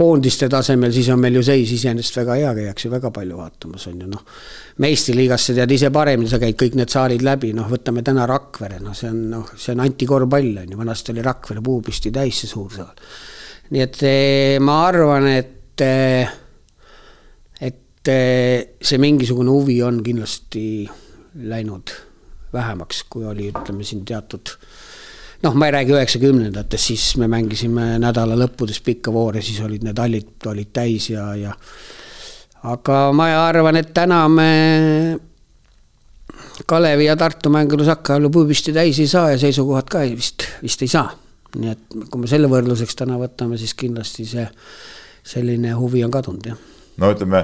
[0.00, 4.00] koondiste tasemel, siis on meil ju seis iseenesest väga hea, käiakse väga palju vaatamas, on
[4.00, 4.22] ju noh.
[4.80, 8.80] meistriliigas sa tead ise paremini, sa käid kõik need saalid läbi, noh, võtame täna Rakvere,
[8.80, 12.52] noh, see on noh, see on antikorvpall on ju, vanasti oli Rakvere puupüsti täis see
[12.52, 12.94] suur saal.
[13.70, 16.36] nii et eh, ma arvan, et eh,
[17.60, 20.64] et eh, see mingisugune huvi on kindlasti
[21.44, 21.92] läinud
[22.52, 24.54] vähemaks, kui oli, ütleme siin teatud
[25.42, 29.98] noh, ma ei räägi üheksakümnendatest, siis me mängisime nädala lõppudes pikka voore, siis olid need
[29.98, 31.54] hallid olid täis ja, ja
[32.70, 34.50] aga ma arvan, et täna me
[36.68, 40.82] Kalevi ja Tartu mängude Saksalu puupüsti täis ei saa ja seisukohad ka ei, vist, vist
[40.84, 41.08] ei saa.
[41.56, 44.44] nii et kui me selle võrdluseks täna võtame, siis kindlasti see
[45.26, 46.60] selline huvi on kadunud, jah.
[47.00, 47.42] no ütleme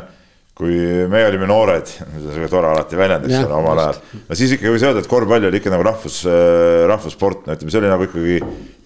[0.57, 0.77] kui
[1.11, 5.03] me olime noored, see tore alati väljendaks seda omal ajal, no siis ikkagi võis öelda,
[5.05, 8.39] et korvpall oli ikka nagu rahvus, äh, rahvussport, no ütleme, see oli nagu ikkagi,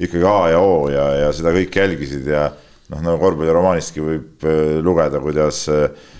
[0.02, 2.48] ikkagi A ja O ja, ja seda kõik jälgisid ja
[2.90, 6.10] noh, nagu korvpalliromaanistki võib äh, lugeda, kuidas äh,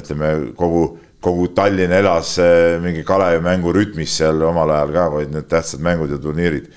[0.00, 0.86] ütleme, kogu,
[1.24, 2.38] kogu Tallinn elas
[2.80, 6.72] mingi Kalevi mängu rütmis seal omal ajal ka, olid need tähtsad mängud ja turniirid.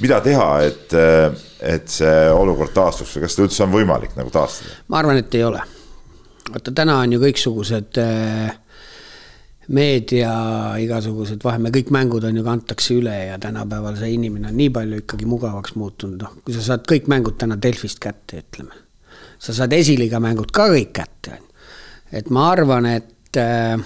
[0.00, 0.96] mida teha, et,
[1.60, 4.78] et see olukord taastuks või kas seda üldse on võimalik nagu taastada?
[4.88, 5.60] ma arvan, et ei ole
[6.52, 8.54] vaata, täna on ju kõiksugused äh,
[9.68, 10.32] meedia
[10.78, 15.02] igasugused vaheme, kõik mängud on ju, kantakse üle ja tänapäeval see inimene on nii palju
[15.02, 18.84] ikkagi mugavaks muutunud, noh, kui sa saad kõik mängud täna Delfist kätte, ütleme.
[19.38, 21.70] sa saad esiliiga mängud ka kõik kätte, on ju.
[22.20, 23.78] et ma arvan, et äh,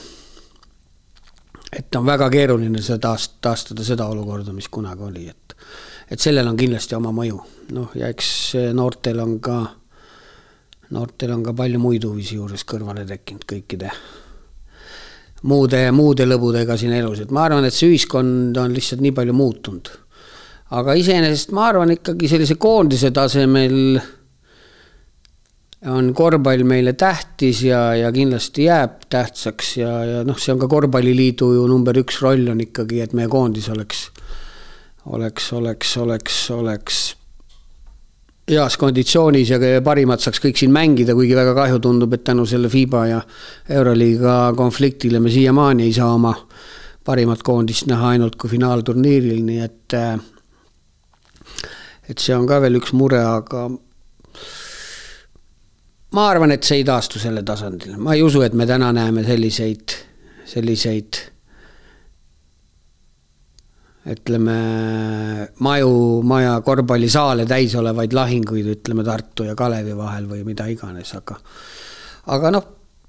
[1.72, 5.56] et on väga keeruline seda taast-, taastada seda olukorda, mis kunagi oli, et
[6.10, 7.36] et sellel on kindlasti oma mõju,
[7.76, 8.30] noh, ja eks
[8.74, 9.60] noortel on ka
[10.94, 13.92] noortel on ka palju muid huvisid juures kõrvale tekkinud kõikide
[15.48, 19.36] muude, muude lõbudega siin elus, et ma arvan, et see ühiskond on lihtsalt nii palju
[19.36, 19.90] muutunud.
[20.70, 24.00] aga iseenesest ma arvan ikkagi sellise koondise tasemel
[25.90, 30.68] on korvpall meile tähtis ja, ja kindlasti jääb tähtsaks ja, ja noh, see on ka
[30.68, 34.10] korvpalliliidu ju number üks roll on ikkagi, et meie koondis oleks,
[35.06, 37.00] oleks, oleks, oleks, oleks
[38.50, 42.70] heas konditsioonis ja parimad saaks kõik siin mängida, kuigi väga kahju tundub, et tänu selle
[42.72, 43.20] FIBA ja
[43.68, 46.34] Euroliiga konfliktile me siiamaani ei saa oma
[47.04, 49.96] parimat koondist näha ainult kui finaalturniiril, nii et
[52.10, 53.68] et see on ka veel üks mure, aga
[56.16, 59.24] ma arvan, et see ei taastu selle tasandil, ma ei usu, et me täna näeme
[59.26, 59.94] selliseid,
[60.50, 61.20] selliseid
[64.08, 64.56] ütleme,
[65.60, 65.92] maju,
[66.24, 71.36] maja korvpallisaale täis olevaid lahinguid, ütleme Tartu ja Kalevi vahel või mida iganes, aga
[72.32, 72.64] aga noh,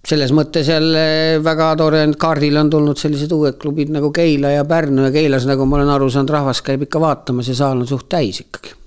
[0.08, 4.68] selles mõttes jälle väga tore, et kaardile on tulnud sellised uued klubid nagu Keila ja
[4.68, 7.88] Pärnu ja Keilas, nagu ma olen aru saanud, rahvas käib ikka vaatamas ja saal on
[7.88, 8.81] suht täis ikkagi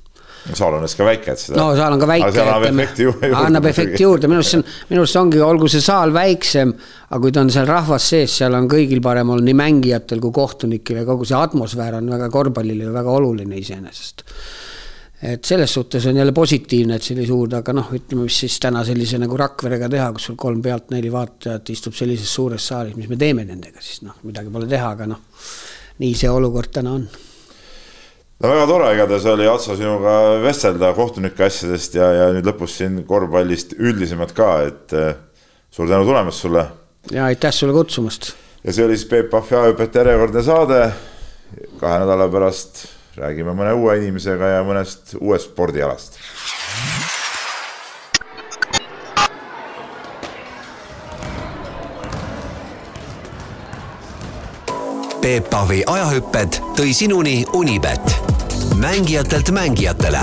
[0.53, 1.57] saal on vist ka väike, et seda.
[1.57, 2.43] no saal on ka väike.
[2.43, 3.31] annab efekti juurde.
[3.47, 6.75] annab efekti juurde, minu arust see on, minu arust ongi, olgu see saal väiksem,
[7.09, 10.35] aga kui ta on seal rahvas sees, seal on kõigil parem olla, nii mängijatel kui
[10.37, 14.25] kohtunikel ja kogu see atmosfäär on väga korvpallile ju väga oluline iseenesest
[15.25, 18.83] et selles suhtes on jälle positiivne, et selline suur, aga noh, ütleme, mis siis täna
[18.85, 23.09] sellise nagu Rakverega teha, kus sul kolm pealt neli vaatajat istub sellises suures saalis, mis
[23.09, 25.23] me teeme nendega siis noh, midagi pole teha, aga noh,
[26.05, 27.07] nii see olukord täna on
[28.41, 33.03] no väga tore, igatahes oli Atso sinuga vestelda kohtunike asjadest ja, ja nüüd lõpus siin
[33.09, 35.13] korvpallist üldisemalt ka, et eh,
[35.75, 36.67] suur tänu tulemast sulle.
[37.13, 38.33] ja aitäh sulle kutsumast.
[38.65, 40.83] ja see oli siis Peep Pahvi ajupeete järjekordne saade.
[41.81, 42.87] kahe nädala pärast
[43.17, 46.19] räägime mõne uue inimesega ja mõnest uuest spordialast.
[55.25, 58.13] Peep Pahvi ajahüpped tõi sinuni Unibet,
[58.77, 60.21] mängijatelt mängijatele